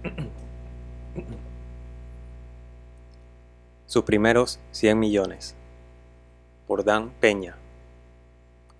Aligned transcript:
Sus 3.86 4.04
primeros 4.04 4.60
100 4.70 4.98
millones. 4.98 5.54
Por 6.66 6.84
Dan 6.84 7.10
Peña. 7.20 7.56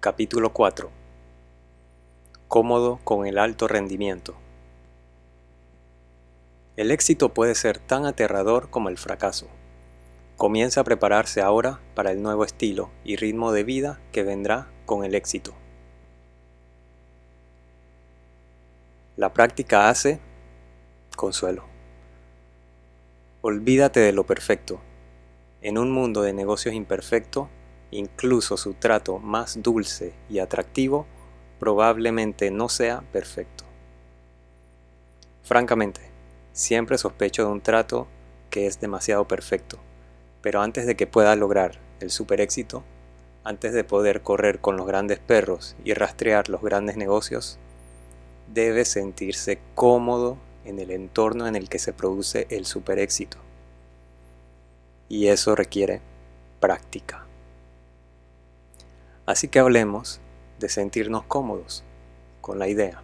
Capítulo 0.01 0.53
4. 0.53 0.91
Cómodo 2.49 3.01
con 3.05 3.27
el 3.27 3.39
alto 3.39 3.69
rendimiento. 3.69 4.35
El 6.77 6.91
éxito 6.91 7.35
puede 7.35 7.55
ser 7.55 7.79
tan 7.79 8.07
aterrador 8.07 8.71
como 8.71 8.89
el 8.89 8.97
fracaso. 8.97 9.49
Comienza 10.37 10.81
a 10.81 10.85
prepararse 10.85 11.43
ahora 11.43 11.81
para 11.95 12.13
el 12.13 12.23
nuevo 12.23 12.45
estilo 12.45 12.91
y 13.05 13.17
ritmo 13.17 13.53
de 13.53 13.65
vida 13.65 14.01
que 14.13 14.23
vendrá 14.23 14.69
con 14.87 15.05
el 15.05 15.15
éxito. 15.15 15.53
La 19.17 19.35
práctica 19.35 19.91
hace 19.91 20.19
consuelo. 21.17 21.65
Olvídate 23.43 24.01
de 24.01 24.13
lo 24.13 24.25
perfecto 24.25 24.81
en 25.63 25.77
un 25.77 25.91
mundo 25.91 26.23
de 26.23 26.33
negocios 26.33 26.75
imperfecto, 26.75 27.49
incluso 27.91 28.57
su 28.57 28.75
trato 28.75 29.19
más 29.19 29.63
dulce 29.63 30.15
y 30.29 30.39
atractivo 30.39 31.07
probablemente 31.59 32.51
no 32.51 32.71
sea 32.71 33.03
perfecto. 33.13 33.65
Francamente, 35.43 36.01
siempre 36.53 36.97
sospecho 36.97 37.45
de 37.45 37.53
un 37.53 37.61
trato 37.61 38.07
que 38.49 38.67
es 38.67 38.81
demasiado 38.81 39.29
perfecto, 39.29 39.79
pero 40.41 40.63
antes 40.63 40.87
de 40.87 40.97
que 40.97 41.07
pueda 41.07 41.37
lograr 41.37 41.79
el 42.01 42.11
super 42.11 42.41
éxito, 42.41 42.83
antes 43.45 43.75
de 43.75 43.85
poder 43.85 44.23
correr 44.23 44.61
con 44.61 44.77
los 44.77 44.87
grandes 44.87 45.19
perros 45.19 45.77
y 45.85 45.93
rastrear 45.93 46.49
los 46.49 46.63
grandes 46.63 46.97
negocios, 46.97 47.59
debe 48.53 48.85
sentirse 48.87 49.59
cómodo 49.75 50.39
en 50.65 50.79
el 50.79 50.91
entorno 50.91 51.47
en 51.47 51.57
el 51.57 51.69
que 51.69 51.79
se 51.79 51.93
produce 51.93 52.47
el 52.51 52.67
super 52.67 52.99
éxito 52.99 53.39
y 55.11 55.27
eso 55.27 55.55
requiere 55.57 56.01
práctica. 56.61 57.27
Así 59.27 59.49
que 59.49 59.59
hablemos 59.59 60.21
de 60.59 60.69
sentirnos 60.69 61.25
cómodos 61.25 61.85
con 62.41 62.59
la 62.59 62.69
idea, 62.69 63.03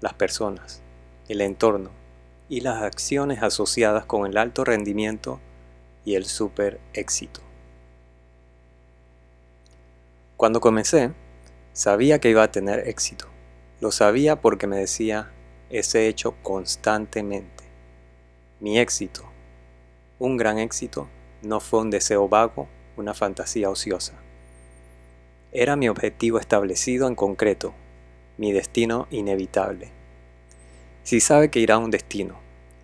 las 0.00 0.14
personas, 0.14 0.80
el 1.28 1.40
entorno 1.40 1.90
y 2.48 2.60
las 2.60 2.82
acciones 2.82 3.42
asociadas 3.42 4.06
con 4.06 4.26
el 4.26 4.36
alto 4.36 4.64
rendimiento 4.64 5.40
y 6.04 6.14
el 6.14 6.26
super 6.26 6.80
éxito. 6.92 7.40
Cuando 10.36 10.60
comencé, 10.60 11.12
sabía 11.72 12.20
que 12.20 12.30
iba 12.30 12.42
a 12.42 12.52
tener 12.52 12.88
éxito. 12.88 13.26
Lo 13.80 13.90
sabía 13.90 14.40
porque 14.40 14.66
me 14.66 14.76
decía 14.76 15.32
ese 15.78 16.06
hecho 16.06 16.36
constantemente. 16.42 17.64
Mi 18.60 18.78
éxito, 18.78 19.24
un 20.20 20.36
gran 20.36 20.58
éxito, 20.58 21.08
no 21.42 21.58
fue 21.58 21.80
un 21.80 21.90
deseo 21.90 22.28
vago, 22.28 22.68
una 22.96 23.12
fantasía 23.12 23.68
ociosa. 23.68 24.14
Era 25.50 25.74
mi 25.74 25.88
objetivo 25.88 26.38
establecido 26.38 27.08
en 27.08 27.16
concreto, 27.16 27.74
mi 28.38 28.52
destino 28.52 29.08
inevitable. 29.10 29.90
Si 31.02 31.18
sabe 31.20 31.50
que 31.50 31.58
irá 31.58 31.74
a 31.74 31.78
un 31.78 31.90
destino, 31.90 32.38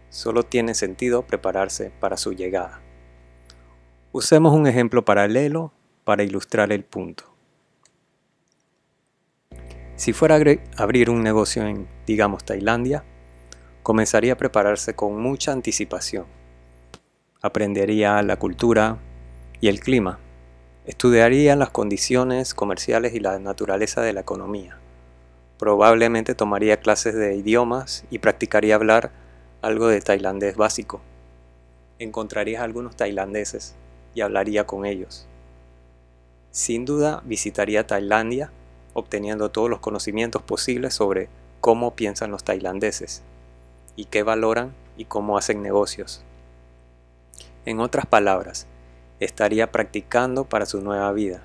solo 0.08 0.42
tiene 0.42 0.74
sentido 0.74 1.22
prepararse 1.22 1.92
para 2.00 2.16
su 2.16 2.33
llegada. 2.33 2.80
Usemos 4.11 4.52
un 4.52 4.66
ejemplo 4.66 5.05
paralelo 5.05 5.72
para 6.02 6.24
ilustrar 6.24 6.72
el 6.72 6.83
punto. 6.83 7.30
Si 10.01 10.15
fuera 10.15 10.37
a 10.37 10.83
abrir 10.83 11.11
un 11.11 11.23
negocio 11.23 11.67
en, 11.67 11.87
digamos, 12.06 12.43
Tailandia, 12.43 13.05
comenzaría 13.83 14.33
a 14.33 14.39
prepararse 14.39 14.95
con 14.95 15.20
mucha 15.20 15.53
anticipación 15.53 16.25
aprendería 17.42 18.23
la 18.23 18.39
cultura 18.39 18.97
y 19.61 19.69
el 19.69 19.80
clima, 19.80 20.19
estudiaría 20.86 21.55
las 21.55 21.69
condiciones 21.69 22.55
comerciales 22.55 23.13
y 23.13 23.20
la 23.20 23.39
naturaleza 23.39 24.01
de 24.01 24.14
la 24.14 24.23
economía. 24.23 24.79
Probablemente 25.58 26.35
tomaría 26.35 26.80
clases 26.80 27.14
de 27.14 27.36
idiomas 27.36 28.07
y 28.11 28.20
practicaría 28.20 28.77
hablar 28.77 29.11
algo 29.61 29.89
de 29.89 30.01
tailandés 30.01 30.57
básico. 30.57 31.03
Encontraría 31.98 32.63
a 32.63 32.64
algunos 32.64 32.97
tailandeses 32.97 33.74
y 34.14 34.23
hablaría 34.23 34.67
con 34.67 34.86
ellos. 34.86 35.27
Sin 36.53 36.86
duda 36.86 37.23
visitaría 37.27 37.86
Tailandia 37.86 38.51
obteniendo 39.00 39.50
todos 39.50 39.68
los 39.68 39.80
conocimientos 39.80 40.42
posibles 40.42 40.94
sobre 40.94 41.28
cómo 41.61 41.94
piensan 41.94 42.30
los 42.30 42.44
tailandeses 42.44 43.22
y 43.96 44.06
qué 44.06 44.22
valoran 44.22 44.72
y 44.96 45.05
cómo 45.05 45.36
hacen 45.36 45.62
negocios. 45.62 46.22
En 47.64 47.80
otras 47.80 48.06
palabras, 48.06 48.66
estaría 49.20 49.70
practicando 49.70 50.44
para 50.44 50.66
su 50.66 50.80
nueva 50.80 51.12
vida, 51.12 51.42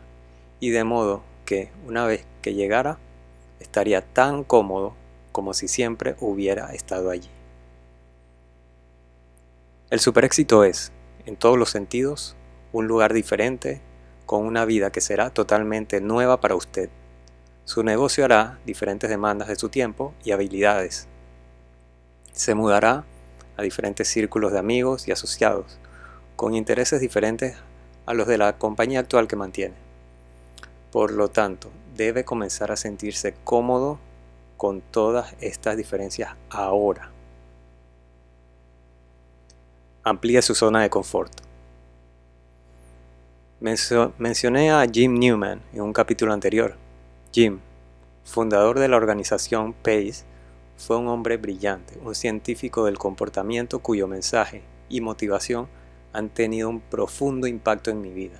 y 0.60 0.70
de 0.70 0.84
modo 0.84 1.24
que, 1.46 1.72
una 1.88 2.06
vez 2.06 2.26
que 2.42 2.54
llegara, 2.54 2.98
estaría 3.60 4.02
tan 4.02 4.44
cómodo 4.44 4.94
como 5.32 5.54
si 5.54 5.68
siempre 5.68 6.16
hubiera 6.22 6.74
estado 6.74 7.10
allí. 7.10 7.30
El 9.90 10.00
superéxito 10.00 10.64
es, 10.64 10.92
en 11.26 11.36
todos 11.36 11.58
los 11.58 11.70
sentidos, 11.70 12.36
un 12.72 12.88
lugar 12.88 13.14
diferente, 13.14 13.82
con 14.26 14.46
una 14.46 14.66
vida 14.66 14.92
que 14.92 15.02
será 15.02 15.30
totalmente 15.30 16.02
nueva 16.02 16.42
para 16.42 16.56
usted. 16.56 16.90
Su 17.66 17.82
negocio 17.82 18.24
hará 18.24 18.60
diferentes 18.64 19.10
demandas 19.10 19.48
de 19.48 19.56
su 19.56 19.70
tiempo 19.70 20.14
y 20.24 20.32
habilidades. 20.32 21.08
Se 22.32 22.54
mudará 22.54 23.06
a 23.58 23.64
diferentes 23.64 24.08
círculos 24.08 24.52
de 24.52 24.60
amigos 24.60 25.08
y 25.08 25.12
asociados, 25.12 25.80
con 26.36 26.54
intereses 26.54 27.02
diferentes 27.02 27.58
a 28.06 28.14
los 28.14 28.28
de 28.28 28.38
la 28.38 28.60
compañía 28.60 29.00
actual 29.00 29.28
que 29.28 29.36
mantiene. 29.36 29.74
Por 30.92 31.12
lo 31.12 31.30
tanto, 31.30 31.72
debe 31.96 32.24
comenzar 32.24 32.72
a 32.72 32.78
sentirse 32.78 33.34
cómodo 33.44 33.98
con 34.58 34.82
todas 34.82 35.34
estas 35.42 35.76
diferencias 35.76 36.36
ahora. 36.52 37.10
Amplíe 40.04 40.44
su 40.44 40.54
zona 40.54 40.84
de 40.84 40.92
confort. 40.92 41.32
mencioné 43.60 44.72
a 44.72 44.86
Jim 44.86 45.18
Newman 45.18 45.64
en 45.74 45.82
un 45.82 45.94
capítulo 45.94 46.32
anterior. 46.32 46.85
Jim, 47.36 47.60
fundador 48.24 48.80
de 48.80 48.88
la 48.88 48.96
organización 48.96 49.74
PACE, 49.74 50.24
fue 50.78 50.96
un 50.96 51.10
hombre 51.10 51.36
brillante, 51.36 52.00
un 52.02 52.16
científico 52.16 52.86
del 52.86 52.98
comportamiento 52.98 53.80
cuyo 53.80 54.08
mensaje 54.08 54.62
y 54.88 55.02
motivación 55.02 55.68
han 56.14 56.30
tenido 56.30 56.70
un 56.70 56.80
profundo 56.80 57.46
impacto 57.46 57.92
en 57.92 58.00
mi 58.00 58.14
vida. 58.14 58.40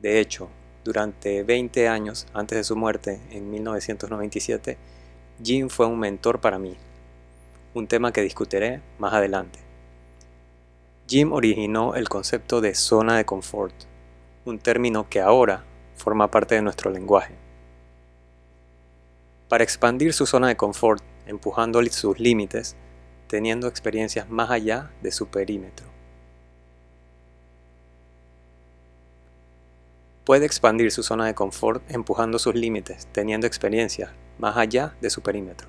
De 0.00 0.20
hecho, 0.20 0.50
durante 0.84 1.42
20 1.44 1.88
años 1.88 2.26
antes 2.34 2.58
de 2.58 2.64
su 2.64 2.76
muerte, 2.76 3.22
en 3.30 3.50
1997, 3.50 4.76
Jim 5.42 5.70
fue 5.70 5.86
un 5.86 5.98
mentor 5.98 6.42
para 6.42 6.58
mí, 6.58 6.76
un 7.72 7.86
tema 7.86 8.12
que 8.12 8.20
discutiré 8.20 8.82
más 8.98 9.14
adelante. 9.14 9.60
Jim 11.08 11.32
originó 11.32 11.94
el 11.94 12.10
concepto 12.10 12.60
de 12.60 12.74
zona 12.74 13.16
de 13.16 13.24
confort, 13.24 13.74
un 14.44 14.58
término 14.58 15.08
que 15.08 15.22
ahora 15.22 15.64
forma 15.96 16.30
parte 16.30 16.56
de 16.56 16.60
nuestro 16.60 16.90
lenguaje. 16.90 17.39
Para 19.50 19.64
expandir 19.64 20.12
su 20.12 20.26
zona 20.26 20.46
de 20.46 20.56
confort, 20.56 21.02
empujando 21.26 21.82
sus 21.90 22.20
límites, 22.20 22.76
teniendo 23.26 23.66
experiencias 23.66 24.30
más 24.30 24.48
allá 24.48 24.92
de 25.02 25.10
su 25.10 25.26
perímetro. 25.26 25.88
Puede 30.22 30.46
expandir 30.46 30.92
su 30.92 31.02
zona 31.02 31.26
de 31.26 31.34
confort 31.34 31.82
empujando 31.90 32.38
sus 32.38 32.54
límites, 32.54 33.08
teniendo 33.10 33.48
experiencias 33.48 34.12
más 34.38 34.56
allá 34.56 34.94
de 35.00 35.10
su 35.10 35.20
perímetro. 35.20 35.66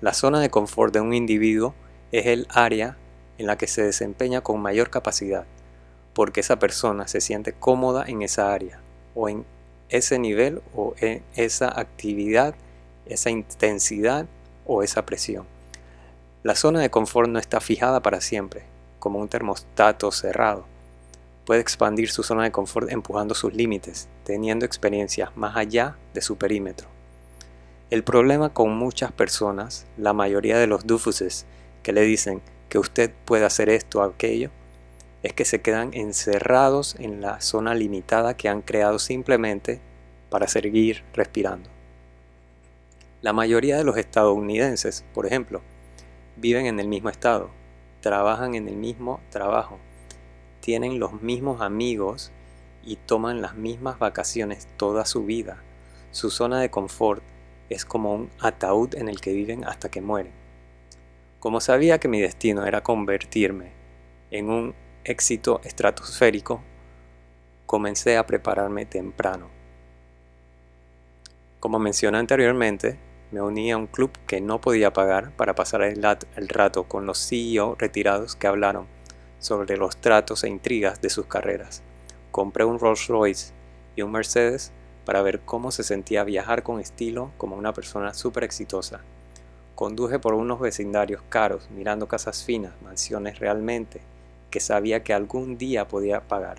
La 0.00 0.14
zona 0.14 0.40
de 0.40 0.50
confort 0.50 0.92
de 0.92 1.00
un 1.00 1.14
individuo 1.14 1.76
es 2.10 2.26
el 2.26 2.48
área 2.50 2.96
en 3.38 3.46
la 3.46 3.56
que 3.56 3.68
se 3.68 3.84
desempeña 3.84 4.40
con 4.40 4.60
mayor 4.60 4.90
capacidad, 4.90 5.46
porque 6.12 6.40
esa 6.40 6.58
persona 6.58 7.06
se 7.06 7.20
siente 7.20 7.52
cómoda 7.52 8.04
en 8.04 8.22
esa 8.22 8.52
área, 8.52 8.80
o 9.14 9.28
en 9.28 9.44
ese 9.90 10.18
nivel, 10.18 10.60
o 10.74 10.96
en 10.98 11.22
esa 11.36 11.68
actividad, 11.68 12.56
esa 13.06 13.30
intensidad 13.30 14.26
o 14.66 14.82
esa 14.82 15.04
presión. 15.06 15.46
La 16.42 16.54
zona 16.54 16.80
de 16.80 16.90
confort 16.90 17.28
no 17.28 17.38
está 17.38 17.60
fijada 17.60 18.00
para 18.02 18.20
siempre, 18.20 18.64
como 18.98 19.18
un 19.18 19.28
termostato 19.28 20.10
cerrado 20.10 20.66
puede 21.44 21.60
expandir 21.60 22.10
su 22.10 22.22
zona 22.22 22.44
de 22.44 22.52
confort 22.52 22.90
empujando 22.90 23.34
sus 23.34 23.52
límites, 23.54 24.08
teniendo 24.24 24.64
experiencias 24.64 25.36
más 25.36 25.56
allá 25.56 25.96
de 26.14 26.20
su 26.20 26.36
perímetro. 26.36 26.88
El 27.90 28.04
problema 28.04 28.50
con 28.50 28.76
muchas 28.76 29.12
personas, 29.12 29.86
la 29.98 30.12
mayoría 30.12 30.58
de 30.58 30.66
los 30.66 30.86
dufuses 30.86 31.46
que 31.82 31.92
le 31.92 32.02
dicen 32.02 32.40
que 32.68 32.78
usted 32.78 33.12
puede 33.24 33.44
hacer 33.44 33.68
esto 33.68 34.00
o 34.00 34.02
aquello, 34.02 34.50
es 35.22 35.34
que 35.34 35.44
se 35.44 35.60
quedan 35.60 35.92
encerrados 35.92 36.96
en 36.98 37.20
la 37.20 37.40
zona 37.40 37.74
limitada 37.74 38.36
que 38.36 38.48
han 38.48 38.62
creado 38.62 38.98
simplemente 38.98 39.80
para 40.30 40.48
seguir 40.48 41.04
respirando. 41.12 41.71
La 43.22 43.32
mayoría 43.32 43.78
de 43.78 43.84
los 43.84 43.96
estadounidenses, 43.98 45.04
por 45.14 45.26
ejemplo, 45.26 45.62
viven 46.36 46.66
en 46.66 46.80
el 46.80 46.88
mismo 46.88 47.08
estado, 47.08 47.50
trabajan 48.00 48.56
en 48.56 48.66
el 48.66 48.74
mismo 48.74 49.20
trabajo, 49.30 49.78
tienen 50.58 50.98
los 50.98 51.22
mismos 51.22 51.60
amigos 51.60 52.32
y 52.82 52.96
toman 52.96 53.40
las 53.40 53.54
mismas 53.54 54.00
vacaciones 54.00 54.66
toda 54.76 55.04
su 55.04 55.24
vida. 55.24 55.62
Su 56.10 56.30
zona 56.30 56.60
de 56.60 56.72
confort 56.72 57.22
es 57.68 57.84
como 57.84 58.12
un 58.12 58.30
ataúd 58.40 58.96
en 58.96 59.08
el 59.08 59.20
que 59.20 59.32
viven 59.32 59.64
hasta 59.66 59.88
que 59.88 60.00
mueren. 60.00 60.32
Como 61.38 61.60
sabía 61.60 62.00
que 62.00 62.08
mi 62.08 62.20
destino 62.20 62.66
era 62.66 62.82
convertirme 62.82 63.70
en 64.32 64.50
un 64.50 64.74
éxito 65.04 65.60
estratosférico, 65.62 66.60
comencé 67.66 68.16
a 68.16 68.26
prepararme 68.26 68.84
temprano. 68.84 69.48
Como 71.60 71.78
mencioné 71.78 72.18
anteriormente, 72.18 73.11
me 73.32 73.40
uní 73.40 73.72
a 73.72 73.78
un 73.78 73.86
club 73.86 74.10
que 74.26 74.42
no 74.42 74.60
podía 74.60 74.92
pagar 74.92 75.32
para 75.32 75.54
pasar 75.54 75.82
el, 75.82 76.48
rato 76.48 76.84
con 76.84 77.06
los 77.06 77.18
CEO 77.18 77.74
retirados 77.78 78.36
que 78.36 78.46
hablaron 78.46 78.86
sobre 79.38 79.78
los 79.78 79.96
tratos 79.96 80.44
e 80.44 80.50
intrigas 80.50 81.00
de 81.00 81.08
sus 81.08 81.26
carreras. 81.26 81.82
Compré 82.30 82.66
un 82.66 82.78
Rolls 82.78 83.08
Royce 83.08 83.54
y 83.96 84.02
un 84.02 84.12
Mercedes 84.12 84.70
para 85.06 85.22
ver 85.22 85.40
cómo 85.40 85.70
se 85.70 85.82
sentía 85.82 86.24
viajar 86.24 86.62
con 86.62 86.78
estilo 86.78 87.32
como 87.38 87.56
una 87.56 87.72
persona 87.72 88.12
súper 88.12 88.44
exitosa. 88.44 89.00
Conduje 89.74 90.18
por 90.18 90.34
unos 90.34 90.60
vecindarios 90.60 91.22
caros, 91.30 91.70
mirando 91.70 92.06
casas 92.06 92.44
finas, 92.44 92.74
mansiones 92.82 93.38
realmente, 93.38 94.02
que 94.50 94.60
sabía 94.60 95.02
que 95.02 95.14
algún 95.14 95.56
día 95.56 95.88
podía 95.88 96.20
pagar. 96.20 96.58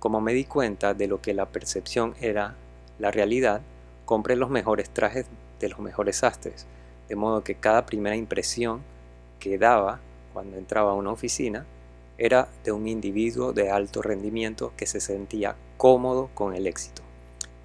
Como 0.00 0.20
me 0.20 0.34
di 0.34 0.44
cuenta 0.44 0.92
de 0.92 1.06
lo 1.06 1.22
que 1.22 1.32
la 1.32 1.46
percepción 1.46 2.16
era 2.20 2.56
la 2.98 3.12
realidad, 3.12 3.62
compré 4.04 4.34
los 4.34 4.50
mejores 4.50 4.90
trajes 4.90 5.26
de 5.62 5.70
los 5.70 5.78
mejores 5.78 6.16
sastres, 6.16 6.66
de 7.08 7.16
modo 7.16 7.42
que 7.42 7.54
cada 7.54 7.86
primera 7.86 8.16
impresión 8.16 8.82
que 9.38 9.56
daba 9.56 10.00
cuando 10.34 10.58
entraba 10.58 10.90
a 10.90 10.94
una 10.94 11.12
oficina 11.12 11.64
era 12.18 12.48
de 12.64 12.72
un 12.72 12.86
individuo 12.86 13.54
de 13.54 13.70
alto 13.70 14.02
rendimiento 14.02 14.74
que 14.76 14.86
se 14.86 15.00
sentía 15.00 15.56
cómodo 15.78 16.28
con 16.34 16.54
el 16.54 16.66
éxito. 16.66 17.02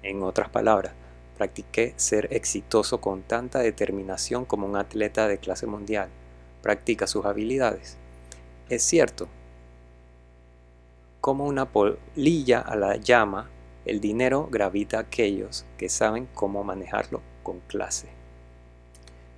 En 0.02 0.22
otras 0.22 0.48
palabras, 0.48 0.92
practiqué 1.36 1.92
ser 1.96 2.28
exitoso 2.32 3.00
con 3.00 3.22
tanta 3.22 3.58
determinación 3.58 4.44
como 4.44 4.66
un 4.66 4.76
atleta 4.76 5.28
de 5.28 5.38
clase 5.38 5.66
mundial 5.66 6.08
practica 6.62 7.06
sus 7.06 7.24
habilidades. 7.24 7.96
Es 8.68 8.82
cierto, 8.82 9.28
como 11.20 11.46
una 11.46 11.66
polilla 11.66 12.60
a 12.60 12.76
la 12.76 12.96
llama, 12.96 13.48
el 13.84 14.00
dinero 14.00 14.48
gravita 14.50 14.98
a 14.98 15.02
aquellos 15.02 15.64
que 15.78 15.88
saben 15.88 16.28
cómo 16.34 16.64
manejarlo 16.64 17.22
clase. 17.66 18.08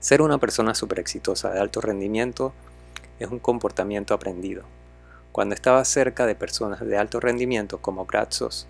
Ser 0.00 0.22
una 0.22 0.38
persona 0.38 0.74
súper 0.74 0.98
exitosa 0.98 1.50
de 1.50 1.60
alto 1.60 1.80
rendimiento 1.80 2.52
es 3.18 3.28
un 3.28 3.38
comportamiento 3.38 4.14
aprendido. 4.14 4.64
Cuando 5.32 5.54
estaba 5.54 5.84
cerca 5.84 6.26
de 6.26 6.34
personas 6.34 6.80
de 6.80 6.96
alto 6.96 7.20
rendimiento 7.20 7.78
como 7.78 8.06
Grazos, 8.06 8.66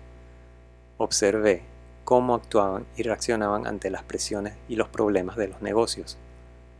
observé 0.97 1.63
cómo 2.03 2.35
actuaban 2.35 2.85
y 2.95 3.03
reaccionaban 3.03 3.65
ante 3.65 3.89
las 3.89 4.03
presiones 4.03 4.53
y 4.67 4.75
los 4.75 4.89
problemas 4.89 5.37
de 5.37 5.47
los 5.47 5.61
negocios. 5.61 6.17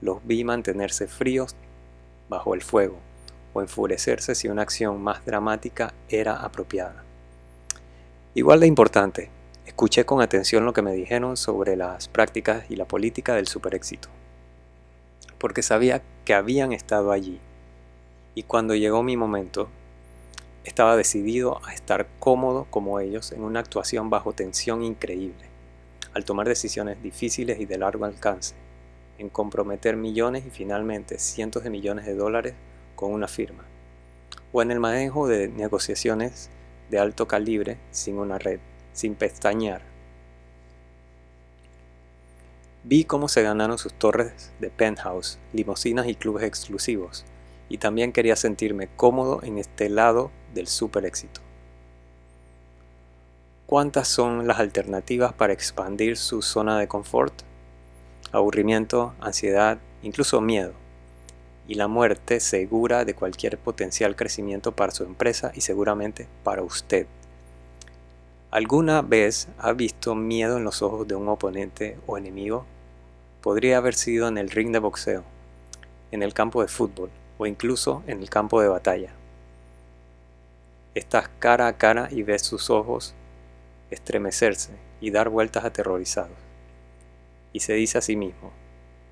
Los 0.01 0.25
vi 0.25 0.43
mantenerse 0.43 1.07
fríos 1.07 1.55
bajo 2.29 2.53
el 2.53 2.61
fuego 2.61 2.97
o 3.53 3.61
enfurecerse 3.61 4.35
si 4.35 4.47
una 4.47 4.61
acción 4.61 5.01
más 5.01 5.25
dramática 5.25 5.93
era 6.09 6.35
apropiada. 6.37 7.03
Igual 8.33 8.61
de 8.61 8.67
importante, 8.67 9.29
escuché 9.71 10.05
con 10.05 10.21
atención 10.21 10.65
lo 10.65 10.73
que 10.73 10.81
me 10.81 10.91
dijeron 10.91 11.37
sobre 11.37 11.77
las 11.77 12.09
prácticas 12.09 12.69
y 12.69 12.75
la 12.75 12.83
política 12.83 13.35
del 13.35 13.47
superéxito, 13.47 14.09
porque 15.37 15.63
sabía 15.63 16.03
que 16.25 16.33
habían 16.33 16.73
estado 16.73 17.13
allí. 17.13 17.39
Y 18.35 18.43
cuando 18.43 18.75
llegó 18.75 19.01
mi 19.01 19.15
momento, 19.15 19.69
estaba 20.65 20.97
decidido 20.97 21.65
a 21.65 21.73
estar 21.73 22.09
cómodo 22.19 22.67
como 22.69 22.99
ellos 22.99 23.31
en 23.31 23.43
una 23.43 23.61
actuación 23.61 24.09
bajo 24.09 24.33
tensión 24.33 24.83
increíble, 24.83 25.45
al 26.13 26.25
tomar 26.25 26.49
decisiones 26.49 27.01
difíciles 27.01 27.61
y 27.61 27.65
de 27.65 27.77
largo 27.77 28.03
alcance, 28.03 28.55
en 29.19 29.29
comprometer 29.29 29.95
millones 29.95 30.45
y 30.45 30.49
finalmente 30.49 31.17
cientos 31.17 31.63
de 31.63 31.69
millones 31.69 32.05
de 32.05 32.15
dólares 32.15 32.55
con 32.97 33.13
una 33.13 33.29
firma, 33.29 33.63
o 34.51 34.61
en 34.61 34.71
el 34.71 34.81
manejo 34.81 35.29
de 35.29 35.47
negociaciones 35.47 36.49
de 36.89 36.99
alto 36.99 37.25
calibre 37.25 37.77
sin 37.91 38.17
una 38.17 38.37
red, 38.37 38.59
sin 38.93 39.15
pestañear. 39.15 39.81
Vi 42.83 43.03
cómo 43.03 43.27
se 43.27 43.43
ganaron 43.43 43.77
sus 43.77 43.93
torres 43.93 44.51
de 44.59 44.71
penthouse, 44.71 45.37
limosinas 45.53 46.07
y 46.07 46.15
clubes 46.15 46.43
exclusivos, 46.43 47.25
y 47.69 47.77
también 47.77 48.11
quería 48.11 48.35
sentirme 48.35 48.89
cómodo 48.95 49.41
en 49.43 49.59
este 49.59 49.87
lado 49.87 50.31
del 50.53 50.67
super 50.67 51.05
éxito. 51.05 51.41
¿Cuántas 53.67 54.07
son 54.07 54.47
las 54.47 54.59
alternativas 54.59 55.31
para 55.31 55.53
expandir 55.53 56.17
su 56.17 56.41
zona 56.41 56.77
de 56.79 56.87
confort? 56.87 57.33
Aburrimiento, 58.31 59.13
ansiedad, 59.21 59.77
incluso 60.01 60.41
miedo. 60.41 60.73
Y 61.67 61.75
la 61.75 61.87
muerte 61.87 62.39
segura 62.39 63.05
de 63.05 63.13
cualquier 63.13 63.57
potencial 63.57 64.15
crecimiento 64.15 64.75
para 64.75 64.91
su 64.91 65.03
empresa 65.03 65.51
y 65.55 65.61
seguramente 65.61 66.27
para 66.43 66.63
usted. 66.63 67.07
¿Alguna 68.51 69.01
vez 69.01 69.47
ha 69.59 69.71
visto 69.71 70.13
miedo 70.13 70.57
en 70.57 70.65
los 70.65 70.81
ojos 70.81 71.07
de 71.07 71.15
un 71.15 71.29
oponente 71.29 71.97
o 72.05 72.17
enemigo? 72.17 72.65
Podría 73.41 73.77
haber 73.77 73.93
sido 73.93 74.27
en 74.27 74.37
el 74.37 74.49
ring 74.49 74.73
de 74.73 74.79
boxeo, 74.79 75.23
en 76.11 76.21
el 76.21 76.33
campo 76.33 76.61
de 76.61 76.67
fútbol, 76.67 77.11
o 77.37 77.45
incluso 77.45 78.03
en 78.07 78.19
el 78.19 78.29
campo 78.29 78.61
de 78.61 78.67
batalla. 78.67 79.13
Estás 80.95 81.29
cara 81.39 81.67
a 81.67 81.77
cara 81.77 82.09
y 82.11 82.23
ves 82.23 82.41
sus 82.41 82.69
ojos 82.69 83.13
estremecerse 83.89 84.73
y 84.99 85.11
dar 85.11 85.29
vueltas 85.29 85.63
aterrorizados. 85.63 86.37
Y 87.53 87.61
se 87.61 87.71
dice 87.71 87.99
a 87.99 88.01
sí 88.01 88.17
mismo, 88.17 88.51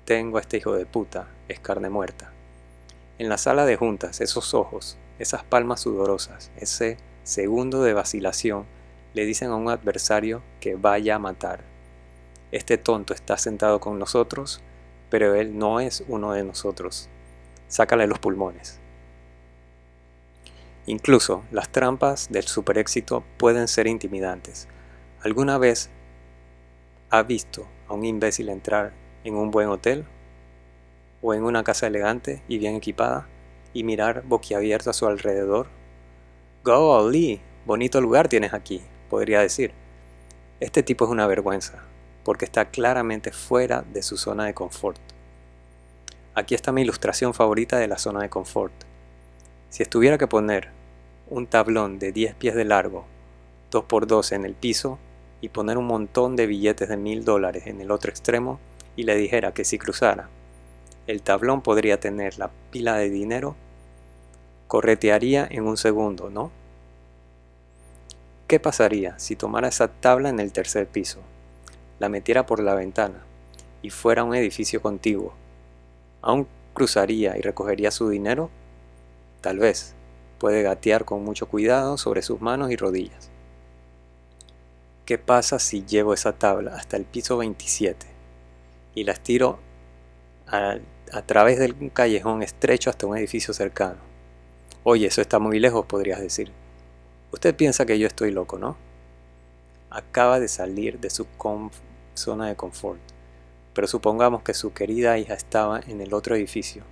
tengo 0.04 0.36
a 0.36 0.42
este 0.42 0.58
hijo 0.58 0.74
de 0.74 0.84
puta, 0.84 1.28
es 1.48 1.60
carne 1.60 1.88
muerta. 1.88 2.30
En 3.16 3.30
la 3.30 3.38
sala 3.38 3.64
de 3.64 3.76
juntas, 3.76 4.20
esos 4.20 4.52
ojos, 4.52 4.98
esas 5.18 5.44
palmas 5.44 5.80
sudorosas, 5.80 6.50
ese 6.58 6.98
segundo 7.22 7.82
de 7.82 7.94
vacilación, 7.94 8.66
le 9.14 9.24
dicen 9.24 9.50
a 9.50 9.56
un 9.56 9.68
adversario 9.68 10.42
que 10.60 10.74
vaya 10.74 11.16
a 11.16 11.18
matar. 11.18 11.64
Este 12.52 12.78
tonto 12.78 13.14
está 13.14 13.36
sentado 13.36 13.80
con 13.80 13.98
nosotros, 13.98 14.60
pero 15.08 15.34
él 15.34 15.58
no 15.58 15.80
es 15.80 16.04
uno 16.08 16.32
de 16.32 16.44
nosotros 16.44 17.08
sácale 17.70 18.08
los 18.08 18.18
pulmones. 18.18 18.78
Incluso 20.86 21.44
las 21.52 21.70
trampas 21.70 22.28
del 22.30 22.42
super 22.42 22.78
éxito 22.78 23.22
pueden 23.38 23.68
ser 23.68 23.86
intimidantes. 23.86 24.66
¿Alguna 25.22 25.56
vez 25.56 25.88
ha 27.10 27.22
visto 27.22 27.66
a 27.88 27.94
un 27.94 28.04
imbécil 28.04 28.48
entrar 28.48 28.92
en 29.24 29.36
un 29.36 29.50
buen 29.50 29.68
hotel 29.68 30.04
o 31.22 31.32
en 31.32 31.44
una 31.44 31.62
casa 31.62 31.86
elegante 31.86 32.42
y 32.48 32.58
bien 32.58 32.74
equipada 32.74 33.28
y 33.72 33.84
mirar 33.84 34.22
boquiabierto 34.26 34.90
a 34.90 34.94
su 34.94 35.06
alrededor? 35.06 35.68
Golly, 36.64 37.40
bonito 37.66 38.00
lugar 38.00 38.28
tienes 38.28 38.52
aquí, 38.52 38.82
podría 39.10 39.40
decir. 39.40 39.72
Este 40.60 40.82
tipo 40.82 41.04
es 41.04 41.10
una 41.10 41.26
vergüenza, 41.26 41.82
porque 42.24 42.46
está 42.46 42.70
claramente 42.70 43.32
fuera 43.32 43.82
de 43.82 44.02
su 44.02 44.16
zona 44.16 44.46
de 44.46 44.54
confort. 44.54 44.98
Aquí 46.34 46.54
está 46.54 46.72
mi 46.72 46.82
ilustración 46.82 47.34
favorita 47.34 47.76
de 47.76 47.88
la 47.88 47.98
zona 47.98 48.22
de 48.22 48.30
confort. 48.30 48.72
Si 49.68 49.82
estuviera 49.82 50.16
que 50.16 50.26
poner 50.26 50.70
un 51.28 51.46
tablón 51.46 51.98
de 51.98 52.12
10 52.12 52.34
pies 52.36 52.54
de 52.54 52.64
largo, 52.64 53.04
2 53.70 53.84
por 53.84 54.06
2 54.06 54.32
en 54.32 54.44
el 54.44 54.54
piso, 54.54 54.98
y 55.42 55.48
poner 55.48 55.76
un 55.76 55.86
montón 55.86 56.36
de 56.36 56.46
billetes 56.46 56.88
de 56.88 56.96
mil 56.96 57.24
dólares 57.24 57.66
en 57.66 57.80
el 57.80 57.90
otro 57.90 58.10
extremo, 58.10 58.60
y 58.96 59.04
le 59.04 59.16
dijera 59.16 59.52
que 59.52 59.64
si 59.64 59.78
cruzara, 59.78 60.28
el 61.06 61.22
tablón 61.22 61.62
podría 61.62 61.98
tener 61.98 62.38
la 62.38 62.50
pila 62.70 62.96
de 62.96 63.10
dinero, 63.10 63.56
corretearía 64.68 65.46
en 65.50 65.66
un 65.66 65.76
segundo, 65.76 66.30
¿no? 66.30 66.52
¿Qué 68.50 68.58
pasaría 68.58 69.16
si 69.16 69.36
tomara 69.36 69.68
esa 69.68 69.86
tabla 69.86 70.28
en 70.28 70.40
el 70.40 70.50
tercer 70.50 70.88
piso, 70.88 71.20
la 72.00 72.08
metiera 72.08 72.46
por 72.46 72.58
la 72.60 72.74
ventana 72.74 73.22
y 73.80 73.90
fuera 73.90 74.24
un 74.24 74.34
edificio 74.34 74.82
contiguo? 74.82 75.34
¿Aún 76.20 76.48
cruzaría 76.74 77.38
y 77.38 77.42
recogería 77.42 77.92
su 77.92 78.08
dinero? 78.08 78.50
Tal 79.40 79.60
vez. 79.60 79.94
Puede 80.40 80.62
gatear 80.62 81.04
con 81.04 81.22
mucho 81.22 81.46
cuidado 81.46 81.96
sobre 81.96 82.22
sus 82.22 82.40
manos 82.40 82.72
y 82.72 82.76
rodillas. 82.76 83.30
¿Qué 85.04 85.16
pasa 85.16 85.60
si 85.60 85.84
llevo 85.84 86.12
esa 86.12 86.32
tabla 86.32 86.74
hasta 86.74 86.96
el 86.96 87.04
piso 87.04 87.36
27 87.36 88.04
y 88.96 89.04
la 89.04 89.12
estiro 89.12 89.60
a, 90.48 90.74
a 91.12 91.22
través 91.22 91.60
de 91.60 91.72
un 91.80 91.88
callejón 91.88 92.42
estrecho 92.42 92.90
hasta 92.90 93.06
un 93.06 93.16
edificio 93.16 93.54
cercano? 93.54 94.00
Oye, 94.82 95.06
eso 95.06 95.20
está 95.20 95.38
muy 95.38 95.60
lejos, 95.60 95.86
podrías 95.86 96.18
decir. 96.20 96.50
Usted 97.32 97.54
piensa 97.54 97.86
que 97.86 97.98
yo 97.98 98.06
estoy 98.06 98.30
loco, 98.30 98.58
¿no? 98.58 98.76
Acaba 99.90 100.40
de 100.40 100.48
salir 100.48 101.00
de 101.00 101.10
su 101.10 101.26
zona 102.14 102.48
de 102.48 102.56
confort 102.56 103.00
pero 103.74 103.86
supongamos 103.86 104.42
que 104.42 104.54
su 104.54 104.72
querida 104.72 105.18
hija 105.18 105.34
estaba 105.34 105.80
en 105.80 106.00
el 106.00 106.12
otro 106.12 106.34
edificio 106.34 106.82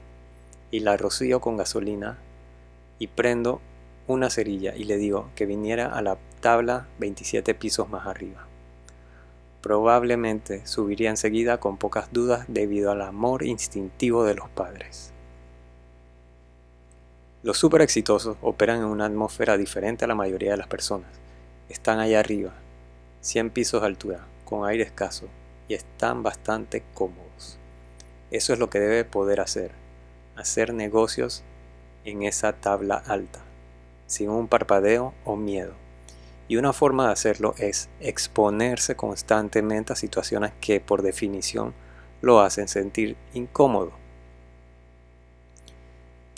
y 0.70 0.80
la 0.80 0.96
rocío 0.96 1.40
con 1.40 1.56
gasolina 1.56 2.18
y 2.98 3.08
prendo 3.08 3.60
una 4.06 4.30
cerilla 4.30 4.74
y 4.74 4.84
le 4.84 4.96
digo 4.96 5.30
que 5.34 5.46
viniera 5.46 5.86
a 5.86 6.02
la 6.02 6.18
tabla 6.40 6.86
27 6.98 7.54
pisos 7.54 7.88
más 7.88 8.06
arriba. 8.06 8.46
Probablemente 9.60 10.66
subiría 10.66 11.10
enseguida 11.10 11.58
con 11.58 11.78
pocas 11.78 12.12
dudas 12.12 12.44
debido 12.48 12.92
al 12.92 13.02
amor 13.02 13.42
instintivo 13.42 14.24
de 14.24 14.34
los 14.34 14.48
padres. 14.48 15.12
Los 17.44 17.56
super 17.56 17.82
exitosos 17.82 18.36
operan 18.42 18.78
en 18.78 18.86
una 18.86 19.06
atmósfera 19.06 19.56
diferente 19.56 20.04
a 20.04 20.08
la 20.08 20.16
mayoría 20.16 20.50
de 20.50 20.56
las 20.56 20.66
personas. 20.66 21.08
Están 21.68 22.00
allá 22.00 22.18
arriba, 22.18 22.52
100 23.20 23.50
pisos 23.50 23.80
de 23.80 23.86
altura, 23.86 24.26
con 24.44 24.68
aire 24.68 24.82
escaso, 24.82 25.28
y 25.68 25.74
están 25.74 26.24
bastante 26.24 26.82
cómodos. 26.94 27.56
Eso 28.32 28.52
es 28.52 28.58
lo 28.58 28.70
que 28.70 28.80
debe 28.80 29.04
poder 29.04 29.40
hacer, 29.40 29.70
hacer 30.34 30.74
negocios 30.74 31.44
en 32.04 32.24
esa 32.24 32.54
tabla 32.54 32.96
alta, 33.06 33.38
sin 34.08 34.30
un 34.30 34.48
parpadeo 34.48 35.14
o 35.24 35.36
miedo. 35.36 35.74
Y 36.48 36.56
una 36.56 36.72
forma 36.72 37.06
de 37.06 37.12
hacerlo 37.12 37.54
es 37.58 37.88
exponerse 38.00 38.96
constantemente 38.96 39.92
a 39.92 39.96
situaciones 39.96 40.52
que 40.60 40.80
por 40.80 41.02
definición 41.02 41.72
lo 42.20 42.40
hacen 42.40 42.66
sentir 42.66 43.16
incómodo. 43.32 43.92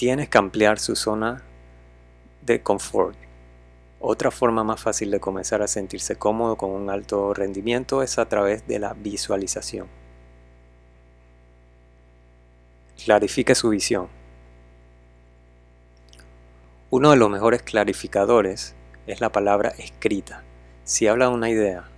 Tienes 0.01 0.31
que 0.31 0.39
ampliar 0.39 0.79
su 0.79 0.97
zona 0.97 1.43
de 2.41 2.63
confort. 2.63 3.19
Otra 4.01 4.31
forma 4.31 4.65
más 4.65 4.81
fácil 4.81 5.11
de 5.11 5.21
comenzar 5.21 5.61
a 5.61 5.69
sentirse 5.69 6.17
cómodo 6.17 6.57
con 6.57 6.71
un 6.71 6.89
alto 6.89 7.35
rendimiento 7.35 8.03
es 8.03 8.19
a 8.19 8.27
través 8.27 8.67
de 8.67 8.79
la 8.79 8.95
visualización. 8.95 9.89
Clarifique 13.05 13.55
su 13.55 13.69
visión. 13.69 14.09
Uno 16.89 17.11
de 17.11 17.19
los 17.19 17.29
mejores 17.29 17.63
clarificadores 17.63 18.75
es 19.07 19.21
la 19.21 19.33
palabra 19.33 19.75
escrita. 19.77 20.45
Si 20.85 21.09
habla 21.09 21.29
una 21.29 21.51
idea 21.51 21.91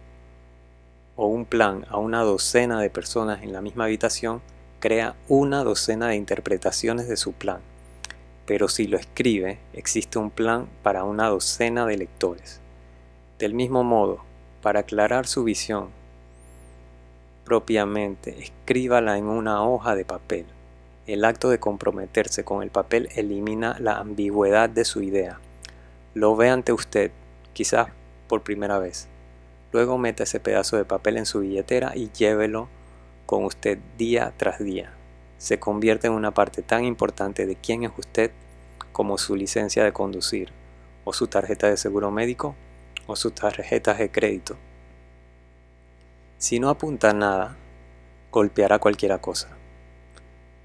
o 1.14 1.28
un 1.28 1.44
plan 1.44 1.86
a 1.88 1.98
una 1.98 2.22
docena 2.22 2.80
de 2.80 2.90
personas 2.90 3.44
en 3.44 3.52
la 3.52 3.60
misma 3.60 3.84
habitación, 3.84 4.42
crea 4.80 5.14
una 5.28 5.62
docena 5.62 6.08
de 6.08 6.16
interpretaciones 6.16 7.06
de 7.06 7.16
su 7.16 7.32
plan. 7.32 7.60
Pero 8.46 8.68
si 8.68 8.86
lo 8.86 8.96
escribe, 8.96 9.58
existe 9.72 10.18
un 10.18 10.30
plan 10.30 10.68
para 10.82 11.04
una 11.04 11.28
docena 11.28 11.86
de 11.86 11.96
lectores. 11.96 12.60
Del 13.38 13.54
mismo 13.54 13.84
modo, 13.84 14.24
para 14.62 14.80
aclarar 14.80 15.26
su 15.26 15.44
visión 15.44 15.90
propiamente, 17.44 18.38
escríbala 18.42 19.18
en 19.18 19.24
una 19.26 19.64
hoja 19.64 19.94
de 19.94 20.04
papel. 20.04 20.46
El 21.06 21.24
acto 21.24 21.50
de 21.50 21.58
comprometerse 21.58 22.44
con 22.44 22.62
el 22.62 22.70
papel 22.70 23.08
elimina 23.16 23.76
la 23.80 23.98
ambigüedad 23.98 24.70
de 24.70 24.84
su 24.84 25.02
idea 25.02 25.40
lo 26.14 26.36
ve 26.36 26.50
ante 26.50 26.72
usted, 26.74 27.10
quizás 27.54 27.88
por 28.28 28.42
primera 28.42 28.78
vez. 28.78 29.08
Luego 29.72 29.96
meta 29.96 30.24
ese 30.24 30.40
pedazo 30.40 30.76
de 30.76 30.84
papel 30.84 31.16
en 31.16 31.24
su 31.24 31.40
billetera 31.40 31.92
y 31.94 32.10
llévelo 32.10 32.68
con 33.24 33.44
usted 33.44 33.78
día 33.96 34.34
tras 34.36 34.58
día. 34.58 34.92
Se 35.42 35.58
convierte 35.58 36.06
en 36.06 36.12
una 36.12 36.30
parte 36.30 36.62
tan 36.62 36.84
importante 36.84 37.46
de 37.46 37.56
quién 37.56 37.82
es 37.82 37.90
usted 37.98 38.30
como 38.92 39.18
su 39.18 39.34
licencia 39.34 39.82
de 39.82 39.92
conducir, 39.92 40.52
o 41.02 41.12
su 41.12 41.26
tarjeta 41.26 41.66
de 41.66 41.76
seguro 41.76 42.12
médico, 42.12 42.54
o 43.08 43.16
sus 43.16 43.34
tarjetas 43.34 43.98
de 43.98 44.08
crédito. 44.08 44.56
Si 46.38 46.60
no 46.60 46.68
apunta 46.68 47.12
nada, 47.12 47.56
golpeará 48.30 48.78
cualquier 48.78 49.20
cosa. 49.20 49.48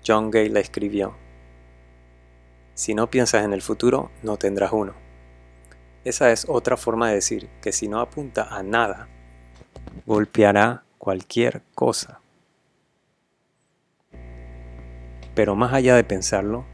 John 0.05 0.29
Gay 0.29 0.49
la 0.49 0.59
escribió. 0.59 1.15
Si 2.75 2.93
no 2.93 3.09
piensas 3.09 3.45
en 3.45 3.53
el 3.53 3.63
futuro, 3.63 4.11
no 4.21 4.37
tendrás 4.37 4.73
uno. 4.73 4.93
Esa 6.03 6.31
es 6.31 6.45
otra 6.47 6.77
forma 6.77 7.07
de 7.07 7.15
decir 7.15 7.49
que 7.63 7.71
si 7.71 7.87
no 7.87 7.99
apunta 7.99 8.55
a 8.55 8.61
nada, 8.61 9.07
golpeará 10.05 10.83
cualquier 10.99 11.63
cosa. 11.73 12.21
Pero 15.37 15.55
más 15.55 15.71
allá 15.71 15.95
de 15.95 16.03
pensarlo, 16.03 16.65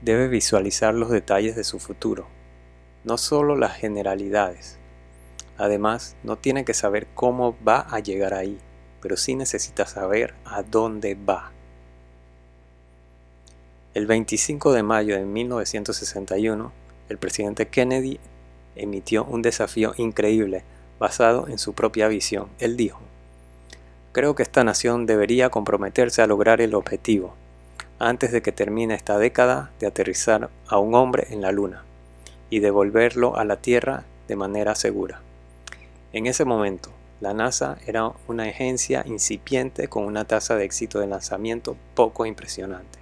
debe 0.00 0.28
visualizar 0.28 0.94
los 0.94 1.10
detalles 1.10 1.56
de 1.56 1.64
su 1.64 1.80
futuro, 1.80 2.28
no 3.02 3.18
solo 3.18 3.56
las 3.56 3.74
generalidades. 3.74 4.78
Además, 5.58 6.14
no 6.22 6.38
tiene 6.38 6.64
que 6.64 6.74
saber 6.74 7.08
cómo 7.16 7.56
va 7.66 7.80
a 7.80 7.98
llegar 7.98 8.32
ahí, 8.32 8.60
pero 9.00 9.16
sí 9.16 9.34
necesita 9.34 9.84
saber 9.86 10.32
a 10.44 10.62
dónde 10.62 11.16
va. 11.16 11.50
El 13.94 14.06
25 14.06 14.72
de 14.72 14.84
mayo 14.84 15.16
de 15.16 15.24
1961, 15.24 16.70
el 17.08 17.18
presidente 17.18 17.66
Kennedy 17.66 18.20
emitió 18.76 19.24
un 19.24 19.42
desafío 19.42 19.92
increíble 19.96 20.62
basado 21.00 21.48
en 21.48 21.58
su 21.58 21.72
propia 21.72 22.06
visión. 22.06 22.46
Él 22.60 22.76
dijo, 22.76 23.00
creo 24.12 24.36
que 24.36 24.44
esta 24.44 24.62
nación 24.62 25.04
debería 25.04 25.50
comprometerse 25.50 26.22
a 26.22 26.28
lograr 26.28 26.60
el 26.60 26.76
objetivo, 26.76 27.34
antes 27.98 28.32
de 28.32 28.42
que 28.42 28.52
termine 28.52 28.94
esta 28.94 29.18
década, 29.18 29.70
de 29.80 29.86
aterrizar 29.86 30.50
a 30.68 30.78
un 30.78 30.94
hombre 30.94 31.28
en 31.30 31.40
la 31.40 31.52
Luna 31.52 31.84
y 32.50 32.60
devolverlo 32.60 33.36
a 33.36 33.44
la 33.44 33.56
Tierra 33.56 34.04
de 34.28 34.36
manera 34.36 34.74
segura. 34.74 35.20
En 36.12 36.26
ese 36.26 36.44
momento, 36.44 36.90
la 37.20 37.34
NASA 37.34 37.78
era 37.86 38.12
una 38.28 38.44
agencia 38.44 39.02
incipiente 39.06 39.88
con 39.88 40.04
una 40.04 40.24
tasa 40.24 40.56
de 40.56 40.64
éxito 40.64 40.98
de 40.98 41.06
lanzamiento 41.06 41.76
poco 41.94 42.26
impresionante. 42.26 42.98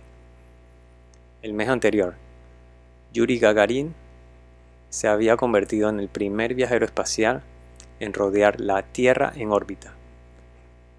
El 1.42 1.54
mes 1.54 1.68
anterior, 1.68 2.14
Yuri 3.12 3.38
Gagarin 3.38 3.94
se 4.90 5.08
había 5.08 5.36
convertido 5.36 5.88
en 5.88 6.00
el 6.00 6.08
primer 6.08 6.54
viajero 6.54 6.84
espacial 6.84 7.42
en 7.98 8.12
rodear 8.12 8.60
la 8.60 8.82
Tierra 8.82 9.32
en 9.34 9.50
órbita. 9.50 9.94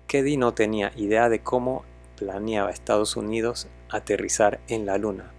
Keddy 0.07 0.37
no 0.37 0.53
tenía 0.53 0.91
idea 0.95 1.29
de 1.29 1.39
cómo 1.39 1.85
planeaba 2.17 2.71
Estados 2.71 3.15
Unidos 3.15 3.67
aterrizar 3.95 4.59
en 4.67 4.85
la 4.85 4.97
Luna, 4.97 5.31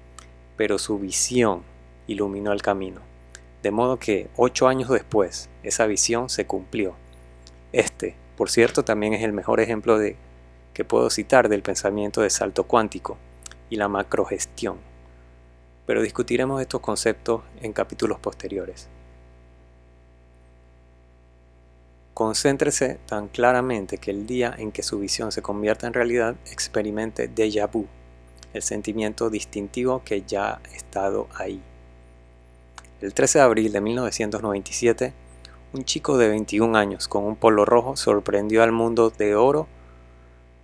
pero 0.57 0.79
su 0.79 0.99
visión 0.99 1.63
iluminó 2.07 2.53
el 2.53 2.63
camino, 2.63 3.01
de 3.63 3.71
modo 3.71 3.99
que 3.99 4.29
ocho 4.37 4.69
años 4.69 4.89
después 4.91 5.49
esa 5.63 5.87
visión 5.87 6.29
se 6.29 6.47
cumplió. 6.47 6.95
Este, 7.73 8.17
por 8.37 8.51
cierto, 8.51 8.85
también 8.85 9.15
es 9.15 9.23
el 9.23 9.33
mejor 9.33 9.61
ejemplo 9.61 9.99
de 9.99 10.17
que 10.73 10.85
puedo 10.85 11.11
citar 11.11 11.49
del 11.49 11.63
pensamiento 11.63 12.21
de 12.21 12.31
salto 12.31 12.65
cuántico 12.65 13.17
y 13.71 13.77
la 13.77 13.89
macrogestión 13.89 14.79
pero 15.87 16.03
discutiremos 16.03 16.61
estos 16.61 16.81
conceptos 16.81 17.43
en 17.61 17.73
capítulos 17.73 18.19
posteriores. 18.19 18.89
Concéntrese 22.15 22.99
tan 23.07 23.29
claramente 23.29 23.99
que 23.99 24.13
el 24.13 24.27
día 24.27 24.55
en 24.57 24.71
que 24.71 24.85
su 24.85 25.01
visión 25.01 25.33
se 25.33 25.43
convierta 25.43 25.87
en 25.87 25.95
realidad 25.95 26.37
experimente 26.51 27.29
déjà 27.29 27.69
vu, 27.71 27.87
el 28.55 28.63
sentimiento 28.63 29.29
distintivo 29.29 30.03
que 30.05 30.23
ya 30.23 30.55
ha 30.55 30.75
estado 30.75 31.29
ahí. 31.35 31.61
El 33.03 33.13
13 33.13 33.39
de 33.39 33.45
abril 33.45 33.73
de 33.73 33.81
1997, 33.83 35.13
un 35.75 35.85
chico 35.85 36.17
de 36.17 36.29
21 36.29 36.79
años 36.79 37.09
con 37.09 37.25
un 37.25 37.37
polo 37.37 37.67
rojo 37.67 37.97
sorprendió 37.97 38.63
al 38.63 38.73
mundo 38.73 39.11
de 39.11 39.35
oro 39.35 39.67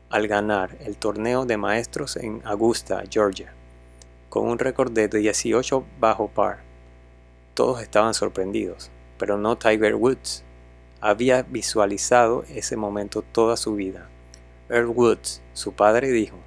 al 0.09 0.27
ganar 0.27 0.79
el 0.81 0.97
torneo 0.97 1.45
de 1.45 1.59
maestros 1.59 2.17
en 2.17 2.41
Augusta, 2.45 3.03
Georgia 3.11 3.53
con 4.31 4.49
un 4.49 4.59
récord 4.59 4.93
de 4.93 5.09
18 5.09 5.85
bajo 5.99 6.29
par. 6.29 6.61
Todos 7.53 7.83
estaban 7.83 8.15
sorprendidos, 8.15 8.91
pero 9.19 9.37
no 9.37 9.59
Tiger 9.59 9.97
Woods. 9.97 10.45
Había 11.01 11.43
visualizado 11.43 12.45
ese 12.49 12.77
momento 12.77 13.23
toda 13.23 13.57
su 13.57 13.75
vida. 13.75 14.09
Earl 14.69 14.87
Woods, 14.87 15.43
su 15.53 15.73
padre, 15.73 16.13
dijo, 16.13 16.39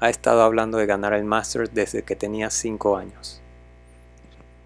ha 0.00 0.10
estado 0.10 0.42
hablando 0.42 0.78
de 0.78 0.86
ganar 0.86 1.12
el 1.14 1.24
Masters 1.24 1.72
desde 1.72 2.02
que 2.02 2.16
tenía 2.16 2.50
5 2.50 2.96
años. 2.96 3.40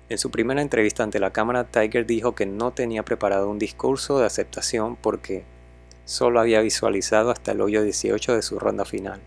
En 0.08 0.18
su 0.18 0.30
primera 0.30 0.60
entrevista 0.60 1.04
ante 1.04 1.20
la 1.20 1.32
cámara, 1.32 1.64
Tiger 1.64 2.04
dijo 2.04 2.34
que 2.34 2.46
no 2.46 2.72
tenía 2.72 3.04
preparado 3.04 3.48
un 3.48 3.60
discurso 3.60 4.18
de 4.18 4.26
aceptación 4.26 4.96
porque 4.96 5.44
solo 6.04 6.40
había 6.40 6.60
visualizado 6.60 7.30
hasta 7.30 7.52
el 7.52 7.60
hoyo 7.60 7.82
18 7.82 8.34
de 8.34 8.42
su 8.42 8.58
ronda 8.58 8.84
final. 8.84 9.20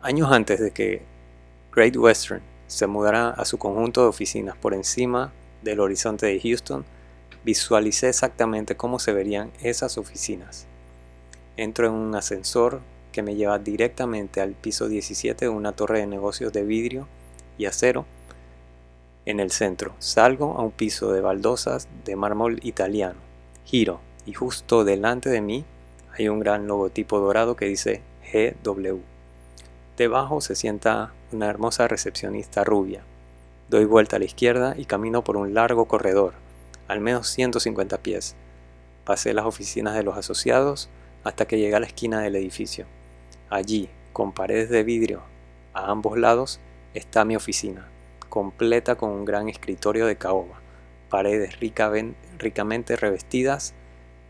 Años 0.00 0.30
antes 0.30 0.60
de 0.60 0.70
que 0.70 1.02
Great 1.74 1.96
Western 1.96 2.42
se 2.68 2.86
mudara 2.86 3.30
a 3.30 3.44
su 3.44 3.58
conjunto 3.58 4.02
de 4.02 4.08
oficinas 4.08 4.56
por 4.56 4.72
encima 4.72 5.32
del 5.62 5.80
horizonte 5.80 6.26
de 6.26 6.40
Houston, 6.40 6.84
visualicé 7.44 8.08
exactamente 8.08 8.76
cómo 8.76 9.00
se 9.00 9.12
verían 9.12 9.50
esas 9.62 9.98
oficinas. 9.98 10.66
Entro 11.56 11.88
en 11.88 11.92
un 11.92 12.14
ascensor 12.14 12.80
que 13.12 13.22
me 13.22 13.36
lleva 13.36 13.58
directamente 13.58 14.40
al 14.40 14.52
piso 14.52 14.88
17 14.88 15.44
de 15.44 15.48
una 15.48 15.72
torre 15.72 16.00
de 16.00 16.06
negocios 16.06 16.52
de 16.52 16.64
vidrio 16.64 17.06
y 17.58 17.66
acero 17.66 18.06
en 19.26 19.38
el 19.40 19.50
centro. 19.50 19.94
Salgo 19.98 20.56
a 20.56 20.62
un 20.62 20.72
piso 20.72 21.12
de 21.12 21.20
baldosas 21.20 21.88
de 22.04 22.16
mármol 22.16 22.58
italiano. 22.62 23.20
Giro 23.64 24.00
y 24.26 24.32
justo 24.32 24.84
delante 24.84 25.30
de 25.30 25.40
mí 25.40 25.64
hay 26.16 26.28
un 26.28 26.40
gran 26.40 26.66
logotipo 26.66 27.18
dorado 27.18 27.56
que 27.56 27.66
dice 27.66 28.02
GW. 28.32 29.00
Debajo 29.96 30.40
se 30.40 30.54
sienta 30.54 31.12
una 31.32 31.48
hermosa 31.48 31.88
recepcionista 31.88 32.64
rubia. 32.64 33.04
Doy 33.68 33.84
vuelta 33.84 34.16
a 34.16 34.18
la 34.18 34.24
izquierda 34.24 34.74
y 34.76 34.84
camino 34.84 35.24
por 35.24 35.36
un 35.36 35.54
largo 35.54 35.86
corredor, 35.86 36.34
al 36.88 37.00
menos 37.00 37.28
150 37.28 37.98
pies. 37.98 38.36
Pasé 39.04 39.32
las 39.32 39.46
oficinas 39.46 39.94
de 39.94 40.02
los 40.02 40.16
asociados 40.16 40.90
hasta 41.24 41.46
que 41.46 41.58
llegué 41.58 41.74
a 41.74 41.80
la 41.80 41.86
esquina 41.86 42.20
del 42.20 42.36
edificio. 42.36 42.86
Allí, 43.52 43.90
con 44.14 44.32
paredes 44.32 44.70
de 44.70 44.82
vidrio 44.82 45.20
a 45.74 45.90
ambos 45.90 46.16
lados, 46.16 46.58
está 46.94 47.26
mi 47.26 47.36
oficina, 47.36 47.86
completa 48.30 48.94
con 48.94 49.10
un 49.10 49.26
gran 49.26 49.50
escritorio 49.50 50.06
de 50.06 50.16
caoba, 50.16 50.62
paredes 51.10 51.60
ricamente 51.60 52.96
revestidas, 52.96 53.74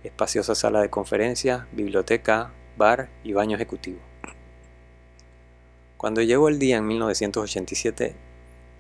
espaciosa 0.02 0.56
sala 0.56 0.80
de 0.80 0.90
conferencias, 0.90 1.66
biblioteca, 1.70 2.50
bar 2.76 3.10
y 3.22 3.32
baño 3.32 3.54
ejecutivo. 3.54 4.00
Cuando 5.96 6.20
llegó 6.20 6.48
el 6.48 6.58
día 6.58 6.78
en 6.78 6.88
1987 6.88 8.16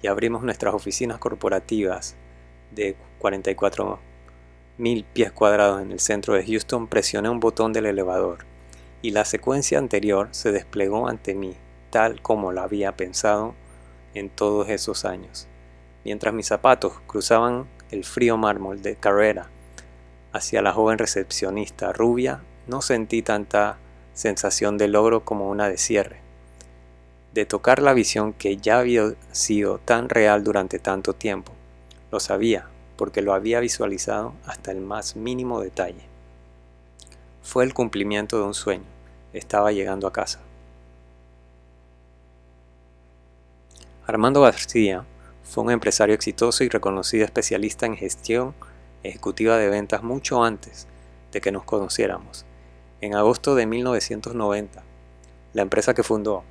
y 0.02 0.08
abrimos 0.08 0.42
nuestras 0.42 0.74
oficinas 0.74 1.18
corporativas 1.18 2.16
de 2.72 2.96
44 3.20 4.00
mil 4.76 5.04
pies 5.04 5.30
cuadrados 5.30 5.82
en 5.82 5.92
el 5.92 6.00
centro 6.00 6.34
de 6.34 6.44
Houston, 6.44 6.88
presioné 6.88 7.28
un 7.28 7.38
botón 7.38 7.72
del 7.72 7.86
elevador 7.86 8.50
y 9.02 9.10
la 9.10 9.24
secuencia 9.24 9.78
anterior 9.78 10.28
se 10.30 10.52
desplegó 10.52 11.08
ante 11.08 11.34
mí, 11.34 11.56
tal 11.90 12.22
como 12.22 12.52
la 12.52 12.62
había 12.62 12.96
pensado 12.96 13.54
en 14.14 14.30
todos 14.30 14.68
esos 14.68 15.04
años. 15.04 15.48
Mientras 16.04 16.32
mis 16.32 16.46
zapatos 16.46 16.94
cruzaban 17.06 17.68
el 17.90 18.04
frío 18.04 18.36
mármol 18.36 18.80
de 18.80 18.96
carrera 18.96 19.50
hacia 20.32 20.62
la 20.62 20.72
joven 20.72 20.98
recepcionista 20.98 21.92
rubia, 21.92 22.42
no 22.66 22.80
sentí 22.80 23.22
tanta 23.22 23.78
sensación 24.14 24.78
de 24.78 24.88
logro 24.88 25.24
como 25.24 25.50
una 25.50 25.68
de 25.68 25.76
cierre 25.76 26.22
de 27.34 27.46
tocar 27.46 27.80
la 27.80 27.94
visión 27.94 28.32
que 28.32 28.56
ya 28.56 28.78
había 28.78 29.14
sido 29.32 29.78
tan 29.78 30.08
real 30.08 30.44
durante 30.44 30.78
tanto 30.78 31.14
tiempo. 31.14 31.52
Lo 32.10 32.20
sabía, 32.20 32.66
porque 32.96 33.22
lo 33.22 33.32
había 33.32 33.60
visualizado 33.60 34.34
hasta 34.44 34.70
el 34.70 34.80
más 34.80 35.16
mínimo 35.16 35.60
detalle. 35.60 36.11
Fue 37.42 37.64
el 37.64 37.74
cumplimiento 37.74 38.38
de 38.38 38.44
un 38.44 38.54
sueño. 38.54 38.84
Estaba 39.32 39.72
llegando 39.72 40.06
a 40.06 40.12
casa. 40.12 40.40
Armando 44.06 44.40
García 44.40 45.04
fue 45.42 45.64
un 45.64 45.70
empresario 45.70 46.14
exitoso 46.14 46.62
y 46.64 46.68
reconocido 46.68 47.24
especialista 47.24 47.84
en 47.86 47.96
gestión 47.96 48.54
ejecutiva 49.02 49.56
de 49.58 49.68
ventas 49.68 50.02
mucho 50.02 50.44
antes 50.44 50.86
de 51.32 51.40
que 51.40 51.52
nos 51.52 51.64
conociéramos. 51.64 52.46
En 53.00 53.14
agosto 53.16 53.56
de 53.56 53.66
1990, 53.66 54.82
la 55.52 55.62
empresa 55.62 55.94
que 55.94 56.04
fundó, 56.04 56.44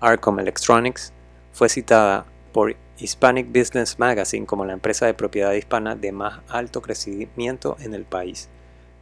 Arcom 0.00 0.38
Electronics 0.38 1.12
fue 1.52 1.70
citada 1.70 2.26
por 2.52 2.76
Hispanic 2.98 3.48
Business 3.48 3.98
Magazine 3.98 4.46
como 4.46 4.66
la 4.66 4.74
empresa 4.74 5.06
de 5.06 5.14
propiedad 5.14 5.52
hispana 5.52 5.96
de 5.96 6.12
más 6.12 6.40
alto 6.48 6.82
crecimiento 6.82 7.76
en 7.80 7.94
el 7.94 8.04
país. 8.04 8.50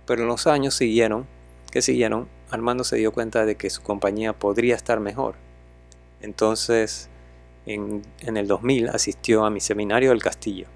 Pero 0.07 0.23
en 0.23 0.29
los 0.29 0.47
años 0.47 0.75
siguieron, 0.75 1.27
que 1.71 1.83
siguieron, 1.83 2.29
Armando 2.51 2.85
se 2.85 2.97
dio 2.97 3.13
cuenta 3.13 3.47
de 3.47 3.57
que 3.57 3.71
su 3.71 3.83
compañía 3.83 4.33
podría 4.33 4.75
estar 4.75 5.01
mejor. 5.01 5.37
Entonces, 6.21 7.09
en, 7.67 8.03
en 8.21 8.37
el 8.37 8.47
2000 8.47 8.91
asistió 8.91 9.45
a 9.45 9.51
mi 9.51 9.61
seminario 9.61 10.11
del 10.11 10.23
castillo. 10.23 10.67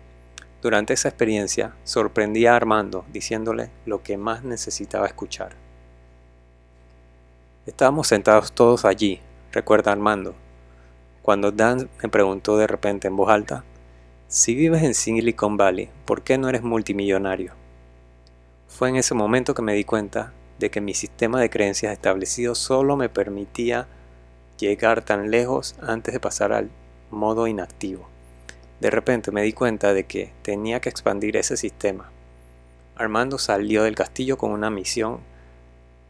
Durante 0.62 0.94
esa 0.94 1.08
experiencia 1.08 1.74
sorprendí 1.84 2.46
a 2.46 2.56
Armando 2.56 3.04
diciéndole 3.12 3.70
lo 3.84 4.02
que 4.02 4.16
más 4.16 4.42
necesitaba 4.42 5.06
escuchar. 5.06 5.54
Estábamos 7.66 8.08
sentados 8.08 8.52
todos 8.52 8.84
allí, 8.84 9.20
recuerda 9.52 9.92
Armando, 9.92 10.34
cuando 11.26 11.50
Dan 11.50 11.90
me 12.00 12.08
preguntó 12.08 12.56
de 12.56 12.68
repente 12.68 13.08
en 13.08 13.16
voz 13.16 13.30
alta, 13.30 13.64
si 14.28 14.54
vives 14.54 14.84
en 14.84 14.94
Silicon 14.94 15.56
Valley, 15.56 15.90
¿por 16.04 16.22
qué 16.22 16.38
no 16.38 16.48
eres 16.48 16.62
multimillonario? 16.62 17.52
Fue 18.76 18.90
en 18.90 18.96
ese 18.96 19.14
momento 19.14 19.54
que 19.54 19.62
me 19.62 19.72
di 19.72 19.84
cuenta 19.84 20.34
de 20.58 20.70
que 20.70 20.82
mi 20.82 20.92
sistema 20.92 21.40
de 21.40 21.48
creencias 21.48 21.94
establecido 21.94 22.54
solo 22.54 22.98
me 22.98 23.08
permitía 23.08 23.88
llegar 24.58 25.02
tan 25.02 25.30
lejos 25.30 25.76
antes 25.80 26.12
de 26.12 26.20
pasar 26.20 26.52
al 26.52 26.68
modo 27.10 27.46
inactivo. 27.46 28.06
De 28.80 28.90
repente 28.90 29.32
me 29.32 29.40
di 29.40 29.54
cuenta 29.54 29.94
de 29.94 30.04
que 30.04 30.34
tenía 30.42 30.82
que 30.82 30.90
expandir 30.90 31.38
ese 31.38 31.56
sistema. 31.56 32.10
Armando 32.96 33.38
salió 33.38 33.82
del 33.82 33.94
castillo 33.94 34.36
con 34.36 34.50
una 34.50 34.68
misión 34.68 35.20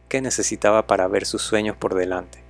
que 0.09 0.19
necesitaba 0.19 0.87
para 0.87 1.07
ver 1.07 1.25
sus 1.25 1.43
sueños 1.43 1.77
por 1.77 1.95
delante. 1.95 2.43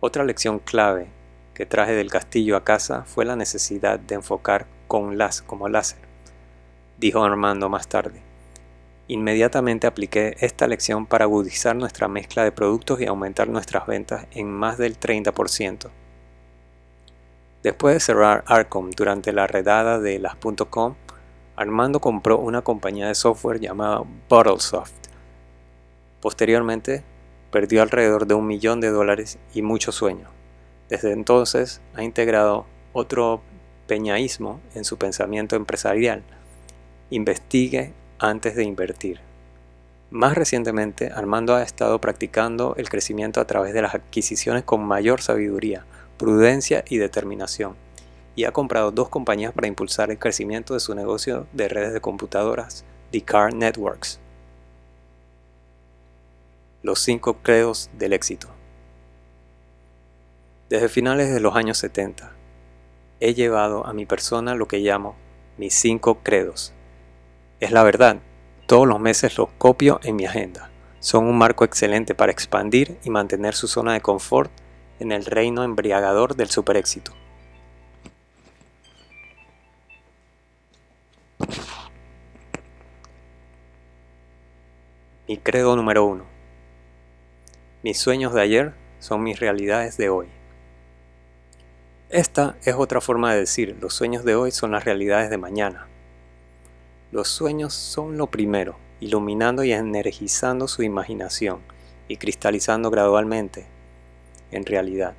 Otra 0.00 0.24
lección 0.24 0.58
clave 0.58 1.08
que 1.54 1.64
traje 1.64 1.94
del 1.94 2.10
castillo 2.10 2.58
a 2.58 2.64
casa 2.64 3.04
fue 3.06 3.24
la 3.24 3.36
necesidad 3.36 3.98
de 3.98 4.16
enfocar 4.16 4.66
con 4.86 5.16
las 5.16 5.40
como 5.40 5.70
láser, 5.70 6.07
dijo 6.98 7.24
Armando 7.24 7.68
más 7.68 7.88
tarde. 7.88 8.22
Inmediatamente 9.06 9.86
apliqué 9.86 10.36
esta 10.40 10.66
lección 10.66 11.06
para 11.06 11.24
agudizar 11.24 11.74
nuestra 11.74 12.08
mezcla 12.08 12.44
de 12.44 12.52
productos 12.52 13.00
y 13.00 13.06
aumentar 13.06 13.48
nuestras 13.48 13.86
ventas 13.86 14.26
en 14.32 14.50
más 14.50 14.76
del 14.76 15.00
30%. 15.00 15.88
Después 17.62 17.94
de 17.94 18.00
cerrar 18.00 18.44
Arcom 18.46 18.90
durante 18.90 19.32
la 19.32 19.46
redada 19.46 19.98
de 19.98 20.18
las 20.18 20.36
.com, 20.68 20.94
Armando 21.56 22.00
compró 22.00 22.38
una 22.38 22.62
compañía 22.62 23.08
de 23.08 23.14
software 23.14 23.58
llamada 23.60 24.02
Bottlesoft. 24.28 24.92
Posteriormente 26.20 27.02
perdió 27.50 27.82
alrededor 27.82 28.26
de 28.26 28.34
un 28.34 28.46
millón 28.46 28.80
de 28.80 28.90
dólares 28.90 29.38
y 29.54 29.62
mucho 29.62 29.90
sueño. 29.90 30.28
Desde 30.88 31.12
entonces 31.12 31.80
ha 31.94 32.02
integrado 32.02 32.66
otro 32.92 33.40
peñaísmo 33.86 34.60
en 34.74 34.84
su 34.84 34.98
pensamiento 34.98 35.56
empresarial. 35.56 36.22
Investigue 37.10 37.92
antes 38.18 38.54
de 38.56 38.64
invertir. 38.64 39.20
Más 40.10 40.34
recientemente, 40.34 41.10
Armando 41.12 41.54
ha 41.54 41.62
estado 41.62 42.00
practicando 42.00 42.74
el 42.76 42.88
crecimiento 42.88 43.40
a 43.40 43.46
través 43.46 43.74
de 43.74 43.82
las 43.82 43.94
adquisiciones 43.94 44.64
con 44.64 44.82
mayor 44.84 45.20
sabiduría, 45.20 45.84
prudencia 46.16 46.84
y 46.88 46.98
determinación, 46.98 47.76
y 48.36 48.44
ha 48.44 48.52
comprado 48.52 48.90
dos 48.90 49.08
compañías 49.08 49.52
para 49.52 49.68
impulsar 49.68 50.10
el 50.10 50.18
crecimiento 50.18 50.74
de 50.74 50.80
su 50.80 50.94
negocio 50.94 51.46
de 51.52 51.68
redes 51.68 51.92
de 51.92 52.00
computadoras, 52.00 52.84
The 53.10 53.22
Car 53.22 53.52
Networks 53.52 54.20
los 56.82 57.00
cinco 57.00 57.38
credos 57.42 57.90
del 57.98 58.12
éxito. 58.12 58.48
Desde 60.68 60.88
finales 60.88 61.32
de 61.32 61.40
los 61.40 61.56
años 61.56 61.78
70, 61.78 62.32
he 63.20 63.34
llevado 63.34 63.86
a 63.86 63.92
mi 63.92 64.06
persona 64.06 64.54
lo 64.54 64.68
que 64.68 64.78
llamo 64.78 65.16
mis 65.56 65.74
cinco 65.74 66.20
credos. 66.22 66.72
Es 67.60 67.72
la 67.72 67.82
verdad, 67.82 68.18
todos 68.66 68.86
los 68.86 69.00
meses 69.00 69.36
los 69.36 69.48
copio 69.58 70.00
en 70.02 70.16
mi 70.16 70.26
agenda. 70.26 70.70
Son 71.00 71.24
un 71.24 71.38
marco 71.38 71.64
excelente 71.64 72.14
para 72.14 72.32
expandir 72.32 72.98
y 73.04 73.10
mantener 73.10 73.54
su 73.54 73.68
zona 73.68 73.92
de 73.92 74.00
confort 74.00 74.50
en 75.00 75.12
el 75.12 75.24
reino 75.24 75.64
embriagador 75.64 76.36
del 76.36 76.50
superéxito. 76.50 77.12
Mi 85.26 85.36
credo 85.36 85.76
número 85.76 86.04
uno 86.04 86.38
mis 87.80 87.98
sueños 87.98 88.34
de 88.34 88.42
ayer 88.42 88.74
son 88.98 89.22
mis 89.22 89.38
realidades 89.38 89.96
de 89.96 90.08
hoy. 90.08 90.26
Esta 92.10 92.56
es 92.64 92.74
otra 92.74 93.00
forma 93.00 93.32
de 93.32 93.40
decir, 93.40 93.76
los 93.80 93.94
sueños 93.94 94.24
de 94.24 94.34
hoy 94.34 94.50
son 94.50 94.72
las 94.72 94.84
realidades 94.84 95.30
de 95.30 95.38
mañana. 95.38 95.86
Los 97.10 97.28
sueños 97.28 97.72
son 97.72 98.18
lo 98.18 98.26
primero, 98.26 98.76
iluminando 99.00 99.64
y 99.64 99.72
energizando 99.72 100.68
su 100.68 100.82
imaginación 100.82 101.60
y 102.06 102.18
cristalizando 102.18 102.90
gradualmente 102.90 103.66
en 104.50 104.66
realidad. 104.66 105.14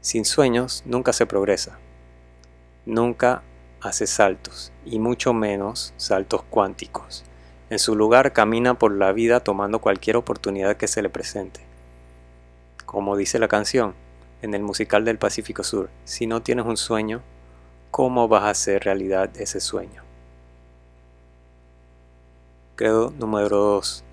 Sin 0.00 0.24
sueños 0.24 0.84
nunca 0.86 1.12
se 1.12 1.26
progresa, 1.26 1.78
nunca 2.86 3.42
hace 3.80 4.06
saltos 4.06 4.72
y 4.84 5.00
mucho 5.00 5.32
menos 5.32 5.92
saltos 5.96 6.44
cuánticos. 6.44 7.24
En 7.68 7.80
su 7.80 7.96
lugar 7.96 8.32
camina 8.32 8.78
por 8.78 8.92
la 8.92 9.10
vida 9.10 9.40
tomando 9.40 9.80
cualquier 9.80 10.16
oportunidad 10.16 10.76
que 10.76 10.86
se 10.86 11.02
le 11.02 11.10
presente. 11.10 11.60
Como 12.86 13.16
dice 13.16 13.40
la 13.40 13.48
canción 13.48 13.94
en 14.40 14.54
el 14.54 14.62
musical 14.62 15.04
del 15.04 15.18
Pacífico 15.18 15.64
Sur, 15.64 15.90
si 16.04 16.28
no 16.28 16.42
tienes 16.42 16.64
un 16.64 16.76
sueño, 16.76 17.22
¿cómo 17.90 18.28
vas 18.28 18.44
a 18.44 18.50
hacer 18.50 18.84
realidad 18.84 19.30
ese 19.36 19.60
sueño? 19.60 20.02
Credo 22.76 23.10
número 23.18 23.48
2. 23.48 24.04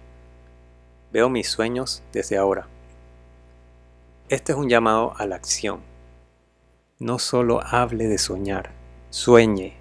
Veo 1.12 1.30
mis 1.30 1.48
sueños 1.48 2.04
desde 2.12 2.38
ahora. 2.38 2.68
Este 4.28 4.54
es 4.54 4.58
un 4.58 4.70
llamado 4.70 5.14
a 5.18 5.26
la 5.26 5.36
acción. 5.36 5.82
No 6.98 7.20
solo 7.20 7.62
hable 7.64 8.08
de 8.08 8.18
soñar, 8.18 8.72
sueñe, 9.10 9.76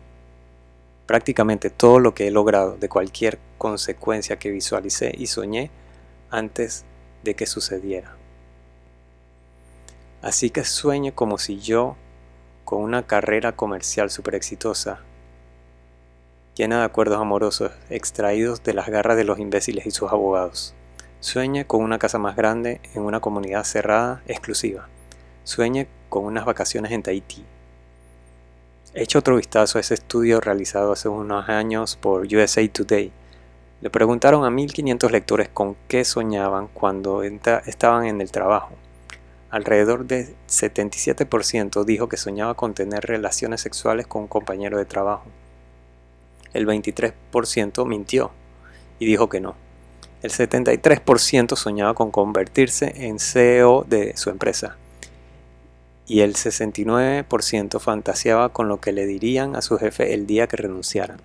prácticamente 1.06 1.70
todo 1.70 1.98
lo 1.98 2.14
que 2.14 2.26
he 2.26 2.30
logrado 2.30 2.76
de 2.76 2.88
cualquier 2.88 3.38
consecuencia 3.56 4.38
que 4.38 4.50
visualicé 4.50 5.14
y 5.16 5.28
soñé 5.28 5.70
antes 6.30 6.84
de 7.22 7.34
que 7.34 7.46
sucediera. 7.46 8.16
Así 10.22 10.50
que 10.50 10.64
sueñe 10.64 11.12
como 11.12 11.38
si 11.38 11.58
yo, 11.58 11.96
con 12.64 12.82
una 12.82 13.06
carrera 13.06 13.52
comercial 13.52 14.10
super 14.10 14.34
exitosa, 14.34 15.00
llena 16.54 16.78
de 16.78 16.84
acuerdos 16.84 17.20
amorosos 17.20 17.72
extraídos 17.90 18.62
de 18.62 18.74
las 18.74 18.88
garras 18.88 19.16
de 19.16 19.24
los 19.24 19.38
imbéciles 19.38 19.86
y 19.86 19.90
sus 19.90 20.10
abogados. 20.10 20.74
Sueñe 21.20 21.66
con 21.66 21.82
una 21.82 21.98
casa 21.98 22.18
más 22.18 22.36
grande 22.36 22.80
en 22.94 23.02
una 23.02 23.20
comunidad 23.20 23.64
cerrada, 23.64 24.22
exclusiva. 24.26 24.88
Sueñe 25.42 25.88
con 26.08 26.24
unas 26.24 26.44
vacaciones 26.44 26.92
en 26.92 27.02
Tahití. 27.02 27.44
Hecho 28.92 29.18
otro 29.18 29.36
vistazo 29.36 29.78
a 29.78 29.80
ese 29.80 29.94
estudio 29.94 30.40
realizado 30.40 30.92
hace 30.92 31.08
unos 31.08 31.48
años 31.48 31.96
por 31.96 32.26
USA 32.26 32.68
Today. 32.68 33.10
Le 33.80 33.90
preguntaron 33.90 34.44
a 34.44 34.50
1500 34.50 35.10
lectores 35.10 35.48
con 35.48 35.76
qué 35.88 36.04
soñaban 36.04 36.68
cuando 36.68 37.22
estaban 37.22 38.06
en 38.06 38.20
el 38.20 38.30
trabajo. 38.30 38.70
Alrededor 39.54 40.06
de 40.06 40.34
77% 40.48 41.84
dijo 41.84 42.08
que 42.08 42.16
soñaba 42.16 42.54
con 42.54 42.74
tener 42.74 43.06
relaciones 43.06 43.60
sexuales 43.60 44.04
con 44.04 44.22
un 44.22 44.26
compañero 44.26 44.78
de 44.78 44.84
trabajo. 44.84 45.26
El 46.52 46.66
23% 46.66 47.86
mintió 47.86 48.32
y 48.98 49.06
dijo 49.06 49.28
que 49.28 49.40
no. 49.40 49.54
El 50.22 50.32
73% 50.32 51.54
soñaba 51.54 51.94
con 51.94 52.10
convertirse 52.10 53.06
en 53.06 53.20
CEO 53.20 53.84
de 53.86 54.16
su 54.16 54.30
empresa 54.30 54.76
y 56.08 56.22
el 56.22 56.34
69% 56.34 57.78
fantaseaba 57.78 58.48
con 58.48 58.66
lo 58.66 58.80
que 58.80 58.90
le 58.90 59.06
dirían 59.06 59.54
a 59.54 59.62
su 59.62 59.78
jefe 59.78 60.14
el 60.14 60.26
día 60.26 60.48
que 60.48 60.56
renunciaran. 60.56 61.20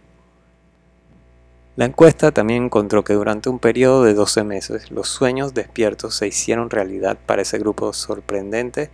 La 1.76 1.86
encuesta 1.86 2.32
también 2.32 2.66
encontró 2.66 3.04
que 3.04 3.14
durante 3.14 3.50
un 3.50 3.60
periodo 3.60 4.04
de 4.04 4.14
12 4.14 4.44
meses 4.44 4.92
los 4.92 5.08
sueños 5.08 5.54
despiertos 5.54 6.16
se 6.16 6.28
hicieron 6.28 6.70
realidad 6.70 7.18
para 7.26 7.42
ese 7.42 7.58
grupo 7.58 7.94
sorprendente 7.94 8.90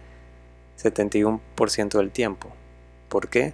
71% 0.82 1.98
del 1.98 2.12
tiempo. 2.12 2.50
¿Por 3.10 3.28
qué? 3.28 3.54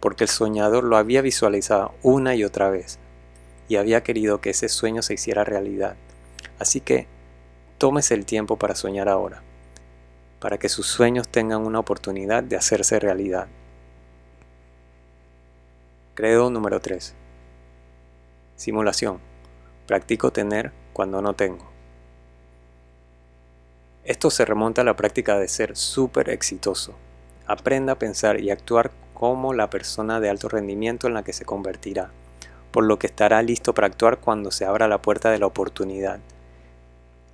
Porque 0.00 0.24
el 0.24 0.30
soñador 0.30 0.84
lo 0.84 0.96
había 0.96 1.22
visualizado 1.22 1.94
una 2.02 2.34
y 2.34 2.44
otra 2.44 2.70
vez 2.70 2.98
y 3.68 3.76
había 3.76 4.02
querido 4.02 4.40
que 4.40 4.50
ese 4.50 4.68
sueño 4.68 5.02
se 5.02 5.14
hiciera 5.14 5.44
realidad. 5.44 5.96
Así 6.58 6.80
que 6.80 7.06
tómese 7.78 8.14
el 8.14 8.26
tiempo 8.26 8.56
para 8.56 8.74
soñar 8.74 9.08
ahora 9.08 9.42
para 10.42 10.58
que 10.58 10.68
sus 10.68 10.88
sueños 10.88 11.28
tengan 11.28 11.64
una 11.64 11.78
oportunidad 11.78 12.42
de 12.42 12.56
hacerse 12.56 12.98
realidad. 12.98 13.46
Credo 16.14 16.50
número 16.50 16.80
3. 16.80 17.14
Simulación. 18.62 19.18
Practico 19.88 20.30
tener 20.30 20.70
cuando 20.92 21.20
no 21.20 21.34
tengo. 21.34 21.68
Esto 24.04 24.30
se 24.30 24.44
remonta 24.44 24.82
a 24.82 24.84
la 24.84 24.94
práctica 24.94 25.36
de 25.36 25.48
ser 25.48 25.76
súper 25.76 26.30
exitoso. 26.30 26.94
Aprenda 27.48 27.94
a 27.94 27.98
pensar 27.98 28.38
y 28.38 28.52
actuar 28.52 28.92
como 29.14 29.52
la 29.52 29.68
persona 29.68 30.20
de 30.20 30.30
alto 30.30 30.48
rendimiento 30.48 31.08
en 31.08 31.14
la 31.14 31.24
que 31.24 31.32
se 31.32 31.44
convertirá, 31.44 32.12
por 32.70 32.84
lo 32.84 33.00
que 33.00 33.08
estará 33.08 33.42
listo 33.42 33.74
para 33.74 33.88
actuar 33.88 34.20
cuando 34.20 34.52
se 34.52 34.64
abra 34.64 34.86
la 34.86 35.02
puerta 35.02 35.32
de 35.32 35.40
la 35.40 35.46
oportunidad 35.46 36.20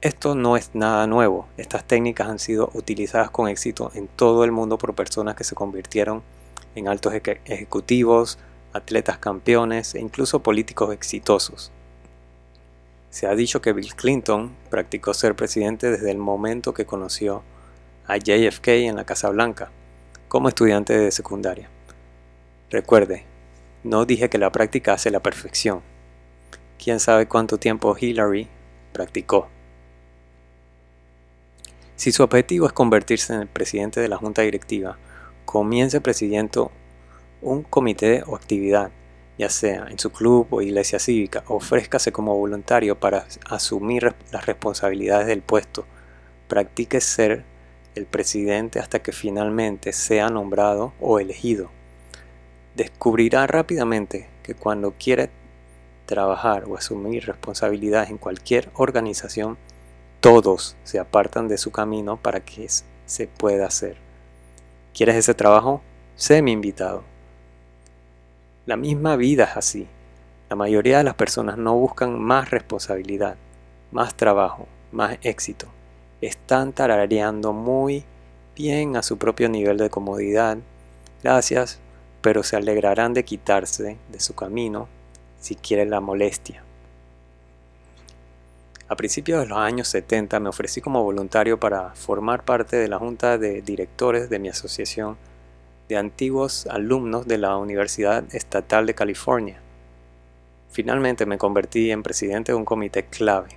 esto 0.01 0.37
no 0.37 0.57
es 0.57 0.71
nada 0.75 1.09
nuevo, 1.09 1.49
estas 1.57 1.83
técnicas 1.83 2.29
han 2.29 2.39
sido 2.39 2.71
utilizadas 2.73 3.31
con 3.31 3.49
éxito 3.49 3.91
en 3.95 4.07
todo 4.07 4.45
el 4.45 4.53
mundo 4.53 4.79
por 4.79 4.95
personas 4.95 5.35
que 5.35 5.43
se 5.43 5.57
convirtieron 5.57 6.23
en 6.77 6.87
altos 6.87 7.15
ejecutivos, 7.15 8.39
atletas 8.79 9.19
campeones 9.19 9.95
e 9.95 10.01
incluso 10.01 10.43
políticos 10.43 10.93
exitosos. 10.93 11.71
Se 13.11 13.27
ha 13.27 13.35
dicho 13.35 13.61
que 13.61 13.73
Bill 13.73 13.95
Clinton 13.95 14.55
practicó 14.71 15.15
ser 15.15 15.35
presidente 15.35 15.91
desde 15.91 16.11
el 16.11 16.19
momento 16.19 16.75
que 16.75 16.87
conoció 16.87 17.43
a 18.07 18.17
JFK 18.17 18.69
en 18.69 18.97
la 18.97 19.05
Casa 19.05 19.29
Blanca, 19.31 19.71
como 20.29 20.49
estudiante 20.49 20.97
de 20.97 21.11
secundaria. 21.11 21.69
Recuerde, 22.71 23.25
no 23.83 24.05
dije 24.05 24.29
que 24.29 24.39
la 24.39 24.53
práctica 24.53 24.93
hace 24.93 25.11
la 25.11 25.21
perfección. 25.21 25.83
Quién 26.83 27.01
sabe 27.01 27.27
cuánto 27.27 27.59
tiempo 27.59 27.97
Hillary 27.99 28.49
practicó. 28.93 29.49
Si 31.97 32.13
su 32.13 32.23
objetivo 32.23 32.67
es 32.67 32.73
convertirse 32.73 33.33
en 33.35 33.41
el 33.41 33.49
presidente 33.49 34.01
de 34.01 34.09
la 34.09 34.17
junta 34.17 34.43
directiva, 34.43 34.99
comience 35.45 36.01
presidiendo 36.01 36.71
un 37.43 37.63
comité 37.63 38.23
o 38.27 38.37
actividad, 38.37 38.91
ya 39.39 39.49
sea 39.49 39.87
en 39.89 39.99
su 39.99 40.11
club 40.11 40.49
o 40.51 40.63
iglesia 40.63 40.99
cívica, 40.99 41.45
ofrézcase 41.47 42.13
como 42.13 42.37
voluntario 42.37 42.99
para 42.99 43.27
asumir 43.49 44.15
las 44.33 44.47
responsabilidades 44.47 45.27
del 45.27 45.43
puesto. 45.43 45.87
Practique 46.49 47.01
ser 47.01 47.45
el 47.95 48.07
presidente 48.07 48.79
hasta 48.79 49.01
que 49.01 49.13
finalmente 49.13 49.93
sea 49.93 50.29
nombrado 50.29 50.93
o 51.01 51.21
elegido. 51.21 51.71
Descubrirá 52.75 53.47
rápidamente 53.47 54.29
que 54.43 54.55
cuando 54.55 54.95
quiere 54.99 55.31
trabajar 56.07 56.65
o 56.65 56.77
asumir 56.77 57.27
responsabilidades 57.27 58.11
en 58.11 58.19
cualquier 58.19 58.71
organización, 58.75 59.59
todos 60.21 60.77
se 60.85 60.99
apartan 60.99 61.49
de 61.49 61.59
su 61.59 61.71
camino 61.71 62.17
para 62.17 62.41
que 62.41 62.67
se 63.07 63.27
pueda 63.27 63.67
hacer. 63.67 63.99
¿Quieres 64.95 65.17
ese 65.17 65.35
trabajo? 65.35 65.83
Sé 66.17 66.43
mi 66.43 66.53
invitado. 66.53 67.05
La 68.69 68.77
misma 68.77 69.17
vida 69.17 69.45
es 69.45 69.57
así. 69.57 69.87
La 70.51 70.55
mayoría 70.55 70.99
de 70.99 71.05
las 71.05 71.15
personas 71.15 71.57
no 71.57 71.75
buscan 71.75 72.21
más 72.21 72.51
responsabilidad, 72.51 73.39
más 73.93 74.15
trabajo, 74.15 74.69
más 74.93 75.17
éxito. 75.23 75.69
Están 76.21 76.75
tarareando 76.75 77.55
muy 77.55 78.05
bien 78.55 78.97
a 78.97 79.03
su 79.03 79.17
propio 79.17 79.49
nivel 79.49 79.79
de 79.79 79.89
comodidad. 79.89 80.59
Gracias, 81.23 81.79
pero 82.21 82.43
se 82.43 82.57
alegrarán 82.57 83.15
de 83.15 83.25
quitarse 83.25 83.97
de 84.07 84.21
su 84.21 84.35
camino 84.35 84.87
si 85.41 85.55
quieren 85.55 85.89
la 85.89 86.01
molestia. 86.01 86.63
A 88.87 88.97
principios 88.97 89.41
de 89.41 89.47
los 89.47 89.57
años 89.57 89.89
70 89.89 90.41
me 90.41 90.51
ofrecí 90.51 90.83
como 90.83 91.03
voluntario 91.03 91.59
para 91.59 91.95
formar 91.95 92.45
parte 92.45 92.77
de 92.77 92.89
la 92.89 92.99
junta 92.99 93.39
de 93.39 93.63
directores 93.63 94.29
de 94.29 94.39
mi 94.39 94.51
asociación 94.51 95.17
de 95.89 95.97
antiguos 95.97 96.67
alumnos 96.67 97.27
de 97.27 97.39
la 97.39 97.57
Universidad 97.57 98.25
Estatal 98.35 98.87
de 98.87 98.95
California. 98.95 99.61
Finalmente 100.71 101.25
me 101.25 101.39
convertí 101.39 101.91
en 101.91 102.03
presidente 102.03 102.53
de 102.53 102.57
un 102.57 102.67
comité 102.67 103.05
clave. 103.05 103.49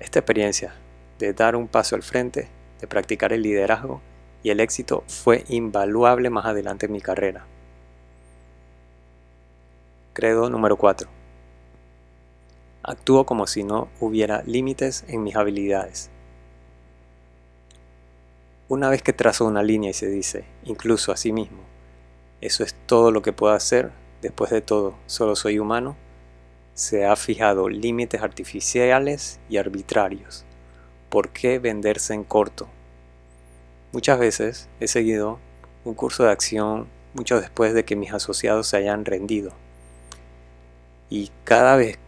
Esta 0.00 0.18
experiencia 0.18 0.74
de 1.18 1.32
dar 1.32 1.54
un 1.54 1.68
paso 1.68 1.94
al 1.94 2.02
frente, 2.02 2.48
de 2.80 2.86
practicar 2.88 3.32
el 3.32 3.42
liderazgo 3.42 4.00
y 4.42 4.50
el 4.50 4.60
éxito 4.60 5.04
fue 5.06 5.44
invaluable 5.48 6.28
más 6.28 6.44
adelante 6.46 6.86
en 6.86 6.92
mi 6.92 7.00
carrera. 7.00 7.46
Credo 10.12 10.50
número 10.50 10.76
4. 10.76 11.08
Actúo 12.82 13.24
como 13.24 13.46
si 13.46 13.64
no 13.64 13.88
hubiera 14.00 14.42
límites 14.42 15.04
en 15.08 15.22
mis 15.22 15.36
habilidades. 15.36 16.10
Una 18.66 18.88
vez 18.88 19.02
que 19.02 19.12
trazo 19.12 19.44
una 19.44 19.62
línea 19.62 19.90
y 19.90 19.92
se 19.92 20.06
dice, 20.06 20.46
incluso 20.64 21.12
a 21.12 21.18
sí 21.18 21.32
mismo, 21.32 21.58
eso 22.40 22.64
es 22.64 22.74
todo 22.86 23.10
lo 23.10 23.20
que 23.20 23.34
puedo 23.34 23.52
hacer, 23.52 23.90
después 24.22 24.50
de 24.50 24.62
todo, 24.62 24.94
solo 25.04 25.36
soy 25.36 25.58
humano, 25.58 25.96
se 26.72 27.04
ha 27.04 27.14
fijado 27.14 27.68
límites 27.68 28.22
artificiales 28.22 29.38
y 29.50 29.58
arbitrarios. 29.58 30.46
¿Por 31.10 31.28
qué 31.28 31.58
venderse 31.58 32.14
en 32.14 32.24
corto? 32.24 32.66
Muchas 33.92 34.18
veces 34.18 34.70
he 34.80 34.88
seguido 34.88 35.40
un 35.84 35.92
curso 35.92 36.24
de 36.24 36.30
acción 36.30 36.86
mucho 37.12 37.40
después 37.42 37.74
de 37.74 37.84
que 37.84 37.96
mis 37.96 38.14
asociados 38.14 38.66
se 38.68 38.78
hayan 38.78 39.04
rendido. 39.04 39.52
Y 41.10 41.30
cada 41.44 41.76
vez 41.76 41.98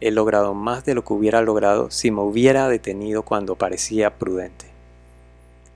he 0.00 0.12
logrado 0.12 0.54
más 0.54 0.84
de 0.84 0.94
lo 0.94 1.02
que 1.02 1.12
hubiera 1.12 1.42
logrado 1.42 1.90
si 1.90 2.12
me 2.12 2.20
hubiera 2.20 2.68
detenido 2.68 3.24
cuando 3.24 3.56
parecía 3.56 4.16
prudente. 4.16 4.73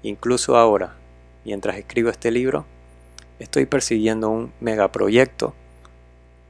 Incluso 0.03 0.57
ahora, 0.57 0.97
mientras 1.45 1.77
escribo 1.77 2.11
este 2.11 2.31
libro, 2.31 2.67
estoy 3.39 3.67
persiguiendo 3.67 4.31
un 4.31 4.53
megaproyecto 4.61 5.55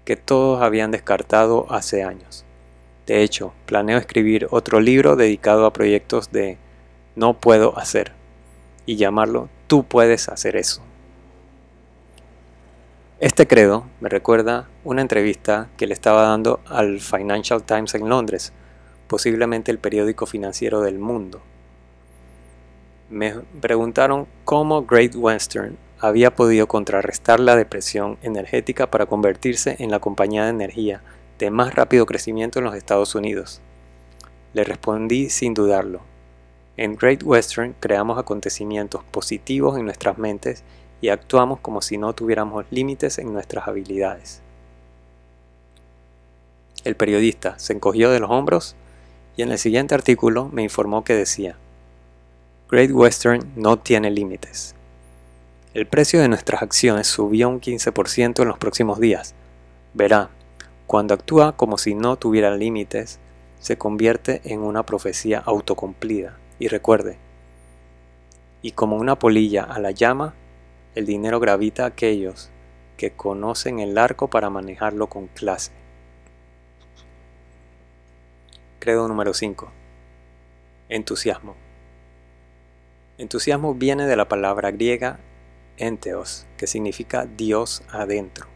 que 0.04 0.16
todos 0.16 0.62
habían 0.62 0.90
descartado 0.90 1.66
hace 1.70 2.02
años. 2.02 2.44
De 3.06 3.22
hecho, 3.22 3.52
planeo 3.66 3.98
escribir 3.98 4.48
otro 4.50 4.80
libro 4.80 5.16
dedicado 5.16 5.64
a 5.64 5.72
proyectos 5.72 6.30
de 6.30 6.58
no 7.16 7.34
puedo 7.34 7.78
hacer 7.78 8.12
y 8.84 8.96
llamarlo 8.96 9.48
tú 9.66 9.84
puedes 9.84 10.28
hacer 10.28 10.56
eso. 10.56 10.82
Este 13.20 13.48
credo 13.48 13.84
me 14.00 14.08
recuerda 14.08 14.68
una 14.84 15.02
entrevista 15.02 15.68
que 15.76 15.86
le 15.86 15.94
estaba 15.94 16.22
dando 16.22 16.60
al 16.66 17.00
Financial 17.00 17.62
Times 17.62 17.94
en 17.94 18.08
Londres, 18.08 18.52
posiblemente 19.08 19.70
el 19.72 19.78
periódico 19.78 20.24
financiero 20.24 20.82
del 20.82 20.98
mundo. 20.98 21.42
Me 23.10 23.32
preguntaron 23.60 24.26
cómo 24.44 24.84
Great 24.84 25.14
Western 25.16 25.78
había 25.98 26.34
podido 26.34 26.68
contrarrestar 26.68 27.40
la 27.40 27.56
depresión 27.56 28.18
energética 28.22 28.90
para 28.90 29.06
convertirse 29.06 29.76
en 29.78 29.90
la 29.90 29.98
compañía 29.98 30.44
de 30.44 30.50
energía 30.50 31.02
de 31.38 31.50
más 31.50 31.74
rápido 31.74 32.04
crecimiento 32.04 32.58
en 32.58 32.66
los 32.66 32.74
Estados 32.74 33.14
Unidos. 33.14 33.62
Le 34.52 34.62
respondí 34.62 35.30
sin 35.30 35.54
dudarlo. 35.54 36.00
En 36.76 36.96
Great 36.96 37.22
Western 37.24 37.74
creamos 37.80 38.18
acontecimientos 38.18 39.02
positivos 39.04 39.78
en 39.78 39.86
nuestras 39.86 40.18
mentes 40.18 40.62
y 41.00 41.08
actuamos 41.08 41.60
como 41.60 41.80
si 41.80 41.96
no 41.96 42.12
tuviéramos 42.12 42.66
límites 42.70 43.18
en 43.18 43.32
nuestras 43.32 43.66
habilidades. 43.68 44.42
El 46.84 46.94
periodista 46.94 47.58
se 47.58 47.72
encogió 47.72 48.10
de 48.10 48.20
los 48.20 48.30
hombros 48.30 48.76
y 49.36 49.42
en 49.42 49.50
el 49.50 49.58
siguiente 49.58 49.94
artículo 49.94 50.50
me 50.52 50.62
informó 50.62 51.04
que 51.04 51.14
decía, 51.14 51.56
Great 52.70 52.90
Western 52.90 53.50
no 53.56 53.78
tiene 53.78 54.10
límites. 54.10 54.74
El 55.72 55.86
precio 55.86 56.20
de 56.20 56.28
nuestras 56.28 56.60
acciones 56.60 57.06
subió 57.06 57.48
un 57.48 57.62
15% 57.62 58.42
en 58.42 58.48
los 58.48 58.58
próximos 58.58 59.00
días. 59.00 59.34
Verá, 59.94 60.28
cuando 60.86 61.14
actúa 61.14 61.56
como 61.56 61.78
si 61.78 61.94
no 61.94 62.16
tuviera 62.16 62.54
límites, 62.54 63.20
se 63.58 63.78
convierte 63.78 64.42
en 64.44 64.60
una 64.60 64.84
profecía 64.84 65.38
autocumplida. 65.38 66.36
Y 66.58 66.68
recuerde, 66.68 67.16
y 68.60 68.72
como 68.72 68.96
una 68.96 69.18
polilla 69.18 69.62
a 69.62 69.78
la 69.78 69.92
llama, 69.92 70.34
el 70.94 71.06
dinero 71.06 71.40
gravita 71.40 71.84
a 71.84 71.88
aquellos 71.88 72.50
que 72.98 73.12
conocen 73.12 73.78
el 73.78 73.96
arco 73.96 74.28
para 74.28 74.50
manejarlo 74.50 75.06
con 75.06 75.28
clase. 75.28 75.72
Credo 78.78 79.08
número 79.08 79.32
5. 79.32 79.72
Entusiasmo. 80.90 81.67
Entusiasmo 83.18 83.74
viene 83.74 84.06
de 84.06 84.14
la 84.14 84.28
palabra 84.28 84.70
griega 84.70 85.18
enteos, 85.76 86.46
que 86.56 86.68
significa 86.68 87.26
Dios 87.26 87.82
adentro. 87.90 88.46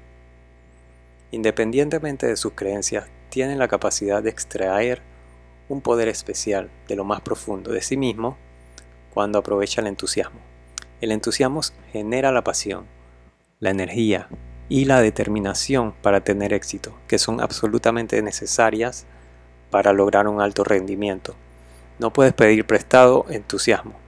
Independientemente 1.33 2.29
de 2.29 2.37
sus 2.37 2.53
creencias, 2.53 3.09
tienen 3.29 3.59
la 3.59 3.67
capacidad 3.67 4.23
de 4.23 4.31
extraer 4.31 5.03
un 5.69 5.81
poder 5.81 6.07
especial 6.07 6.71
de 6.87 6.95
lo 6.95 7.03
más 7.03 7.23
profundo 7.23 7.73
de 7.73 7.83
sí 7.83 7.97
mismo 7.97 8.37
cuando 9.13 9.41
aprovecha 9.41 9.81
el 9.81 9.89
entusiasmo. 9.89 10.39
El 11.01 11.11
entusiasmo 11.11 11.61
genera 11.91 12.31
la 12.31 12.45
pasión, 12.45 12.87
la 13.59 13.71
energía 13.71 14.29
y 14.69 14.85
la 14.85 15.01
determinación 15.01 15.93
para 16.03 16.21
tener 16.21 16.53
éxito, 16.53 16.97
que 17.09 17.19
son 17.19 17.41
absolutamente 17.41 18.23
necesarias 18.23 19.07
para 19.71 19.93
lograr 19.93 20.29
un 20.29 20.41
alto 20.41 20.63
rendimiento. 20.63 21.35
No 21.99 22.13
puedes 22.13 22.33
pedir 22.33 22.65
prestado 22.65 23.27
entusiasmo. 23.29 24.02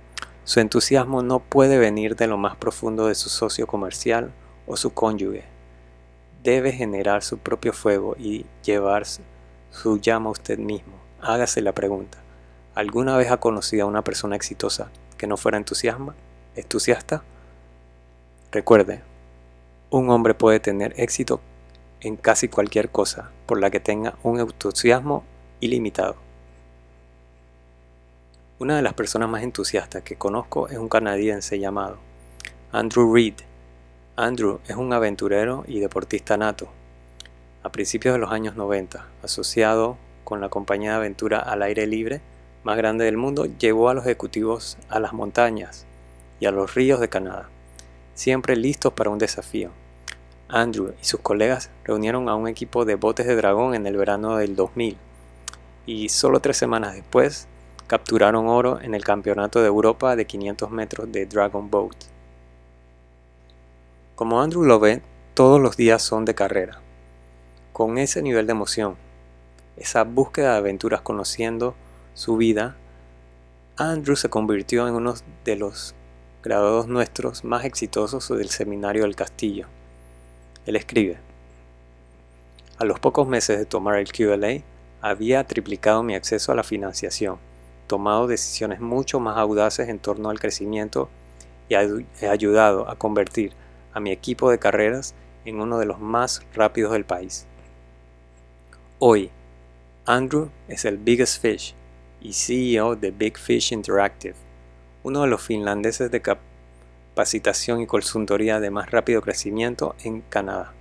Su 0.44 0.60
entusiasmo 0.60 1.22
no 1.22 1.40
puede 1.40 1.78
venir 1.78 2.16
de 2.16 2.26
lo 2.26 2.36
más 2.36 2.56
profundo 2.56 3.06
de 3.06 3.14
su 3.14 3.30
socio 3.30 3.66
comercial 3.66 4.30
o 4.66 4.76
su 4.76 4.92
cónyuge. 4.92 5.44
Debe 6.42 6.72
generar 6.72 7.22
su 7.22 7.38
propio 7.38 7.72
fuego 7.72 8.14
y 8.18 8.44
llevar 8.62 9.04
su 9.70 9.98
llama 9.98 10.28
a 10.28 10.32
usted 10.32 10.58
mismo. 10.58 11.00
Hágase 11.22 11.62
la 11.62 11.72
pregunta. 11.72 12.18
¿Alguna 12.74 13.16
vez 13.16 13.30
ha 13.30 13.38
conocido 13.38 13.84
a 13.84 13.88
una 13.88 14.04
persona 14.04 14.36
exitosa 14.36 14.90
que 15.16 15.26
no 15.26 15.38
fuera 15.38 15.56
entusiasma, 15.56 16.14
entusiasta? 16.56 17.24
Recuerde, 18.52 19.00
un 19.88 20.10
hombre 20.10 20.34
puede 20.34 20.60
tener 20.60 20.92
éxito 21.00 21.40
en 22.00 22.16
casi 22.16 22.48
cualquier 22.48 22.90
cosa 22.90 23.30
por 23.46 23.58
la 23.58 23.70
que 23.70 23.80
tenga 23.80 24.18
un 24.22 24.40
entusiasmo 24.40 25.24
ilimitado. 25.60 26.23
Una 28.60 28.76
de 28.76 28.82
las 28.82 28.94
personas 28.94 29.28
más 29.28 29.42
entusiastas 29.42 30.04
que 30.04 30.14
conozco 30.14 30.68
es 30.68 30.78
un 30.78 30.88
canadiense 30.88 31.58
llamado 31.58 31.98
Andrew 32.70 33.12
Reid. 33.12 33.34
Andrew 34.14 34.60
es 34.68 34.76
un 34.76 34.92
aventurero 34.92 35.64
y 35.66 35.80
deportista 35.80 36.36
nato. 36.36 36.68
A 37.64 37.72
principios 37.72 38.14
de 38.14 38.20
los 38.20 38.30
años 38.30 38.54
90, 38.54 39.08
asociado 39.24 39.96
con 40.22 40.40
la 40.40 40.50
compañía 40.50 40.90
de 40.90 40.96
aventura 40.98 41.40
al 41.40 41.62
aire 41.62 41.88
libre 41.88 42.20
más 42.62 42.76
grande 42.76 43.06
del 43.06 43.16
mundo, 43.16 43.46
llevó 43.58 43.88
a 43.88 43.94
los 43.94 44.04
ejecutivos 44.04 44.78
a 44.88 45.00
las 45.00 45.12
montañas 45.12 45.84
y 46.38 46.46
a 46.46 46.52
los 46.52 46.76
ríos 46.76 47.00
de 47.00 47.08
Canadá, 47.08 47.48
siempre 48.14 48.54
listos 48.54 48.92
para 48.92 49.10
un 49.10 49.18
desafío. 49.18 49.70
Andrew 50.46 50.94
y 51.02 51.04
sus 51.04 51.18
colegas 51.18 51.70
reunieron 51.82 52.28
a 52.28 52.36
un 52.36 52.46
equipo 52.46 52.84
de 52.84 52.94
botes 52.94 53.26
de 53.26 53.34
dragón 53.34 53.74
en 53.74 53.88
el 53.88 53.96
verano 53.96 54.36
del 54.36 54.54
2000 54.54 54.96
y 55.86 56.08
solo 56.08 56.38
tres 56.38 56.56
semanas 56.56 56.94
después 56.94 57.48
capturaron 57.86 58.48
oro 58.48 58.80
en 58.80 58.94
el 58.94 59.04
Campeonato 59.04 59.60
de 59.60 59.68
Europa 59.68 60.16
de 60.16 60.26
500 60.26 60.70
metros 60.70 61.12
de 61.12 61.26
Dragon 61.26 61.70
Boat. 61.70 61.96
Como 64.14 64.40
Andrew 64.40 64.64
lo 64.64 64.78
ve, 64.78 65.02
todos 65.34 65.60
los 65.60 65.76
días 65.76 66.02
son 66.02 66.24
de 66.24 66.34
carrera. 66.34 66.80
Con 67.72 67.98
ese 67.98 68.22
nivel 68.22 68.46
de 68.46 68.52
emoción, 68.52 68.96
esa 69.76 70.04
búsqueda 70.04 70.52
de 70.52 70.58
aventuras 70.58 71.00
conociendo 71.00 71.74
su 72.14 72.36
vida, 72.36 72.76
Andrew 73.76 74.14
se 74.14 74.30
convirtió 74.30 74.86
en 74.86 74.94
uno 74.94 75.14
de 75.44 75.56
los 75.56 75.94
graduados 76.44 76.86
nuestros 76.86 77.42
más 77.42 77.64
exitosos 77.64 78.28
del 78.28 78.50
seminario 78.50 79.02
del 79.02 79.16
castillo. 79.16 79.66
Él 80.66 80.76
escribe, 80.76 81.18
a 82.78 82.84
los 82.84 83.00
pocos 83.00 83.26
meses 83.26 83.58
de 83.58 83.66
tomar 83.66 83.98
el 83.98 84.12
QLA, 84.12 84.62
había 85.00 85.44
triplicado 85.44 86.02
mi 86.02 86.14
acceso 86.14 86.52
a 86.52 86.54
la 86.54 86.62
financiación, 86.62 87.38
tomado 87.86 88.26
decisiones 88.26 88.80
mucho 88.80 89.20
más 89.20 89.36
audaces 89.36 89.88
en 89.88 89.98
torno 89.98 90.30
al 90.30 90.40
crecimiento 90.40 91.08
y 91.68 91.74
he 91.74 92.28
ayudado 92.28 92.88
a 92.88 92.96
convertir 92.96 93.52
a 93.92 94.00
mi 94.00 94.10
equipo 94.10 94.50
de 94.50 94.58
carreras 94.58 95.14
en 95.44 95.60
uno 95.60 95.78
de 95.78 95.86
los 95.86 96.00
más 96.00 96.42
rápidos 96.54 96.92
del 96.92 97.04
país. 97.04 97.46
Hoy, 98.98 99.30
Andrew 100.06 100.50
es 100.68 100.84
el 100.84 100.98
Biggest 100.98 101.40
Fish 101.40 101.74
y 102.20 102.32
CEO 102.32 102.96
de 102.96 103.10
Big 103.10 103.38
Fish 103.38 103.72
Interactive, 103.72 104.34
uno 105.02 105.22
de 105.22 105.28
los 105.28 105.42
finlandeses 105.42 106.10
de 106.10 106.22
capacitación 106.22 107.80
y 107.80 107.86
consultoría 107.86 108.60
de 108.60 108.70
más 108.70 108.90
rápido 108.90 109.20
crecimiento 109.20 109.94
en 110.02 110.22
Canadá. 110.22 110.72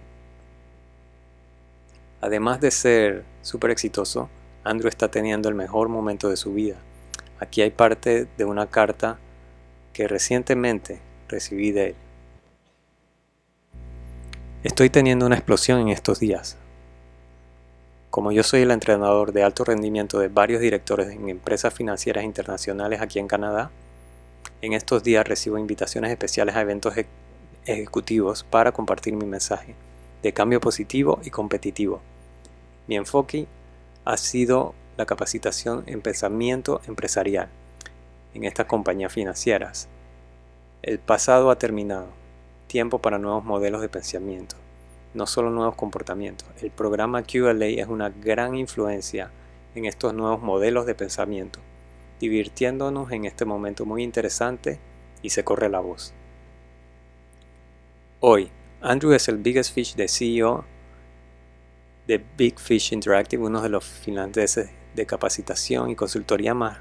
Además 2.21 2.61
de 2.61 2.71
ser 2.71 3.25
súper 3.41 3.71
exitoso, 3.71 4.29
Andrew 4.63 4.87
está 4.87 5.11
teniendo 5.11 5.49
el 5.49 5.55
mejor 5.55 5.89
momento 5.89 6.29
de 6.29 6.37
su 6.37 6.53
vida. 6.53 6.77
Aquí 7.39 7.61
hay 7.61 7.71
parte 7.71 8.27
de 8.37 8.45
una 8.45 8.67
carta 8.67 9.19
que 9.91 10.07
recientemente 10.07 10.99
recibí 11.27 11.71
de 11.71 11.89
él. 11.89 11.95
Estoy 14.63 14.89
teniendo 14.89 15.25
una 15.25 15.35
explosión 15.35 15.79
en 15.81 15.89
estos 15.89 16.19
días. 16.19 16.57
Como 18.09 18.31
yo 18.31 18.43
soy 18.43 18.61
el 18.61 18.71
entrenador 18.71 19.33
de 19.33 19.43
alto 19.43 19.63
rendimiento 19.63 20.19
de 20.19 20.27
varios 20.27 20.61
directores 20.61 21.09
en 21.09 21.29
empresas 21.29 21.73
financieras 21.73 22.23
internacionales 22.23 23.01
aquí 23.01 23.19
en 23.19 23.27
Canadá, 23.27 23.71
en 24.61 24.73
estos 24.73 25.03
días 25.03 25.27
recibo 25.27 25.57
invitaciones 25.57 26.11
especiales 26.11 26.55
a 26.55 26.61
eventos 26.61 26.93
ejecutivos 27.65 28.43
para 28.43 28.71
compartir 28.71 29.13
mi 29.13 29.25
mensaje 29.25 29.75
de 30.21 30.33
cambio 30.33 30.61
positivo 30.61 31.19
y 31.23 31.29
competitivo 31.29 32.01
mi 32.87 32.97
enfoque 32.97 33.47
ha 34.05 34.17
sido 34.17 34.73
la 34.97 35.05
capacitación 35.05 35.83
en 35.87 36.01
pensamiento 36.01 36.81
empresarial 36.87 37.49
en 38.33 38.43
estas 38.43 38.65
compañías 38.65 39.13
financieras. 39.13 39.87
El 40.81 40.99
pasado 40.99 41.49
ha 41.51 41.57
terminado. 41.57 42.07
Tiempo 42.67 42.99
para 42.99 43.19
nuevos 43.19 43.43
modelos 43.43 43.81
de 43.81 43.89
pensamiento, 43.89 44.55
no 45.13 45.27
solo 45.27 45.51
nuevos 45.51 45.75
comportamientos. 45.75 46.47
El 46.61 46.71
programa 46.71 47.21
QLA 47.21 47.67
es 47.67 47.87
una 47.87 48.09
gran 48.09 48.55
influencia 48.55 49.29
en 49.75 49.85
estos 49.85 50.13
nuevos 50.13 50.41
modelos 50.41 50.87
de 50.87 50.95
pensamiento, 50.95 51.59
divirtiéndonos 52.19 53.11
en 53.11 53.25
este 53.25 53.45
momento 53.45 53.85
muy 53.85 54.03
interesante 54.03 54.79
y 55.21 55.29
se 55.29 55.43
corre 55.43 55.69
la 55.69 55.81
voz. 55.81 56.13
Hoy, 58.19 58.49
Andrew 58.81 59.13
es 59.13 59.27
el 59.27 59.37
biggest 59.37 59.73
fish 59.73 59.95
de 59.95 60.07
CEO 60.07 60.65
de 62.07 62.23
Big 62.37 62.59
Fish 62.59 62.91
Interactive, 62.91 63.43
uno 63.43 63.61
de 63.61 63.69
los 63.69 63.85
finlandeses 63.85 64.71
de 64.95 65.05
capacitación 65.05 65.89
y 65.89 65.95
consultoría 65.95 66.53
más 66.53 66.79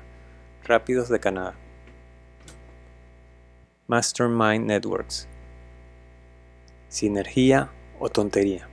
rápidos 0.65 1.09
de 1.09 1.21
Canadá. 1.21 1.55
Mastermind 3.89 4.67
Networks. 4.67 5.29
Sinergia 6.89 7.71
o 7.99 8.09
tontería. 8.09 8.69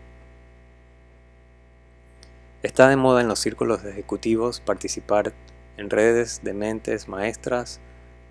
Está 2.61 2.89
de 2.89 2.95
moda 2.95 3.21
en 3.21 3.27
los 3.27 3.39
círculos 3.39 3.83
de 3.83 3.91
ejecutivos 3.91 4.59
participar 4.59 5.33
en 5.77 5.89
redes 5.89 6.41
de 6.43 6.53
mentes 6.53 7.07
maestras, 7.07 7.79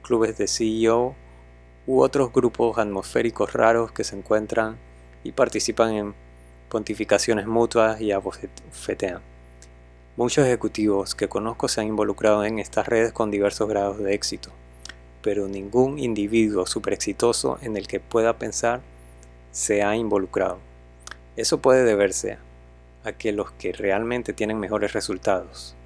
clubes 0.02 0.36
de 0.36 0.46
CEO 0.46 1.16
u 1.86 2.00
otros 2.02 2.32
grupos 2.32 2.76
atmosféricos 2.76 3.54
raros 3.54 3.92
que 3.92 4.04
se 4.04 4.16
encuentran 4.16 4.78
y 5.24 5.32
participan 5.32 5.94
en 5.94 6.14
pontificaciones 6.68 7.46
mutuas 7.46 8.00
y 8.00 8.12
abofetean. 8.12 9.37
Muchos 10.18 10.46
ejecutivos 10.46 11.14
que 11.14 11.28
conozco 11.28 11.68
se 11.68 11.80
han 11.80 11.86
involucrado 11.86 12.42
en 12.44 12.58
estas 12.58 12.88
redes 12.88 13.12
con 13.12 13.30
diversos 13.30 13.68
grados 13.68 13.98
de 13.98 14.14
éxito, 14.14 14.50
pero 15.22 15.46
ningún 15.46 16.00
individuo 16.00 16.66
super 16.66 16.92
exitoso 16.92 17.56
en 17.62 17.76
el 17.76 17.86
que 17.86 18.00
pueda 18.00 18.36
pensar 18.36 18.80
se 19.52 19.84
ha 19.84 19.94
involucrado. 19.94 20.58
Eso 21.36 21.58
puede 21.58 21.84
deberse 21.84 22.36
a 23.04 23.12
que 23.12 23.30
los 23.30 23.52
que 23.52 23.72
realmente 23.72 24.32
tienen 24.32 24.58
mejores 24.58 24.92
resultados, 24.92 25.76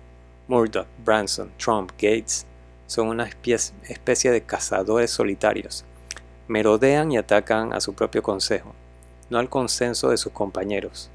Murdoch, 0.48 0.86
Branson, 1.04 1.52
Trump, 1.58 1.90
Gates, 1.98 2.46
son 2.86 3.08
una 3.08 3.28
especie 3.28 4.30
de 4.30 4.40
cazadores 4.40 5.10
solitarios. 5.10 5.84
Merodean 6.48 7.12
y 7.12 7.18
atacan 7.18 7.74
a 7.74 7.82
su 7.82 7.92
propio 7.92 8.22
consejo, 8.22 8.72
no 9.28 9.38
al 9.38 9.50
consenso 9.50 10.08
de 10.08 10.16
sus 10.16 10.32
compañeros. 10.32 11.10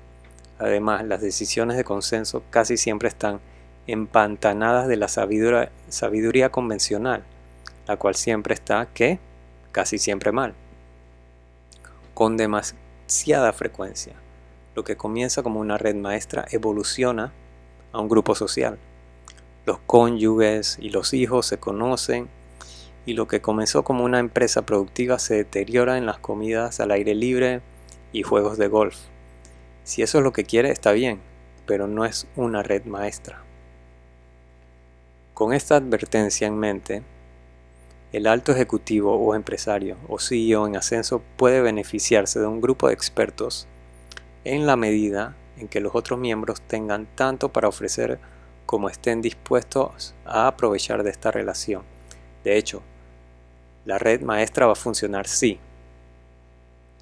Además, 0.59 1.05
las 1.05 1.21
decisiones 1.21 1.77
de 1.77 1.83
consenso 1.83 2.43
casi 2.49 2.77
siempre 2.77 3.09
están 3.09 3.39
empantanadas 3.85 4.87
de 4.87 4.97
la 4.97 5.07
sabiduría, 5.07 5.71
sabiduría 5.89 6.49
convencional, 6.49 7.23
la 7.87 7.97
cual 7.97 8.15
siempre 8.15 8.53
está, 8.53 8.87
¿qué? 8.93 9.19
Casi 9.71 9.97
siempre 9.97 10.31
mal. 10.31 10.53
Con 12.13 12.37
demasiada 12.37 13.53
frecuencia. 13.53 14.13
Lo 14.75 14.83
que 14.83 14.97
comienza 14.97 15.43
como 15.43 15.59
una 15.59 15.77
red 15.77 15.95
maestra 15.95 16.45
evoluciona 16.51 17.33
a 17.91 17.99
un 17.99 18.09
grupo 18.09 18.35
social. 18.35 18.77
Los 19.65 19.79
cónyuges 19.79 20.77
y 20.79 20.89
los 20.89 21.13
hijos 21.13 21.45
se 21.45 21.57
conocen 21.57 22.29
y 23.05 23.13
lo 23.13 23.27
que 23.27 23.41
comenzó 23.41 23.83
como 23.83 24.03
una 24.03 24.19
empresa 24.19 24.63
productiva 24.63 25.17
se 25.19 25.35
deteriora 25.35 25.97
en 25.97 26.05
las 26.05 26.17
comidas 26.17 26.79
al 26.79 26.91
aire 26.91 27.15
libre 27.15 27.61
y 28.11 28.23
juegos 28.23 28.57
de 28.57 28.67
golf. 28.67 28.97
Si 29.87 30.01
eso 30.01 30.17
es 30.17 30.23
lo 30.25 30.33
que 30.33 30.43
quiere, 30.43 30.69
está 30.69 30.91
bien, 30.91 31.21
pero 31.65 31.87
no 31.87 32.03
es 32.03 32.27
una 32.35 32.61
red 32.61 32.83
maestra. 32.83 33.41
Con 35.33 35.53
esta 35.53 35.77
advertencia 35.77 36.45
en 36.45 36.57
mente, 36.57 37.03
el 38.11 38.27
alto 38.27 38.51
ejecutivo 38.51 39.15
o 39.15 39.33
empresario 39.33 39.95
o 40.09 40.19
CEO 40.19 40.67
en 40.67 40.75
ascenso 40.75 41.21
puede 41.37 41.61
beneficiarse 41.61 42.37
de 42.37 42.47
un 42.47 42.59
grupo 42.59 42.89
de 42.89 42.95
expertos 42.95 43.65
en 44.43 44.67
la 44.67 44.75
medida 44.75 45.37
en 45.55 45.69
que 45.69 45.79
los 45.79 45.95
otros 45.95 46.19
miembros 46.19 46.59
tengan 46.59 47.07
tanto 47.15 47.53
para 47.53 47.69
ofrecer 47.69 48.19
como 48.65 48.89
estén 48.89 49.21
dispuestos 49.21 50.15
a 50.25 50.47
aprovechar 50.47 51.03
de 51.03 51.11
esta 51.11 51.31
relación. 51.31 51.83
De 52.43 52.57
hecho, 52.57 52.83
la 53.85 53.97
red 53.97 54.19
maestra 54.19 54.65
va 54.65 54.73
a 54.73 54.75
funcionar 54.75 55.27
si 55.27 55.61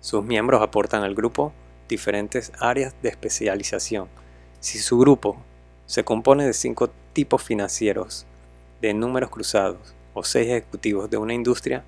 sus 0.02 0.24
miembros 0.24 0.62
aportan 0.62 1.02
al 1.02 1.15
grupo 1.15 1.52
diferentes 1.88 2.52
áreas 2.60 2.95
de 3.02 3.10
especialización. 3.10 4.08
Si 4.60 4.80
su 4.80 4.98
grupo 4.98 5.38
se 5.86 6.04
compone 6.04 6.45
de 6.45 6.54
cinco 6.54 6.89
tipos 7.13 7.43
financieros, 7.43 8.26
de 8.82 8.93
números 8.93 9.30
cruzados 9.30 9.95
o 10.13 10.24
seis 10.24 10.48
ejecutivos 10.48 11.10
de 11.10 11.17
una 11.17 11.34
industria, 11.34 11.84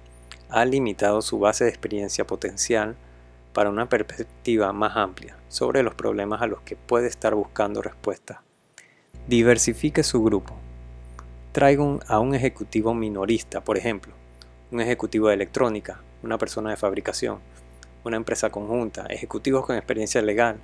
ha 0.49 0.65
limitado 0.65 1.21
su 1.21 1.39
base 1.39 1.63
de 1.63 1.69
experiencia 1.69 2.25
potencial 2.25 2.95
para 3.53 3.69
una 3.69 3.89
perspectiva 3.89 4.71
más 4.71 4.95
amplia 4.95 5.35
sobre 5.49 5.83
los 5.83 5.95
problemas 5.95 6.41
a 6.41 6.47
los 6.47 6.61
que 6.61 6.75
puede 6.75 7.07
estar 7.07 7.33
buscando 7.33 7.81
respuesta. 7.81 8.43
Diversifique 9.27 10.03
su 10.03 10.23
grupo. 10.23 10.55
Traiga 11.51 11.83
a 12.07 12.19
un 12.19 12.35
ejecutivo 12.35 12.93
minorista, 12.93 13.61
por 13.63 13.77
ejemplo, 13.77 14.13
un 14.71 14.79
ejecutivo 14.79 15.29
de 15.29 15.33
electrónica, 15.33 16.01
una 16.21 16.37
persona 16.37 16.69
de 16.69 16.77
fabricación, 16.77 17.39
una 18.07 18.17
empresa 18.17 18.49
conjunta, 18.49 19.05
ejecutivos 19.09 19.65
con 19.65 19.75
experiencia 19.75 20.21
legal, 20.21 20.57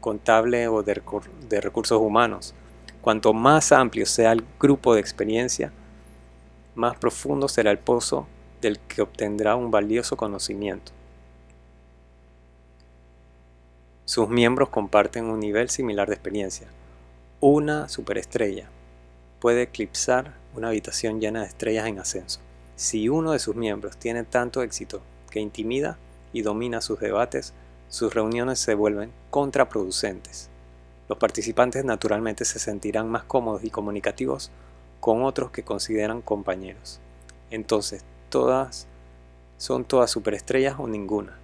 contable 0.00 0.68
o 0.68 0.82
de, 0.82 1.60
recursos 1.60 2.00
humanos. 2.00 2.54
Cuanto 3.00 3.32
más 3.32 3.72
amplio 3.72 4.06
sea 4.06 4.32
el 4.32 4.44
grupo 4.60 4.94
de 4.94 5.00
experiencia, 5.00 5.72
más 6.74 6.96
profundo 6.96 7.48
será 7.48 7.70
el 7.70 7.78
pozo 7.78 8.26
del 8.60 8.78
que 8.78 9.02
obtendrá 9.02 9.56
un 9.56 9.70
valioso 9.70 10.16
conocimiento. 10.16 10.92
Sus 14.04 14.28
miembros 14.28 14.68
comparten 14.68 15.24
un 15.24 15.40
nivel 15.40 15.70
similar 15.70 16.08
de 16.08 16.14
experiencia. 16.14 16.68
Una 17.40 17.88
superestrella 17.88 18.68
puede 19.40 19.62
eclipsar 19.62 20.34
una 20.54 20.68
habitación 20.68 21.20
llena 21.20 21.40
de 21.40 21.46
estrellas 21.46 21.86
en 21.86 21.98
ascenso. 21.98 22.40
Si 22.76 23.08
uno 23.08 23.32
de 23.32 23.38
sus 23.38 23.56
miembros 23.56 23.96
tiene 23.96 24.24
tanto 24.24 24.62
éxito 24.62 25.02
que 25.30 25.40
intimida 25.40 25.98
y 26.32 26.42
domina 26.42 26.80
sus 26.80 27.00
debates, 27.00 27.52
sus 27.88 28.14
reuniones 28.14 28.58
se 28.58 28.74
vuelven 28.74 29.12
contraproducentes. 29.30 30.48
Los 31.08 31.18
participantes 31.18 31.84
naturalmente 31.84 32.44
se 32.44 32.58
sentirán 32.58 33.10
más 33.10 33.24
cómodos 33.24 33.64
y 33.64 33.70
comunicativos 33.70 34.50
con 35.00 35.24
otros 35.24 35.50
que 35.50 35.62
consideran 35.62 36.22
compañeros. 36.22 37.00
Entonces, 37.50 38.04
son 39.58 39.84
todas 39.84 40.10
superestrellas 40.10 40.76
o 40.78 40.86
ninguna. 40.86 41.36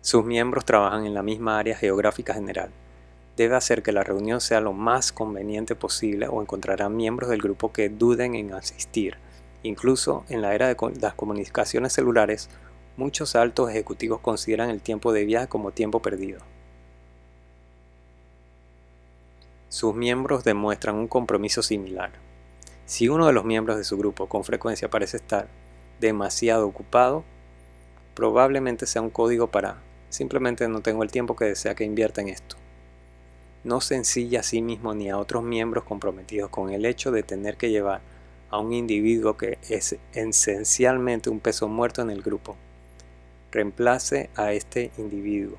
Sus 0.00 0.24
miembros 0.24 0.64
trabajan 0.64 1.04
en 1.04 1.12
la 1.12 1.22
misma 1.22 1.58
área 1.58 1.76
geográfica 1.76 2.32
general. 2.32 2.70
Debe 3.36 3.56
hacer 3.56 3.82
que 3.82 3.92
la 3.92 4.02
reunión 4.02 4.40
sea 4.40 4.62
lo 4.62 4.72
más 4.72 5.12
conveniente 5.12 5.74
posible 5.74 6.28
o 6.28 6.40
encontrarán 6.40 6.96
miembros 6.96 7.28
del 7.28 7.42
grupo 7.42 7.72
que 7.72 7.90
duden 7.90 8.34
en 8.34 8.54
asistir 8.54 9.18
Incluso 9.62 10.24
en 10.28 10.42
la 10.42 10.54
era 10.54 10.68
de 10.68 10.76
las 11.00 11.14
comunicaciones 11.14 11.92
celulares, 11.92 12.48
muchos 12.96 13.36
altos 13.36 13.70
ejecutivos 13.70 14.20
consideran 14.20 14.70
el 14.70 14.80
tiempo 14.80 15.12
de 15.12 15.24
viaje 15.24 15.48
como 15.48 15.72
tiempo 15.72 16.00
perdido. 16.00 16.40
Sus 19.68 19.94
miembros 19.94 20.44
demuestran 20.44 20.96
un 20.96 21.08
compromiso 21.08 21.62
similar. 21.62 22.10
Si 22.86 23.08
uno 23.08 23.26
de 23.26 23.32
los 23.32 23.44
miembros 23.44 23.76
de 23.76 23.84
su 23.84 23.96
grupo 23.96 24.28
con 24.28 24.44
frecuencia 24.44 24.90
parece 24.90 25.18
estar 25.18 25.48
demasiado 26.00 26.66
ocupado, 26.66 27.24
probablemente 28.14 28.86
sea 28.86 29.02
un 29.02 29.10
código 29.10 29.46
para 29.46 29.78
simplemente 30.08 30.66
no 30.68 30.80
tengo 30.80 31.02
el 31.02 31.12
tiempo 31.12 31.36
que 31.36 31.44
desea 31.44 31.74
que 31.74 31.84
invierta 31.84 32.20
en 32.20 32.30
esto. 32.30 32.56
No 33.62 33.80
se 33.80 33.96
a 34.36 34.42
sí 34.42 34.62
mismo 34.62 34.94
ni 34.94 35.10
a 35.10 35.18
otros 35.18 35.44
miembros 35.44 35.84
comprometidos 35.84 36.50
con 36.50 36.70
el 36.70 36.84
hecho 36.84 37.12
de 37.12 37.22
tener 37.22 37.56
que 37.56 37.70
llevar 37.70 38.00
a 38.50 38.58
un 38.58 38.72
individuo 38.72 39.36
que 39.36 39.58
es 39.68 39.96
esencialmente 40.12 41.30
un 41.30 41.40
peso 41.40 41.68
muerto 41.68 42.02
en 42.02 42.10
el 42.10 42.22
grupo. 42.22 42.56
Reemplace 43.52 44.30
a 44.36 44.52
este 44.52 44.90
individuo. 44.98 45.58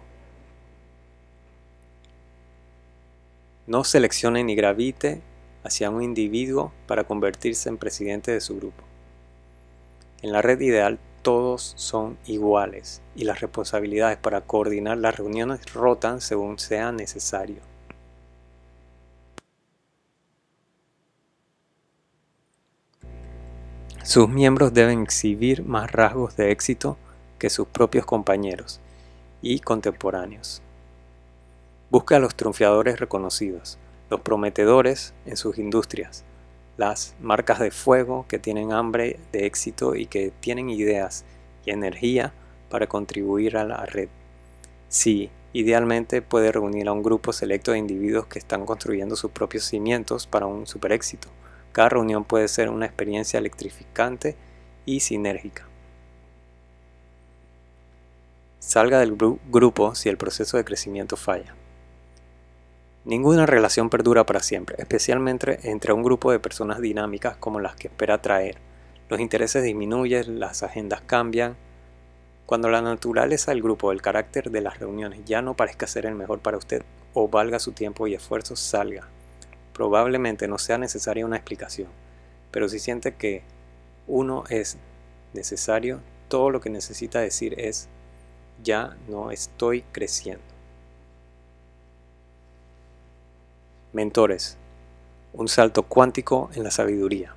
No 3.67 3.83
seleccione 3.83 4.43
ni 4.43 4.55
gravite 4.55 5.21
hacia 5.63 5.89
un 5.89 6.03
individuo 6.03 6.73
para 6.87 7.05
convertirse 7.05 7.69
en 7.69 7.77
presidente 7.77 8.31
de 8.31 8.41
su 8.41 8.57
grupo. 8.57 8.83
En 10.21 10.31
la 10.31 10.41
red 10.41 10.59
ideal 10.59 10.99
todos 11.21 11.73
son 11.77 12.17
iguales 12.25 13.01
y 13.15 13.23
las 13.23 13.41
responsabilidades 13.41 14.17
para 14.17 14.41
coordinar 14.41 14.97
las 14.97 15.15
reuniones 15.15 15.73
rotan 15.73 16.19
según 16.19 16.59
sea 16.59 16.91
necesario. 16.91 17.70
Sus 24.03 24.27
miembros 24.27 24.73
deben 24.73 25.03
exhibir 25.03 25.63
más 25.63 25.91
rasgos 25.91 26.35
de 26.35 26.51
éxito 26.51 26.97
que 27.37 27.51
sus 27.51 27.67
propios 27.67 28.03
compañeros 28.03 28.81
y 29.43 29.59
contemporáneos. 29.59 30.63
Busca 31.91 32.15
a 32.15 32.19
los 32.19 32.33
triunfadores 32.33 32.99
reconocidos, 32.99 33.77
los 34.09 34.21
prometedores 34.21 35.13
en 35.27 35.37
sus 35.37 35.59
industrias, 35.59 36.23
las 36.77 37.13
marcas 37.21 37.59
de 37.59 37.69
fuego 37.69 38.25
que 38.27 38.39
tienen 38.39 38.71
hambre 38.71 39.19
de 39.31 39.45
éxito 39.45 39.93
y 39.93 40.07
que 40.07 40.33
tienen 40.39 40.71
ideas 40.71 41.23
y 41.63 41.69
energía 41.69 42.33
para 42.69 42.87
contribuir 42.87 43.55
a 43.55 43.65
la 43.65 43.85
red. 43.85 44.09
Sí, 44.89 45.29
idealmente 45.53 46.23
puede 46.23 46.51
reunir 46.51 46.87
a 46.87 46.91
un 46.91 47.03
grupo 47.03 47.33
selecto 47.33 47.73
de 47.73 47.77
individuos 47.77 48.25
que 48.25 48.39
están 48.39 48.65
construyendo 48.65 49.15
sus 49.15 49.29
propios 49.29 49.65
cimientos 49.65 50.25
para 50.25 50.47
un 50.47 50.65
super 50.65 50.91
éxito 50.91 51.29
cada 51.71 51.89
reunión 51.89 52.23
puede 52.23 52.47
ser 52.47 52.69
una 52.69 52.85
experiencia 52.85 53.37
electrificante 53.39 54.35
y 54.85 54.99
sinérgica. 54.99 55.67
Salga 58.59 58.99
del 58.99 59.15
grupo 59.15 59.95
si 59.95 60.09
el 60.09 60.17
proceso 60.17 60.57
de 60.57 60.63
crecimiento 60.63 61.17
falla. 61.17 61.55
Ninguna 63.03 63.47
relación 63.47 63.89
perdura 63.89 64.25
para 64.27 64.41
siempre, 64.41 64.75
especialmente 64.77 65.71
entre 65.71 65.91
un 65.91 66.03
grupo 66.03 66.31
de 66.31 66.39
personas 66.39 66.79
dinámicas 66.79 67.35
como 67.37 67.59
las 67.59 67.75
que 67.75 67.87
espera 67.87 68.15
atraer. 68.15 68.57
Los 69.09 69.19
intereses 69.19 69.63
disminuyen, 69.63 70.39
las 70.39 70.61
agendas 70.61 71.01
cambian. 71.01 71.57
Cuando 72.45 72.69
la 72.69 72.81
naturaleza 72.81 73.51
del 73.51 73.63
grupo 73.63 73.87
o 73.87 73.91
el 73.91 74.01
carácter 74.01 74.51
de 74.51 74.61
las 74.61 74.79
reuniones 74.79 75.21
ya 75.25 75.41
no 75.41 75.55
parezca 75.55 75.87
ser 75.87 76.05
el 76.05 76.15
mejor 76.15 76.39
para 76.39 76.57
usted 76.57 76.83
o 77.13 77.27
valga 77.27 77.59
su 77.59 77.71
tiempo 77.71 78.05
y 78.05 78.13
esfuerzo, 78.13 78.55
salga. 78.55 79.07
Probablemente 79.81 80.47
no 80.47 80.59
sea 80.59 80.77
necesaria 80.77 81.25
una 81.25 81.37
explicación, 81.37 81.87
pero 82.51 82.69
si 82.69 82.77
siente 82.77 83.15
que 83.15 83.41
uno 84.05 84.43
es 84.47 84.77
necesario, 85.33 86.01
todo 86.27 86.51
lo 86.51 86.61
que 86.61 86.69
necesita 86.69 87.19
decir 87.19 87.59
es 87.59 87.89
ya 88.61 88.95
no 89.09 89.31
estoy 89.31 89.81
creciendo. 89.91 90.43
Mentores. 93.91 94.55
Un 95.33 95.47
salto 95.47 95.81
cuántico 95.81 96.51
en 96.53 96.63
la 96.63 96.69
sabiduría. 96.69 97.33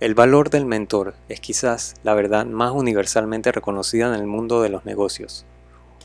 El 0.00 0.14
valor 0.14 0.50
del 0.50 0.66
mentor 0.66 1.14
es 1.30 1.40
quizás 1.40 1.94
la 2.02 2.12
verdad 2.12 2.44
más 2.44 2.72
universalmente 2.72 3.52
reconocida 3.52 4.08
en 4.08 4.20
el 4.20 4.26
mundo 4.26 4.60
de 4.60 4.68
los 4.68 4.84
negocios. 4.84 5.46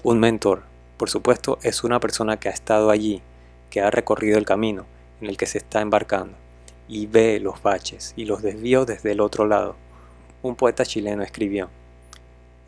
Un 0.03 0.21
mentor 0.21 0.71
por 1.03 1.09
supuesto, 1.09 1.59
es 1.63 1.83
una 1.83 1.99
persona 1.99 2.39
que 2.39 2.47
ha 2.47 2.53
estado 2.53 2.89
allí, 2.89 3.21
que 3.69 3.81
ha 3.81 3.91
recorrido 3.91 4.37
el 4.37 4.45
camino 4.45 4.85
en 5.19 5.27
el 5.27 5.35
que 5.35 5.47
se 5.47 5.57
está 5.57 5.81
embarcando 5.81 6.37
y 6.87 7.07
ve 7.07 7.41
los 7.41 7.61
baches 7.61 8.13
y 8.15 8.23
los 8.23 8.41
desvíos 8.41 8.87
desde 8.87 9.11
el 9.11 9.19
otro 9.19 9.45
lado. 9.45 9.75
Un 10.43 10.55
poeta 10.55 10.85
chileno 10.85 11.21
escribió, 11.21 11.69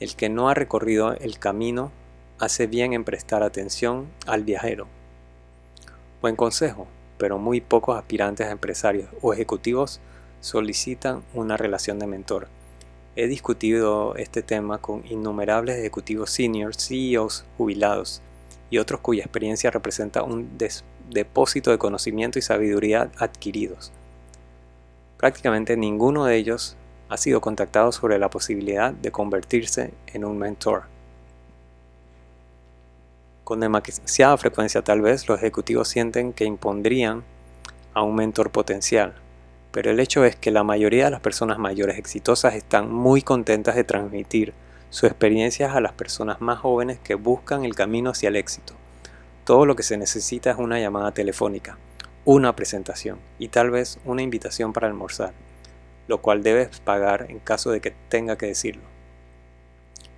el 0.01 0.17
que 0.17 0.27
no 0.27 0.49
ha 0.49 0.53
recorrido 0.53 1.13
el 1.13 1.39
camino 1.39 1.93
hace 2.37 2.67
bien 2.67 2.91
en 2.91 3.05
prestar 3.05 3.41
atención 3.41 4.09
al 4.27 4.43
viajero. 4.43 4.87
Buen 6.21 6.35
consejo, 6.35 6.87
pero 7.17 7.37
muy 7.37 7.61
pocos 7.61 7.97
aspirantes 7.97 8.47
a 8.47 8.51
empresarios 8.51 9.07
o 9.21 9.31
ejecutivos 9.31 10.01
solicitan 10.41 11.23
una 11.33 11.55
relación 11.55 11.99
de 11.99 12.07
mentor. 12.07 12.49
He 13.17 13.27
discutido 13.27 14.17
este 14.17 14.41
tema 14.41 14.79
con 14.79 15.07
innumerables 15.09 15.77
ejecutivos 15.77 16.31
seniors, 16.31 16.85
CEOs 16.85 17.45
jubilados 17.57 18.21
y 18.69 18.77
otros 18.77 19.01
cuya 19.01 19.23
experiencia 19.23 19.71
representa 19.71 20.23
un 20.23 20.57
depósito 21.09 21.71
de 21.71 21.77
conocimiento 21.77 22.39
y 22.39 22.41
sabiduría 22.41 23.09
adquiridos. 23.17 23.91
Prácticamente 25.17 25.77
ninguno 25.77 26.25
de 26.25 26.35
ellos 26.35 26.75
ha 27.09 27.17
sido 27.17 27.41
contactado 27.41 27.91
sobre 27.91 28.19
la 28.19 28.29
posibilidad 28.29 28.91
de 28.91 29.11
convertirse 29.11 29.93
en 30.07 30.25
un 30.25 30.37
mentor. 30.37 30.83
Con 33.43 33.59
demasiada 33.59 34.37
frecuencia 34.37 34.81
tal 34.81 35.01
vez 35.01 35.27
los 35.29 35.37
ejecutivos 35.37 35.87
sienten 35.87 36.33
que 36.33 36.45
impondrían 36.45 37.23
a 37.93 38.01
un 38.01 38.15
mentor 38.15 38.49
potencial, 38.49 39.13
pero 39.71 39.91
el 39.91 39.99
hecho 39.99 40.25
es 40.25 40.35
que 40.35 40.51
la 40.51 40.63
mayoría 40.63 41.05
de 41.05 41.11
las 41.11 41.21
personas 41.21 41.59
mayores 41.59 41.99
exitosas 41.99 42.55
están 42.55 42.91
muy 42.91 43.21
contentas 43.21 43.75
de 43.75 43.83
transmitir 43.83 44.53
sus 44.95 45.09
experiencias 45.09 45.75
a 45.75 45.81
las 45.81 45.91
personas 45.91 46.39
más 46.39 46.59
jóvenes 46.59 46.99
que 46.99 47.15
buscan 47.15 47.65
el 47.65 47.75
camino 47.75 48.11
hacia 48.11 48.29
el 48.29 48.37
éxito. 48.37 48.75
Todo 49.43 49.65
lo 49.65 49.75
que 49.75 49.83
se 49.83 49.97
necesita 49.97 50.51
es 50.51 50.57
una 50.57 50.79
llamada 50.79 51.11
telefónica, 51.11 51.77
una 52.23 52.55
presentación 52.55 53.19
y 53.37 53.49
tal 53.49 53.71
vez 53.71 53.99
una 54.05 54.21
invitación 54.21 54.71
para 54.71 54.87
almorzar, 54.87 55.33
lo 56.07 56.21
cual 56.21 56.43
debes 56.43 56.79
pagar 56.79 57.25
en 57.27 57.39
caso 57.39 57.71
de 57.71 57.81
que 57.81 57.93
tenga 58.07 58.37
que 58.37 58.45
decirlo. 58.45 58.83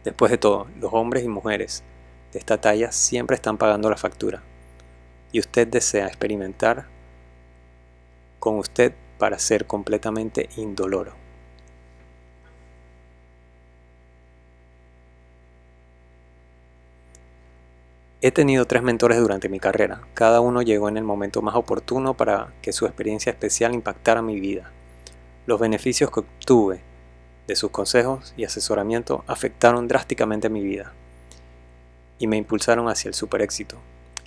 Después 0.04 0.30
de 0.30 0.38
todo, 0.38 0.68
los 0.80 0.94
hombres 0.94 1.24
y 1.24 1.28
mujeres 1.28 1.84
de 2.32 2.38
esta 2.38 2.62
talla 2.62 2.92
siempre 2.92 3.34
están 3.34 3.58
pagando 3.58 3.90
la 3.90 3.98
factura 3.98 4.44
y 5.32 5.40
usted 5.40 5.68
desea 5.68 6.06
experimentar 6.06 6.86
con 8.38 8.60
usted 8.60 8.94
para 9.18 9.40
ser 9.40 9.66
completamente 9.66 10.50
indoloro. 10.56 11.27
He 18.20 18.32
tenido 18.32 18.66
tres 18.66 18.82
mentores 18.82 19.20
durante 19.20 19.48
mi 19.48 19.60
carrera. 19.60 20.02
Cada 20.16 20.42
uno 20.42 20.64
llegó 20.64 20.90
en 20.90 20.98
el 20.98 21.04
momento 21.04 21.44
más 21.44 21.54
oportuno 21.54 22.16
para 22.16 22.52
que 22.64 22.74
su 22.74 22.88
experiencia 22.88 23.30
especial 23.30 23.76
impactara 23.76 24.24
mi 24.24 24.40
vida. 24.40 24.72
Los 25.46 25.60
beneficios 25.60 26.10
que 26.10 26.22
obtuve 26.22 26.82
de 27.46 27.56
sus 27.56 27.70
consejos 27.70 28.34
y 28.36 28.44
asesoramiento 28.44 29.24
afectaron 29.28 29.88
drásticamente 29.88 30.50
mi 30.50 30.64
vida 30.64 30.94
y 32.18 32.26
me 32.26 32.38
impulsaron 32.38 32.90
hacia 32.90 33.10
el 33.10 33.14
super 33.14 33.44
éxito. 33.44 33.78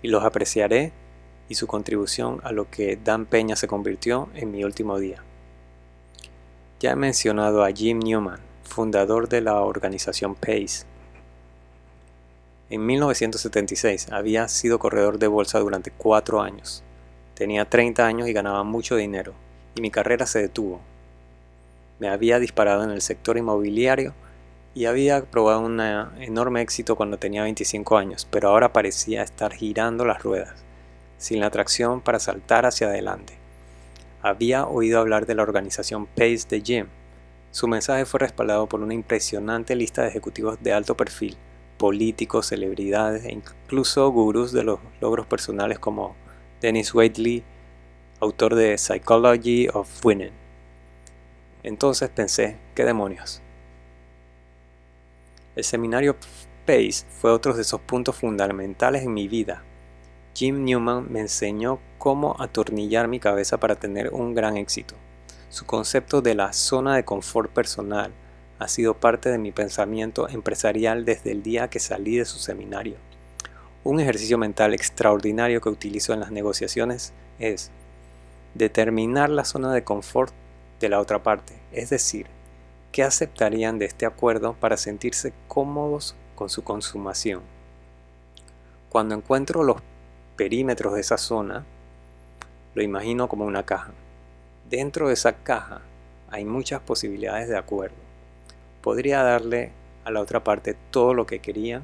Y 0.03 0.09
los 0.09 0.23
apreciaré 0.23 0.93
y 1.49 1.57
su 1.57 1.67
contribución 1.67 2.41
a 2.45 2.53
lo 2.53 2.71
que 2.71 2.97
Dan 2.97 3.27
Peña 3.27 3.57
se 3.57 3.67
convirtió 3.67 4.29
en 4.37 4.53
mi 4.53 4.63
último 4.63 5.01
día. 5.01 5.25
Ya 6.79 6.93
he 6.93 6.97
mencionado 6.97 7.65
a 7.65 7.73
Jim 7.73 7.99
Newman, 7.99 8.39
fundador 8.63 9.29
de 9.29 9.41
la 9.41 9.61
organización 9.61 10.37
PACE, 10.37 10.87
en 12.71 12.87
1976 12.87 14.13
había 14.13 14.47
sido 14.47 14.79
corredor 14.79 15.19
de 15.19 15.27
bolsa 15.27 15.59
durante 15.59 15.91
cuatro 15.91 16.41
años. 16.41 16.85
Tenía 17.35 17.69
30 17.69 18.07
años 18.07 18.29
y 18.29 18.33
ganaba 18.33 18.63
mucho 18.63 18.95
dinero, 18.95 19.35
y 19.75 19.81
mi 19.81 19.91
carrera 19.91 20.25
se 20.25 20.41
detuvo. 20.41 20.81
Me 21.99 22.09
había 22.09 22.39
disparado 22.39 22.85
en 22.85 22.91
el 22.91 23.03
sector 23.03 23.37
inmobiliario 23.37 24.15
y 24.73 24.85
había 24.85 25.23
probado 25.25 25.63
un 25.63 25.81
enorme 25.81 26.63
éxito 26.63 26.95
cuando 26.95 27.19
tenía 27.19 27.43
25 27.43 27.99
años, 27.99 28.29
pero 28.31 28.49
ahora 28.49 28.73
parecía 28.73 29.25
estar 29.25 29.53
girando 29.53 30.05
las 30.05 30.23
ruedas, 30.23 30.65
sin 31.19 31.41
la 31.41 31.47
atracción 31.47 32.01
para 32.01 32.21
saltar 32.21 32.67
hacia 32.67 32.87
adelante. 32.87 33.35
Había 34.23 34.67
oído 34.67 35.01
hablar 35.01 35.27
de 35.27 35.35
la 35.35 35.43
organización 35.43 36.07
Pace 36.07 36.47
de 36.49 36.61
Jim. 36.61 36.87
Su 37.51 37.67
mensaje 37.67 38.05
fue 38.05 38.21
respaldado 38.21 38.69
por 38.69 38.81
una 38.81 38.95
impresionante 38.95 39.75
lista 39.75 40.03
de 40.03 40.09
ejecutivos 40.09 40.63
de 40.63 40.73
alto 40.73 40.97
perfil 40.97 41.37
políticos, 41.81 42.49
celebridades 42.49 43.25
e 43.25 43.33
incluso 43.33 44.11
gurús 44.11 44.53
de 44.53 44.65
los 44.65 44.81
logros 45.01 45.25
personales 45.25 45.79
como 45.79 46.15
Dennis 46.61 46.95
Waitley, 46.95 47.43
autor 48.21 48.55
de 48.55 48.77
Psychology 48.77 49.67
of 49.73 49.89
Winning. 50.05 50.35
Entonces 51.63 52.11
pensé, 52.11 52.59
¿qué 52.75 52.85
demonios? 52.85 53.41
El 55.57 55.65
seminario 55.65 56.17
PACE 56.67 57.07
fue 57.09 57.31
otro 57.31 57.55
de 57.55 57.63
esos 57.63 57.81
puntos 57.81 58.15
fundamentales 58.15 59.03
en 59.05 59.15
mi 59.15 59.27
vida. 59.27 59.65
Jim 60.35 60.63
Newman 60.65 61.11
me 61.11 61.21
enseñó 61.21 61.81
cómo 61.97 62.37
atornillar 62.39 63.09
mi 63.09 63.21
cabeza 63.21 63.59
para 63.59 63.77
tener 63.77 64.13
un 64.13 64.35
gran 64.35 64.59
éxito. 64.59 64.97
Su 65.49 65.65
concepto 65.65 66.21
de 66.21 66.35
la 66.35 66.53
zona 66.53 66.95
de 66.95 67.07
confort 67.07 67.51
personal, 67.51 68.13
ha 68.61 68.69
sido 68.69 68.93
parte 68.93 69.31
de 69.31 69.39
mi 69.39 69.53
pensamiento 69.53 70.29
empresarial 70.29 71.07
desde 71.07 71.33
el 71.33 71.43
día 71.43 71.71
que 71.71 71.81
salí 71.81 72.19
de 72.19 72.27
su 72.27 72.39
seminario. 72.39 72.97
Un 73.85 74.01
ejercicio 74.01 74.37
mental 74.37 74.75
extraordinario 74.75 75.63
que 75.63 75.71
utilizo 75.71 76.13
en 76.13 76.21
las 76.21 76.31
negociaciones 76.31 77.15
es 77.39 77.71
determinar 78.55 79.31
la 79.31 79.47
zona 79.47 79.73
de 79.73 79.83
confort 79.83 80.35
de 80.79 80.91
la 80.91 81.01
otra 81.01 81.23
parte, 81.23 81.55
es 81.73 81.89
decir, 81.89 82.27
qué 82.93 83.03
aceptarían 83.03 83.79
de 83.79 83.87
este 83.87 84.05
acuerdo 84.05 84.53
para 84.53 84.77
sentirse 84.77 85.33
cómodos 85.49 86.15
con 86.35 86.51
su 86.51 86.63
consumación. 86.63 87.41
Cuando 88.91 89.15
encuentro 89.15 89.65
los 89.65 89.79
perímetros 90.37 90.93
de 90.93 91.01
esa 91.01 91.17
zona, 91.17 91.65
lo 92.75 92.83
imagino 92.83 93.27
como 93.27 93.47
una 93.47 93.65
caja. 93.65 93.93
Dentro 94.69 95.09
de 95.09 95.15
esa 95.15 95.33
caja 95.37 95.81
hay 96.31 96.45
muchas 96.45 96.83
posibilidades 96.83 97.49
de 97.49 97.57
acuerdo 97.57 98.00
podría 98.81 99.23
darle 99.23 99.73
a 100.05 100.11
la 100.11 100.21
otra 100.21 100.43
parte 100.43 100.77
todo 100.91 101.15
lo 101.15 101.27
que 101.27 101.41
quería 101.41 101.83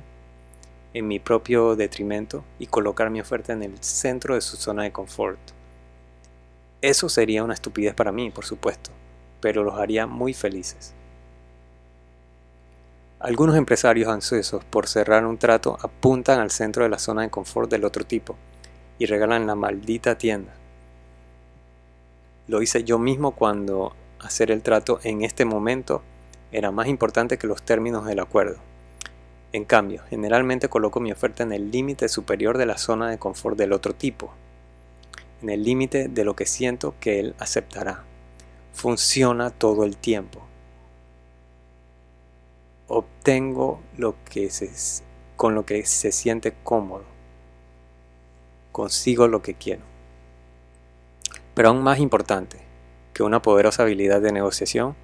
en 0.94 1.06
mi 1.08 1.18
propio 1.18 1.76
detrimento 1.76 2.44
y 2.58 2.66
colocar 2.66 3.10
mi 3.10 3.20
oferta 3.20 3.52
en 3.52 3.62
el 3.62 3.82
centro 3.82 4.34
de 4.34 4.40
su 4.40 4.56
zona 4.56 4.84
de 4.84 4.92
confort. 4.92 5.38
Eso 6.80 7.08
sería 7.08 7.44
una 7.44 7.54
estupidez 7.54 7.94
para 7.94 8.12
mí, 8.12 8.30
por 8.30 8.44
supuesto, 8.44 8.90
pero 9.40 9.62
los 9.62 9.78
haría 9.78 10.06
muy 10.06 10.32
felices. 10.32 10.94
Algunos 13.18 13.56
empresarios 13.56 14.08
ansiosos 14.08 14.64
por 14.64 14.86
cerrar 14.86 15.26
un 15.26 15.38
trato 15.38 15.78
apuntan 15.82 16.38
al 16.38 16.50
centro 16.50 16.84
de 16.84 16.90
la 16.90 16.98
zona 16.98 17.22
de 17.22 17.30
confort 17.30 17.70
del 17.70 17.84
otro 17.84 18.04
tipo 18.04 18.36
y 18.98 19.06
regalan 19.06 19.46
la 19.46 19.54
maldita 19.54 20.16
tienda. 20.16 20.54
Lo 22.46 22.62
hice 22.62 22.84
yo 22.84 22.98
mismo 22.98 23.32
cuando 23.32 23.94
hacer 24.20 24.50
el 24.50 24.62
trato 24.62 25.00
en 25.02 25.22
este 25.22 25.44
momento 25.44 26.02
era 26.56 26.70
más 26.70 26.86
importante 26.88 27.36
que 27.36 27.46
los 27.46 27.62
términos 27.62 28.06
del 28.06 28.18
acuerdo. 28.18 28.56
En 29.52 29.66
cambio, 29.66 30.02
generalmente 30.08 30.70
coloco 30.70 31.00
mi 31.00 31.12
oferta 31.12 31.42
en 31.42 31.52
el 31.52 31.70
límite 31.70 32.08
superior 32.08 32.56
de 32.56 32.64
la 32.64 32.78
zona 32.78 33.10
de 33.10 33.18
confort 33.18 33.58
del 33.58 33.74
otro 33.74 33.94
tipo, 33.94 34.32
en 35.42 35.50
el 35.50 35.62
límite 35.62 36.08
de 36.08 36.24
lo 36.24 36.34
que 36.34 36.46
siento 36.46 36.94
que 36.98 37.20
él 37.20 37.34
aceptará. 37.38 38.04
Funciona 38.72 39.50
todo 39.50 39.84
el 39.84 39.98
tiempo. 39.98 40.46
Obtengo 42.88 43.82
lo 43.98 44.14
que 44.24 44.48
se, 44.48 44.70
con 45.36 45.54
lo 45.54 45.66
que 45.66 45.84
se 45.84 46.10
siente 46.10 46.54
cómodo. 46.64 47.04
Consigo 48.72 49.28
lo 49.28 49.42
que 49.42 49.52
quiero. 49.52 49.82
Pero 51.52 51.68
aún 51.68 51.82
más 51.82 51.98
importante 51.98 52.60
que 53.12 53.22
una 53.22 53.42
poderosa 53.42 53.82
habilidad 53.82 54.22
de 54.22 54.32
negociación 54.32 54.96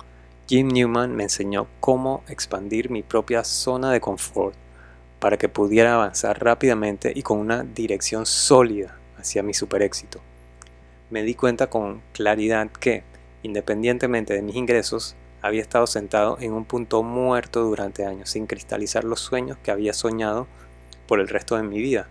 Jim 0.49 0.69
Newman 0.69 1.15
me 1.15 1.23
enseñó 1.23 1.69
cómo 1.81 2.25
expandir 2.29 2.91
mi 2.91 3.03
propia 3.03 3.45
zona 3.45 3.93
de 3.93 4.01
confort 4.01 4.57
para 5.21 5.39
que 5.39 5.49
pudiera 5.49 5.95
avanzar 5.95 6.43
rápidamente 6.43 7.13
y 7.15 7.23
con 7.23 7.39
una 7.39 7.63
dirección 7.63 8.27
sólida 8.27 8.99
hacia 9.17 9.45
mi 9.45 9.55
super 9.55 9.83
éxito. 9.83 10.21
Me 11.11 11.23
di 11.23 11.35
cuenta 11.35 11.69
con 11.69 12.03
claridad 12.13 12.71
que, 12.71 13.05
independientemente 13.45 14.35
de 14.35 14.43
mis 14.43 14.57
ingresos, 14.57 15.15
había 15.43 15.63
estado 15.63 15.87
sentado 15.87 16.39
en 16.41 16.53
un 16.53 16.65
punto 16.65 17.05
muerto 17.05 17.63
durante 17.63 18.05
años 18.05 18.31
sin 18.31 18.47
cristalizar 18.47 19.05
los 19.05 19.21
sueños 19.21 19.59
que 19.63 19.71
había 19.71 19.93
soñado 19.93 20.49
por 21.07 21.21
el 21.21 21.29
resto 21.29 21.57
de 21.57 21.63
mi 21.63 21.79
vida. 21.79 22.09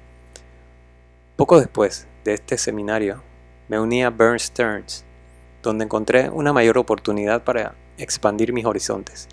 Poco 1.36 1.60
después 1.60 2.08
de 2.24 2.34
este 2.34 2.58
seminario, 2.58 3.24
me 3.68 3.80
uní 3.80 4.04
a 4.04 4.10
Burn 4.10 4.40
Stearns, 4.40 5.04
donde 5.64 5.84
encontré 5.84 6.30
una 6.30 6.54
mayor 6.54 6.78
oportunidad 6.78 7.44
para 7.44 7.76
expandir 7.98 8.54
mis 8.54 8.66
horizontes. 8.66 9.28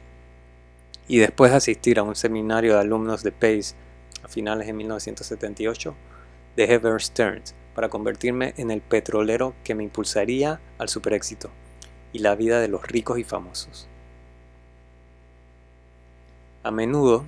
Y 1.06 1.18
después 1.18 1.50
de 1.50 1.56
asistir 1.56 1.98
a 1.98 2.02
un 2.02 2.14
seminario 2.14 2.74
de 2.74 2.80
alumnos 2.80 3.22
de 3.22 3.32
PACE 3.32 3.74
a 4.22 4.28
finales 4.28 4.66
de 4.66 4.72
1978, 4.72 5.94
dejé 6.56 6.78
Bear 6.78 7.00
Stearns 7.00 7.54
para 7.74 7.88
convertirme 7.88 8.54
en 8.56 8.70
el 8.70 8.80
petrolero 8.80 9.54
que 9.64 9.74
me 9.74 9.84
impulsaría 9.84 10.60
al 10.78 10.88
superéxito 10.88 11.50
y 12.12 12.18
la 12.18 12.34
vida 12.34 12.60
de 12.60 12.68
los 12.68 12.86
ricos 12.86 13.18
y 13.18 13.24
famosos. 13.24 13.88
A 16.62 16.70
menudo 16.70 17.24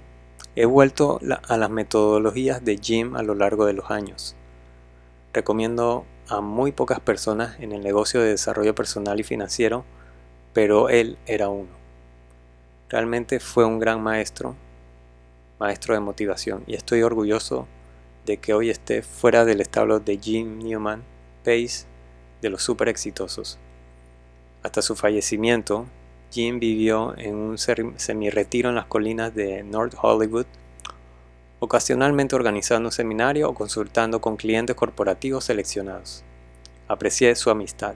he 0.56 0.64
vuelto 0.64 1.20
a 1.48 1.56
las 1.56 1.70
metodologías 1.70 2.64
de 2.64 2.78
Jim 2.78 3.14
a 3.14 3.22
lo 3.22 3.34
largo 3.34 3.66
de 3.66 3.74
los 3.74 3.90
años. 3.90 4.34
Recomiendo 5.32 6.04
a 6.28 6.40
muy 6.40 6.72
pocas 6.72 7.00
personas 7.00 7.58
en 7.60 7.72
el 7.72 7.82
negocio 7.82 8.20
de 8.20 8.30
desarrollo 8.30 8.74
personal 8.74 9.20
y 9.20 9.22
financiero, 9.22 9.84
pero 10.52 10.88
él 10.88 11.18
era 11.26 11.48
uno. 11.48 11.70
Realmente 12.88 13.38
fue 13.40 13.64
un 13.64 13.78
gran 13.78 14.02
maestro, 14.02 14.56
maestro 15.58 15.94
de 15.94 16.00
motivación, 16.00 16.64
y 16.66 16.74
estoy 16.74 17.02
orgulloso 17.02 17.68
de 18.26 18.38
que 18.38 18.54
hoy 18.54 18.70
esté 18.70 19.02
fuera 19.02 19.44
del 19.44 19.60
establo 19.60 20.00
de 20.00 20.18
Jim 20.18 20.58
Newman 20.58 21.02
Pace 21.44 21.86
de 22.42 22.50
los 22.50 22.62
super 22.62 22.88
exitosos. 22.88 23.58
Hasta 24.62 24.82
su 24.82 24.96
fallecimiento, 24.96 25.86
Jim 26.30 26.60
vivió 26.60 27.16
en 27.16 27.34
un 27.34 27.58
semi-retiro 27.58 28.68
en 28.68 28.74
las 28.74 28.86
colinas 28.86 29.34
de 29.34 29.62
North 29.62 29.94
Hollywood, 30.00 30.46
ocasionalmente 31.60 32.36
organizando 32.36 32.88
un 32.88 32.92
seminario 32.92 33.48
o 33.48 33.54
consultando 33.54 34.20
con 34.20 34.36
clientes 34.36 34.76
corporativos 34.76 35.44
seleccionados. 35.44 36.24
Aprecié 36.88 37.34
su 37.36 37.50
amistad. 37.50 37.94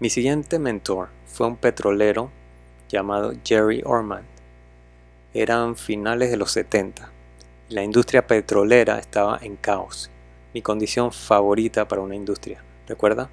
Mi 0.00 0.10
siguiente 0.10 0.60
mentor 0.60 1.08
fue 1.26 1.48
un 1.48 1.56
petrolero 1.56 2.30
llamado 2.88 3.32
Jerry 3.44 3.82
Orman. 3.84 4.22
Eran 5.34 5.74
finales 5.74 6.30
de 6.30 6.36
los 6.36 6.52
70. 6.52 7.10
La 7.70 7.82
industria 7.82 8.24
petrolera 8.24 9.00
estaba 9.00 9.40
en 9.42 9.56
caos. 9.56 10.08
Mi 10.54 10.62
condición 10.62 11.10
favorita 11.10 11.88
para 11.88 12.02
una 12.02 12.14
industria. 12.14 12.62
¿Recuerda? 12.86 13.28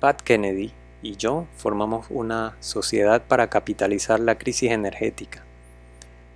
Pat 0.00 0.22
Kennedy 0.22 0.72
y 1.02 1.16
yo 1.16 1.46
formamos 1.56 2.06
una 2.08 2.56
sociedad 2.60 3.22
para 3.28 3.50
capitalizar 3.50 4.18
la 4.18 4.38
crisis 4.38 4.70
energética. 4.70 5.44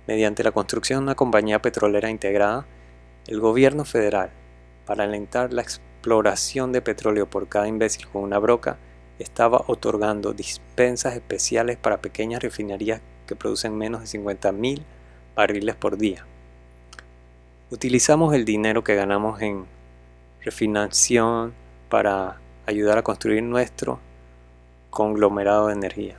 Mediante 0.05 0.43
la 0.43 0.51
construcción 0.51 0.99
de 0.99 1.03
una 1.05 1.15
compañía 1.15 1.63
petrolera 1.63 2.11
integrada, 2.11 2.67
el 3.25 3.39
gobierno 3.39 3.85
federal, 3.85 4.29
para 4.85 5.05
alentar 5.05 5.51
la 5.51 5.63
exploración 5.63 6.71
de 6.71 6.83
petróleo 6.83 7.27
por 7.27 7.49
cada 7.49 7.67
imbécil 7.67 8.07
con 8.07 8.21
una 8.21 8.37
broca, 8.37 8.77
estaba 9.19 9.63
otorgando 9.67 10.33
dispensas 10.33 11.15
especiales 11.15 11.77
para 11.77 12.01
pequeñas 12.01 12.41
refinerías 12.41 13.01
que 13.27 13.35
producen 13.35 13.77
menos 13.77 14.01
de 14.01 14.19
50.000 14.19 14.83
barriles 15.35 15.75
por 15.75 15.97
día. 15.97 16.25
Utilizamos 17.71 18.33
el 18.33 18.45
dinero 18.45 18.83
que 18.83 18.95
ganamos 18.95 19.41
en 19.41 19.65
refinación 20.43 21.53
para 21.89 22.39
ayudar 22.65 22.97
a 22.97 23.03
construir 23.03 23.41
nuestro 23.43 23.99
conglomerado 24.89 25.67
de 25.67 25.73
energía. 25.73 26.15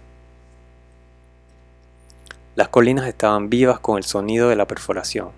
Las 2.56 2.68
colinas 2.68 3.06
estaban 3.06 3.50
vivas 3.50 3.78
con 3.80 3.98
el 3.98 4.04
sonido 4.04 4.48
de 4.48 4.56
la 4.56 4.66
perforación, 4.66 5.30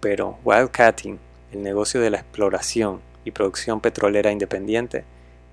pero 0.00 0.38
Wildcatting, 0.44 1.18
el 1.52 1.62
negocio 1.62 2.00
de 2.00 2.10
la 2.10 2.18
exploración 2.18 3.00
y 3.24 3.32
producción 3.32 3.80
petrolera 3.80 4.30
independiente, 4.30 5.04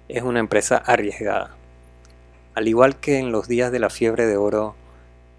es 0.08 0.24
una 0.24 0.40
empresa 0.40 0.78
arriesgada. 0.78 1.56
Al 2.54 2.68
igual 2.68 2.98
que 2.98 3.18
en 3.18 3.32
los 3.32 3.48
días 3.48 3.72
de 3.72 3.80
la 3.80 3.90
fiebre 3.90 4.26
de 4.26 4.38
oro 4.38 4.76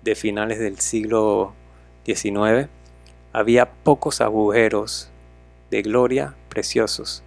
de 0.02 0.14
finales 0.14 0.58
del 0.58 0.78
siglo 0.80 1.54
XIX, 2.04 2.68
había 3.32 3.70
pocos 3.70 4.20
agujeros 4.20 5.10
de 5.70 5.82
gloria 5.82 6.34
preciosos 6.48 7.22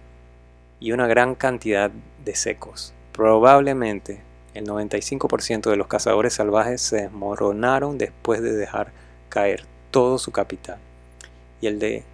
y 0.80 0.92
una 0.92 1.06
gran 1.06 1.34
cantidad 1.34 1.90
de 2.24 2.34
secos. 2.34 2.94
Probablemente 3.12 4.22
el 4.54 4.66
95% 4.66 5.70
de 5.70 5.76
los 5.76 5.86
cazadores 5.86 6.34
salvajes 6.34 6.80
se 6.80 7.02
desmoronaron 7.02 7.98
después 7.98 8.42
de 8.42 8.52
dejar 8.52 8.92
caer 9.28 9.64
todo 9.90 10.18
su 10.18 10.32
capital, 10.32 10.78
y 11.60 11.66
el 11.66 11.78
de 11.78 12.04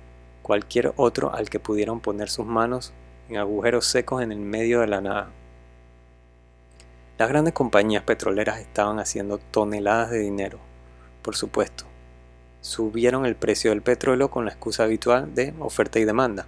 cualquier 0.42 0.92
otro 0.96 1.34
al 1.34 1.48
que 1.48 1.60
pudieron 1.60 2.00
poner 2.00 2.28
sus 2.28 2.46
manos 2.46 2.92
en 3.28 3.38
agujeros 3.38 3.86
secos 3.86 4.22
en 4.22 4.32
el 4.32 4.38
medio 4.38 4.80
de 4.80 4.86
la 4.86 5.00
nada. 5.00 5.30
Las 7.18 7.28
grandes 7.28 7.54
compañías 7.54 8.02
petroleras 8.02 8.60
estaban 8.60 8.98
haciendo 8.98 9.38
toneladas 9.38 10.10
de 10.10 10.18
dinero, 10.18 10.58
por 11.22 11.34
supuesto. 11.34 11.84
Subieron 12.60 13.26
el 13.26 13.36
precio 13.36 13.70
del 13.70 13.82
petróleo 13.82 14.30
con 14.30 14.44
la 14.44 14.50
excusa 14.50 14.84
habitual 14.84 15.34
de 15.34 15.54
oferta 15.60 15.98
y 15.98 16.04
demanda 16.04 16.46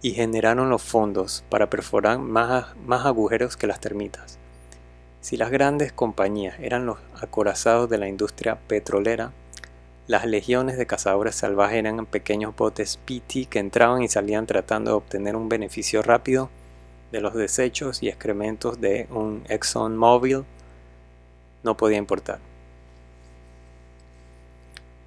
y 0.00 0.12
generaron 0.12 0.68
los 0.68 0.82
fondos 0.82 1.44
para 1.48 1.70
perforar 1.70 2.18
más, 2.18 2.76
más 2.76 3.06
agujeros 3.06 3.56
que 3.56 3.66
las 3.66 3.80
termitas. 3.80 4.38
Si 5.22 5.38
las 5.38 5.50
grandes 5.50 5.92
compañías 5.92 6.56
eran 6.60 6.84
los 6.84 6.98
acorazados 7.20 7.88
de 7.88 7.96
la 7.96 8.06
industria 8.06 8.58
petrolera, 8.68 9.32
las 10.06 10.26
legiones 10.26 10.76
de 10.76 10.86
cazadores 10.86 11.34
salvajes 11.34 11.78
eran 11.78 12.04
pequeños 12.04 12.54
botes 12.54 12.98
PT 13.06 13.46
que 13.46 13.58
entraban 13.58 14.02
y 14.02 14.08
salían 14.08 14.46
tratando 14.46 14.90
de 14.90 14.96
obtener 14.98 15.34
un 15.34 15.48
beneficio 15.48 16.02
rápido 16.02 16.50
de 17.10 17.22
los 17.22 17.34
desechos 17.34 18.02
y 18.02 18.08
excrementos 18.08 18.80
de 18.80 19.06
un 19.10 19.44
ExxonMobil. 19.48 20.44
No 21.62 21.76
podía 21.76 21.96
importar. 21.96 22.38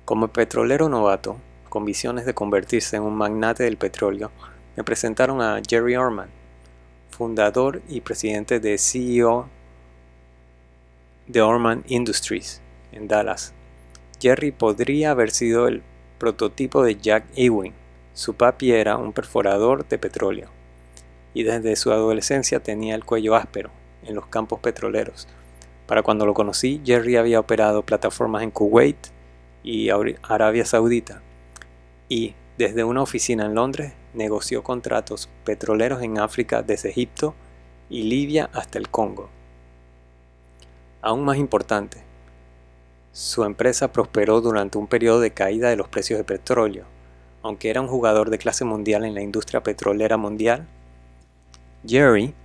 Como 0.04 0.30
petrolero 0.30 0.90
novato, 0.90 1.38
con 1.70 1.86
visiones 1.86 2.26
de 2.26 2.34
convertirse 2.34 2.96
en 2.96 3.04
un 3.04 3.16
magnate 3.16 3.64
del 3.64 3.78
petróleo, 3.78 4.32
me 4.76 4.84
presentaron 4.84 5.42
a 5.42 5.62
Jerry 5.68 5.96
Orman, 5.96 6.30
fundador 7.12 7.84
y 7.88 8.02
presidente 8.02 8.60
de 8.60 8.78
CEO 8.78 9.48
de 11.28 11.42
Orman 11.42 11.84
Industries 11.88 12.62
en 12.92 13.08
Dallas. 13.08 13.54
Jerry 14.20 14.52
podría 14.52 15.12
haber 15.12 15.32
sido 15.32 15.68
el 15.68 15.84
prototipo 16.18 16.84
de 16.84 16.96
Jack 16.96 17.26
Ewing. 17.36 17.74
Su 18.14 18.34
papi 18.34 18.72
era 18.72 18.98
un 18.98 19.14
perforador 19.14 19.88
de 19.88 20.00
petróleo 20.00 20.50
y 21.34 21.44
desde 21.44 21.76
su 21.76 21.92
adolescencia 21.92 22.62
tenía 22.62 22.96
el 22.96 23.06
cuello 23.06 23.36
áspero 23.36 23.70
en 24.04 24.16
los 24.16 24.26
campos 24.26 24.60
petroleros. 24.60 25.28
Para 25.86 26.02
cuando 26.02 26.26
lo 26.26 26.34
conocí, 26.34 26.82
Jerry 26.84 27.16
había 27.16 27.40
operado 27.40 27.84
plataformas 27.84 28.42
en 28.42 28.52
Kuwait 28.52 28.98
y 29.64 29.90
Arabia 30.24 30.66
Saudita 30.66 31.22
y 32.10 32.34
desde 32.58 32.84
una 32.84 33.04
oficina 33.04 33.46
en 33.46 33.54
Londres 33.54 33.94
negoció 34.16 34.64
contratos 34.64 35.30
petroleros 35.44 36.02
en 36.02 36.18
África 36.18 36.64
desde 36.64 36.90
Egipto 36.90 37.36
y 37.90 38.04
Libia 38.04 38.50
hasta 38.54 38.80
el 38.80 38.90
Congo. 38.90 39.30
Aún 41.02 41.24
más 41.24 41.38
importante, 41.38 42.07
su 43.18 43.44
empresa 43.46 43.92
prosperó 43.92 44.42
durante 44.42 44.78
un 44.78 44.86
periodo 44.86 45.20
de 45.20 45.32
caída 45.32 45.72
de 45.72 45.76
los 45.76 45.88
precios 45.88 46.20
de 46.20 46.24
petróleo. 46.24 46.86
Aunque 47.42 47.72
era 47.72 47.82
un 47.82 47.88
jugador 47.88 48.30
de 48.30 48.38
clase 48.38 48.64
mundial 48.64 49.06
en 49.06 49.16
la 49.16 49.24
industria 49.24 49.64
petrolera 49.64 50.18
mundial, 50.18 50.68
Jerry 51.84 52.36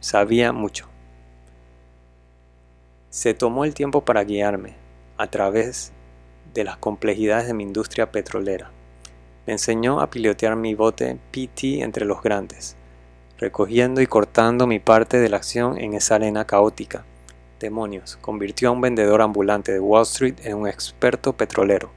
sabía 0.00 0.52
mucho. 0.52 0.86
Se 3.08 3.32
tomó 3.32 3.64
el 3.64 3.72
tiempo 3.72 4.04
para 4.04 4.22
guiarme 4.22 4.74
a 5.16 5.28
través 5.28 5.92
de 6.52 6.64
las 6.64 6.76
complejidades 6.76 7.46
de 7.46 7.54
mi 7.54 7.62
industria 7.62 8.12
petrolera. 8.12 8.70
Me 9.46 9.54
enseñó 9.54 10.02
a 10.02 10.10
pilotear 10.10 10.56
mi 10.56 10.74
bote 10.74 11.18
PT 11.30 11.80
entre 11.80 12.04
los 12.04 12.22
grandes, 12.22 12.76
recogiendo 13.38 14.02
y 14.02 14.06
cortando 14.06 14.66
mi 14.66 14.78
parte 14.78 15.18
de 15.20 15.30
la 15.30 15.38
acción 15.38 15.78
en 15.78 15.94
esa 15.94 16.16
arena 16.16 16.46
caótica 16.46 17.06
demonios, 17.62 18.18
convirtió 18.20 18.68
a 18.68 18.72
un 18.72 18.82
vendedor 18.82 19.22
ambulante 19.22 19.72
de 19.72 19.80
Wall 19.80 20.02
Street 20.02 20.34
en 20.44 20.58
un 20.58 20.68
experto 20.68 21.32
petrolero. 21.32 21.90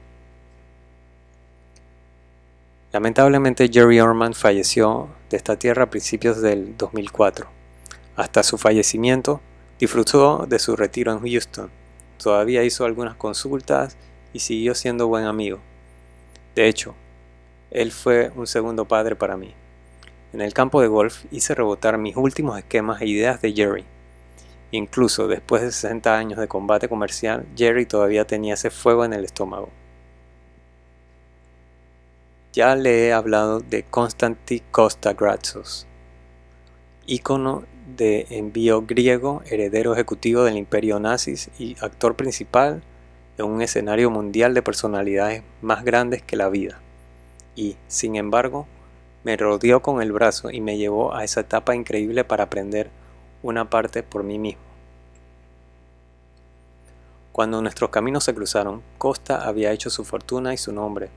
Lamentablemente 2.92 3.68
Jerry 3.70 4.00
Orman 4.00 4.32
falleció 4.32 5.10
de 5.28 5.36
esta 5.36 5.58
tierra 5.58 5.84
a 5.84 5.90
principios 5.90 6.40
del 6.40 6.78
2004. 6.78 7.46
Hasta 8.16 8.42
su 8.42 8.56
fallecimiento 8.56 9.42
disfrutó 9.78 10.46
de 10.48 10.58
su 10.58 10.76
retiro 10.76 11.12
en 11.12 11.20
Houston. 11.20 11.70
Todavía 12.22 12.64
hizo 12.64 12.86
algunas 12.86 13.16
consultas 13.16 13.98
y 14.32 14.38
siguió 14.38 14.74
siendo 14.74 15.08
buen 15.08 15.26
amigo. 15.26 15.58
De 16.54 16.68
hecho, 16.68 16.94
él 17.70 17.92
fue 17.92 18.32
un 18.34 18.46
segundo 18.46 18.86
padre 18.86 19.16
para 19.16 19.36
mí. 19.36 19.52
En 20.32 20.40
el 20.40 20.54
campo 20.54 20.80
de 20.80 20.88
golf 20.88 21.24
hice 21.30 21.54
rebotar 21.54 21.98
mis 21.98 22.16
últimos 22.16 22.58
esquemas 22.58 23.02
e 23.02 23.06
ideas 23.06 23.42
de 23.42 23.52
Jerry 23.52 23.84
Incluso 24.72 25.28
después 25.28 25.62
de 25.62 25.70
60 25.70 26.18
años 26.18 26.38
de 26.38 26.48
combate 26.48 26.88
comercial, 26.88 27.46
Jerry 27.56 27.86
todavía 27.86 28.26
tenía 28.26 28.54
ese 28.54 28.70
fuego 28.70 29.04
en 29.04 29.12
el 29.12 29.24
estómago. 29.24 29.70
Ya 32.52 32.74
le 32.74 33.06
he 33.06 33.12
hablado 33.12 33.60
de 33.60 33.84
Konstantin 33.84 34.62
Kostagratsos, 34.70 35.86
ícono 37.06 37.64
de 37.96 38.26
envío 38.30 38.82
griego, 38.82 39.42
heredero 39.46 39.92
ejecutivo 39.92 40.42
del 40.42 40.56
imperio 40.56 40.98
nazis 40.98 41.50
y 41.58 41.76
actor 41.80 42.16
principal 42.16 42.82
en 43.38 43.46
un 43.46 43.62
escenario 43.62 44.10
mundial 44.10 44.54
de 44.54 44.62
personalidades 44.62 45.42
más 45.60 45.84
grandes 45.84 46.22
que 46.22 46.36
la 46.36 46.48
vida. 46.48 46.80
Y, 47.54 47.76
sin 47.86 48.16
embargo, 48.16 48.66
me 49.22 49.36
rodeó 49.36 49.82
con 49.82 50.02
el 50.02 50.12
brazo 50.12 50.50
y 50.50 50.60
me 50.60 50.78
llevó 50.78 51.14
a 51.14 51.24
esa 51.24 51.40
etapa 51.40 51.76
increíble 51.76 52.24
para 52.24 52.44
aprender 52.44 52.90
una 53.42 53.68
parte 53.68 54.02
por 54.02 54.22
mí 54.22 54.38
mismo. 54.38 54.62
Cuando 57.32 57.60
nuestros 57.60 57.90
caminos 57.90 58.24
se 58.24 58.34
cruzaron, 58.34 58.82
Costa 58.98 59.46
había 59.46 59.72
hecho 59.72 59.90
su 59.90 60.04
fortuna 60.04 60.54
y 60.54 60.56
su 60.56 60.72
nombre, 60.72 61.10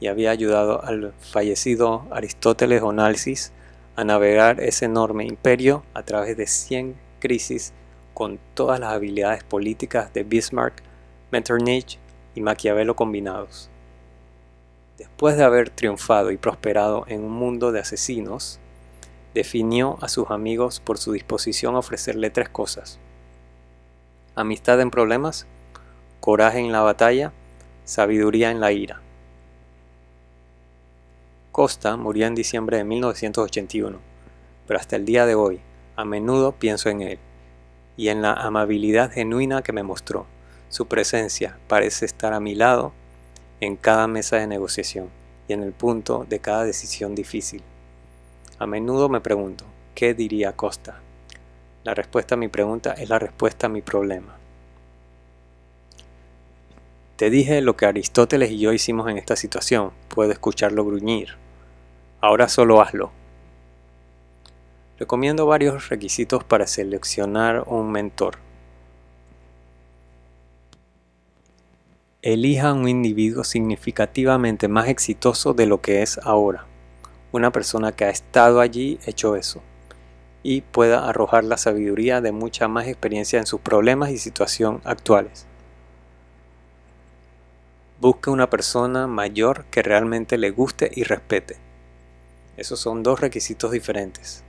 y 0.00 0.08
había 0.08 0.30
ayudado 0.30 0.84
al 0.84 1.14
fallecido 1.18 2.06
Aristóteles 2.10 2.82
Onalsis 2.82 3.52
a 3.96 4.04
navegar 4.04 4.60
ese 4.60 4.84
enorme 4.84 5.24
imperio 5.24 5.84
a 5.94 6.02
través 6.02 6.36
de 6.36 6.46
100 6.46 6.96
crisis 7.18 7.72
con 8.14 8.38
todas 8.54 8.78
las 8.78 8.92
habilidades 8.92 9.42
políticas 9.42 10.12
de 10.12 10.22
Bismarck, 10.22 10.82
Metternich 11.30 11.98
y 12.34 12.40
Maquiavelo 12.40 12.94
combinados. 12.94 13.70
Después 14.98 15.36
de 15.36 15.44
haber 15.44 15.70
triunfado 15.70 16.30
y 16.30 16.36
prosperado 16.36 17.04
en 17.08 17.24
un 17.24 17.32
mundo 17.32 17.72
de 17.72 17.80
asesinos, 17.80 18.60
definió 19.38 19.98
a 20.00 20.08
sus 20.08 20.28
amigos 20.32 20.80
por 20.80 20.98
su 20.98 21.12
disposición 21.12 21.76
a 21.76 21.78
ofrecerle 21.78 22.28
tres 22.30 22.48
cosas. 22.48 22.98
Amistad 24.34 24.80
en 24.80 24.90
problemas, 24.90 25.46
coraje 26.18 26.58
en 26.58 26.72
la 26.72 26.80
batalla, 26.80 27.32
sabiduría 27.84 28.50
en 28.50 28.58
la 28.58 28.72
ira. 28.72 29.00
Costa 31.52 31.96
murió 31.96 32.26
en 32.26 32.34
diciembre 32.34 32.78
de 32.78 32.84
1981, 32.84 34.00
pero 34.66 34.80
hasta 34.80 34.96
el 34.96 35.04
día 35.04 35.24
de 35.24 35.36
hoy, 35.36 35.60
a 35.94 36.04
menudo 36.04 36.50
pienso 36.50 36.88
en 36.88 37.02
él 37.02 37.18
y 37.96 38.08
en 38.08 38.22
la 38.22 38.32
amabilidad 38.32 39.12
genuina 39.12 39.62
que 39.62 39.72
me 39.72 39.84
mostró. 39.84 40.26
Su 40.68 40.88
presencia 40.88 41.60
parece 41.68 42.06
estar 42.06 42.32
a 42.32 42.40
mi 42.40 42.56
lado 42.56 42.92
en 43.60 43.76
cada 43.76 44.08
mesa 44.08 44.34
de 44.38 44.48
negociación 44.48 45.10
y 45.46 45.52
en 45.52 45.62
el 45.62 45.72
punto 45.72 46.26
de 46.28 46.40
cada 46.40 46.64
decisión 46.64 47.14
difícil. 47.14 47.62
A 48.60 48.66
menudo 48.66 49.08
me 49.08 49.20
pregunto, 49.20 49.64
¿qué 49.94 50.14
diría 50.14 50.56
Costa? 50.56 51.00
La 51.84 51.94
respuesta 51.94 52.34
a 52.34 52.38
mi 52.38 52.48
pregunta 52.48 52.92
es 52.92 53.08
la 53.08 53.20
respuesta 53.20 53.68
a 53.68 53.70
mi 53.70 53.82
problema. 53.82 54.36
Te 57.14 57.30
dije 57.30 57.60
lo 57.60 57.76
que 57.76 57.86
Aristóteles 57.86 58.50
y 58.50 58.58
yo 58.58 58.72
hicimos 58.72 59.08
en 59.08 59.16
esta 59.16 59.36
situación, 59.36 59.92
puedo 60.08 60.32
escucharlo 60.32 60.84
gruñir. 60.84 61.36
Ahora 62.20 62.48
solo 62.48 62.80
hazlo. 62.80 63.12
Recomiendo 64.98 65.46
varios 65.46 65.88
requisitos 65.88 66.42
para 66.42 66.66
seleccionar 66.66 67.62
un 67.68 67.92
mentor. 67.92 68.38
Elija 72.22 72.72
un 72.72 72.88
individuo 72.88 73.44
significativamente 73.44 74.66
más 74.66 74.88
exitoso 74.88 75.54
de 75.54 75.66
lo 75.66 75.80
que 75.80 76.02
es 76.02 76.18
ahora. 76.18 76.66
Una 77.30 77.52
persona 77.52 77.92
que 77.92 78.06
ha 78.06 78.10
estado 78.10 78.60
allí, 78.60 78.98
hecho 79.04 79.36
eso, 79.36 79.60
y 80.42 80.62
pueda 80.62 81.08
arrojar 81.08 81.44
la 81.44 81.58
sabiduría 81.58 82.20
de 82.20 82.32
mucha 82.32 82.68
más 82.68 82.86
experiencia 82.86 83.38
en 83.38 83.46
sus 83.46 83.60
problemas 83.60 84.10
y 84.10 84.18
situación 84.18 84.80
actuales. 84.84 85.46
Busque 88.00 88.30
una 88.30 88.48
persona 88.48 89.06
mayor 89.06 89.64
que 89.66 89.82
realmente 89.82 90.38
le 90.38 90.50
guste 90.50 90.90
y 90.94 91.02
respete. 91.02 91.56
Esos 92.56 92.80
son 92.80 93.02
dos 93.02 93.20
requisitos 93.20 93.72
diferentes. 93.72 94.44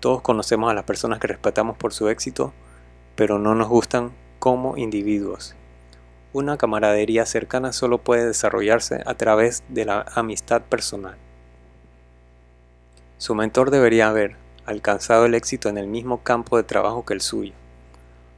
Todos 0.00 0.22
conocemos 0.22 0.70
a 0.70 0.74
las 0.74 0.84
personas 0.84 1.18
que 1.18 1.26
respetamos 1.26 1.76
por 1.76 1.92
su 1.92 2.08
éxito, 2.08 2.54
pero 3.16 3.38
no 3.38 3.54
nos 3.54 3.68
gustan 3.68 4.12
como 4.38 4.76
individuos. 4.76 5.54
Una 6.32 6.56
camaradería 6.56 7.26
cercana 7.26 7.72
solo 7.72 7.98
puede 7.98 8.26
desarrollarse 8.26 9.02
a 9.04 9.14
través 9.14 9.64
de 9.68 9.84
la 9.84 10.06
amistad 10.14 10.62
personal. 10.62 11.16
Su 13.24 13.34
mentor 13.34 13.70
debería 13.70 14.08
haber 14.10 14.36
alcanzado 14.66 15.24
el 15.24 15.34
éxito 15.34 15.70
en 15.70 15.78
el 15.78 15.86
mismo 15.86 16.22
campo 16.22 16.58
de 16.58 16.62
trabajo 16.62 17.06
que 17.06 17.14
el 17.14 17.22
suyo. 17.22 17.54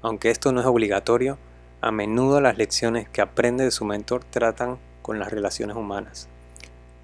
Aunque 0.01 0.31
esto 0.31 0.53
no 0.53 0.61
es 0.61 0.67
obligatorio, 0.67 1.39
a 1.81 1.91
menudo 1.91 2.41
las 2.41 2.57
lecciones 2.57 3.09
que 3.09 3.21
aprende 3.21 3.65
de 3.65 3.73
su 3.73 3.85
mentor 3.85 4.23
tratan 4.23 4.79
con 5.03 5.19
las 5.19 5.33
relaciones 5.33 5.77
humanas 5.77 6.29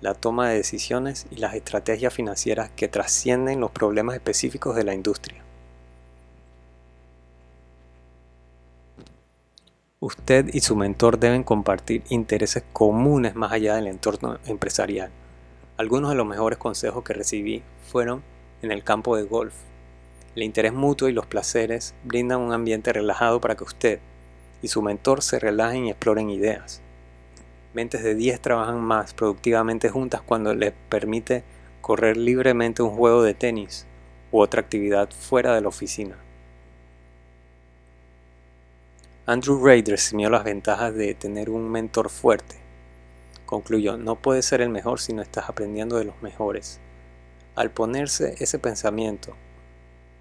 la 0.00 0.14
toma 0.14 0.48
de 0.48 0.58
decisiones 0.58 1.26
y 1.32 1.38
las 1.38 1.54
estrategias 1.54 2.14
financieras 2.14 2.70
que 2.76 2.86
trascienden 2.86 3.58
los 3.58 3.72
problemas 3.72 4.14
específicos 4.14 4.76
de 4.76 4.84
la 4.84 4.94
industria. 4.94 5.42
Usted 9.98 10.54
y 10.54 10.60
su 10.60 10.76
mentor 10.76 11.18
deben 11.18 11.42
compartir 11.42 12.04
intereses 12.10 12.62
comunes 12.72 13.34
más 13.34 13.50
allá 13.50 13.74
del 13.74 13.88
entorno 13.88 14.38
empresarial. 14.46 15.10
Algunos 15.82 16.10
de 16.10 16.16
los 16.16 16.28
mejores 16.28 16.60
consejos 16.60 17.02
que 17.02 17.12
recibí 17.12 17.60
fueron 17.90 18.22
en 18.62 18.70
el 18.70 18.84
campo 18.84 19.16
de 19.16 19.24
golf. 19.24 19.52
El 20.36 20.44
interés 20.44 20.72
mutuo 20.72 21.08
y 21.08 21.12
los 21.12 21.26
placeres 21.26 21.92
brindan 22.04 22.38
un 22.38 22.52
ambiente 22.52 22.92
relajado 22.92 23.40
para 23.40 23.56
que 23.56 23.64
usted 23.64 23.98
y 24.62 24.68
su 24.68 24.80
mentor 24.80 25.22
se 25.22 25.40
relajen 25.40 25.86
y 25.86 25.90
exploren 25.90 26.30
ideas. 26.30 26.80
Mentes 27.74 28.04
de 28.04 28.14
10 28.14 28.40
trabajan 28.40 28.80
más 28.80 29.12
productivamente 29.12 29.88
juntas 29.90 30.20
cuando 30.20 30.54
les 30.54 30.72
permite 30.88 31.42
correr 31.80 32.16
libremente 32.16 32.84
un 32.84 32.90
juego 32.90 33.24
de 33.24 33.34
tenis 33.34 33.84
u 34.30 34.38
otra 34.38 34.60
actividad 34.60 35.10
fuera 35.10 35.52
de 35.52 35.62
la 35.62 35.68
oficina. 35.68 36.16
Andrew 39.26 39.60
Ray 39.66 39.82
resumió 39.82 40.30
las 40.30 40.44
ventajas 40.44 40.94
de 40.94 41.14
tener 41.14 41.50
un 41.50 41.68
mentor 41.68 42.08
fuerte. 42.08 42.61
Concluyó, 43.52 43.98
no 43.98 44.16
puedes 44.16 44.46
ser 44.46 44.62
el 44.62 44.70
mejor 44.70 44.98
si 44.98 45.12
no 45.12 45.20
estás 45.20 45.50
aprendiendo 45.50 45.98
de 45.98 46.06
los 46.06 46.22
mejores. 46.22 46.80
Al 47.54 47.70
ponerse 47.70 48.34
ese 48.38 48.58
pensamiento 48.58 49.36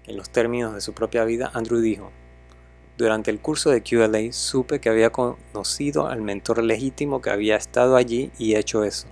en 0.04 0.18
los 0.18 0.28
términos 0.28 0.74
de 0.74 0.82
su 0.82 0.92
propia 0.92 1.24
vida, 1.24 1.50
Andrew 1.54 1.80
dijo, 1.80 2.10
durante 2.98 3.30
el 3.30 3.40
curso 3.40 3.70
de 3.70 3.82
QLA 3.82 4.34
supe 4.34 4.82
que 4.82 4.90
había 4.90 5.12
conocido 5.12 6.08
al 6.08 6.20
mentor 6.20 6.62
legítimo 6.62 7.22
que 7.22 7.30
había 7.30 7.56
estado 7.56 7.96
allí 7.96 8.30
y 8.36 8.56
hecho 8.56 8.84
eso. 8.84 9.06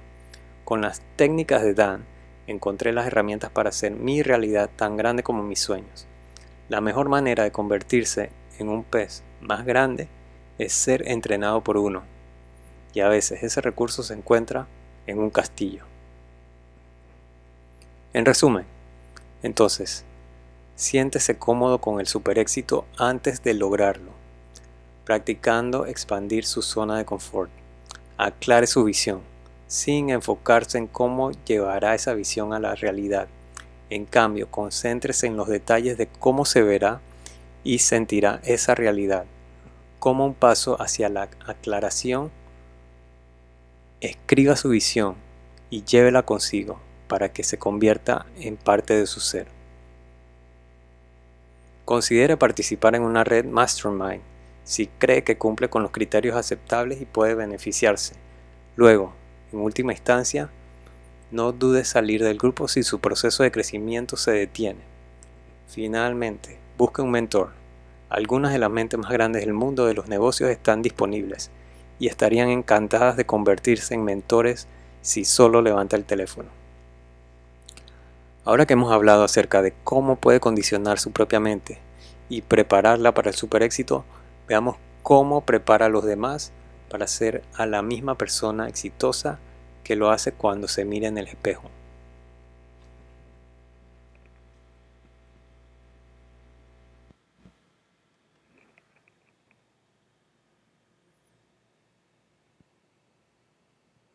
Con 0.67 0.83
las 0.83 1.01
técnicas 1.17 1.63
de 1.63 1.73
Dan 1.73 2.05
encontré 2.47 2.93
las 2.93 3.07
herramientas 3.07 3.51
para 3.51 3.71
hacer 3.71 3.93
mi 3.93 4.23
realidad 4.23 4.69
tan 4.77 4.99
grande 4.99 5.23
como 5.23 5.43
mis 5.43 5.61
sueños. 5.61 6.07
La 6.69 6.83
mejor 6.83 7.09
manera 7.09 7.45
de 7.45 7.53
convertirse 7.53 8.29
en 8.59 8.69
un 8.69 8.85
pez 8.85 9.23
más 9.41 9.65
grande 9.65 10.09
es 10.59 10.75
ser 10.75 11.09
entrenado 11.09 11.65
por 11.65 11.79
uno. 11.79 12.20
Y 12.93 13.01
a 13.01 13.09
veces 13.09 13.43
ese 13.43 13.61
recurso 13.61 14.03
se 14.03 14.15
encuentra 14.15 14.67
en 15.07 15.19
un 15.19 15.31
castillo. 15.31 15.85
En 18.13 18.25
resumen, 18.25 18.67
entonces, 19.43 20.05
Siéntese 20.81 21.37
cómodo 21.37 21.79
con 21.83 22.01
el 22.01 22.07
super 22.07 22.39
éxito 22.39 22.87
antes 22.97 23.43
de 23.43 23.53
lograrlo, 23.53 24.13
practicando 25.05 25.85
expandir 25.85 26.47
su 26.47 26.63
zona 26.63 26.97
de 26.97 27.05
confort. 27.05 27.51
Aclare 28.17 28.67
su 28.67 28.85
visión, 28.85 29.21
sin 29.67 30.09
enfocarse 30.09 30.79
en 30.79 30.87
cómo 30.87 31.33
llevará 31.45 31.95
esa 31.95 32.15
visión 32.15 32.55
a 32.55 32.59
la 32.59 32.77
realidad. 32.77 33.29
En 33.91 34.07
cambio, 34.07 34.51
concéntrese 34.51 35.27
en 35.27 35.37
los 35.37 35.49
detalles 35.49 35.99
de 35.99 36.07
cómo 36.07 36.47
se 36.47 36.63
verá 36.63 37.03
y 37.63 37.81
sentirá 37.81 38.41
esa 38.45 38.75
realidad. 38.75 39.27
Como 39.99 40.25
un 40.25 40.33
paso 40.33 40.81
hacia 40.81 41.11
la 41.11 41.29
aclaración, 41.47 42.31
escriba 44.01 44.57
su 44.57 44.71
visión 44.71 45.17
y 45.69 45.85
llévela 45.85 46.23
consigo 46.23 46.81
para 47.07 47.33
que 47.33 47.45
se 47.45 47.59
convierta 47.59 48.27
en 48.39 48.57
parte 48.57 48.95
de 48.95 49.07
su 49.07 49.21
ser. 49.21 49.47
Considere 51.85 52.37
participar 52.37 52.95
en 52.95 53.03
una 53.03 53.25
red 53.25 53.45
Mastermind 53.45 54.23
si 54.65 54.87
cree 54.87 55.23
que 55.23 55.37
cumple 55.37 55.69
con 55.69 55.83
los 55.83 55.91
criterios 55.91 56.37
aceptables 56.37 57.01
y 57.01 57.05
puede 57.05 57.35
beneficiarse. 57.35 58.15
Luego, 58.77 59.13
en 59.53 59.59
última 59.59 59.93
instancia, 59.93 60.51
no 61.31 61.53
dude 61.53 61.85
salir 61.85 62.23
del 62.25 62.39
grupo 62.39 62.69
si 62.69 62.83
su 62.83 63.01
proceso 63.01 63.43
de 63.43 63.51
crecimiento 63.51 64.17
se 64.17 64.31
detiene. 64.31 64.81
Finalmente, 65.67 66.59
busque 66.79 67.03
un 67.03 67.11
mentor. 67.11 67.53
Algunas 68.09 68.53
de 68.53 68.59
las 68.59 68.71
mentes 68.71 68.99
más 68.99 69.11
grandes 69.11 69.45
del 69.45 69.53
mundo 69.53 69.87
de 69.87 69.95
los 69.95 70.09
negocios 70.09 70.51
están 70.51 70.83
disponibles 70.83 71.51
y 72.01 72.09
estarían 72.09 72.49
encantadas 72.49 73.17
de 73.17 73.27
convertirse 73.27 73.95
en 73.95 74.03
mentores 74.03 74.67
si 75.03 75.25
solo 75.25 75.63
levanta 75.63 75.95
el 75.95 76.05
teléfono. 76.05 76.49
Ahora 78.45 78.67
que 78.67 78.73
hemos 78.73 78.91
hablado 78.91 79.23
acerca 79.23 79.63
de 79.63 79.75
cómo 79.85 80.17
puede 80.17 80.41
condicionar 80.41 80.99
su 80.99 81.13
propia 81.13 81.39
mente 81.39 81.79
y 82.29 82.41
prepararla 82.41 83.13
para 83.15 83.31
el 83.31 83.37
super 83.37 83.63
éxito, 83.63 84.05
veamos 84.49 84.77
cómo 85.03 85.43
prepara 85.43 85.87
a 85.87 85.91
los 85.91 86.05
demás 86.05 86.53
para 86.89 87.07
ser 87.07 87.43
a 87.55 87.67
la 87.67 87.83
misma 87.83 88.17
persona 88.17 88.69
exitosa 88.69 89.39
que 89.85 89.95
lo 89.95 90.11
hace 90.11 90.33
cuando 90.33 90.69
se 90.69 90.85
mira 90.85 91.07
en 91.07 91.19
el 91.19 91.29
espejo. 91.29 91.71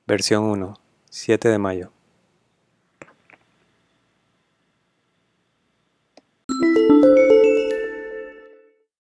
Versión 0.08 0.44
1, 0.44 0.76
7 1.10 1.50
de 1.50 1.58
mayo. 1.58 1.95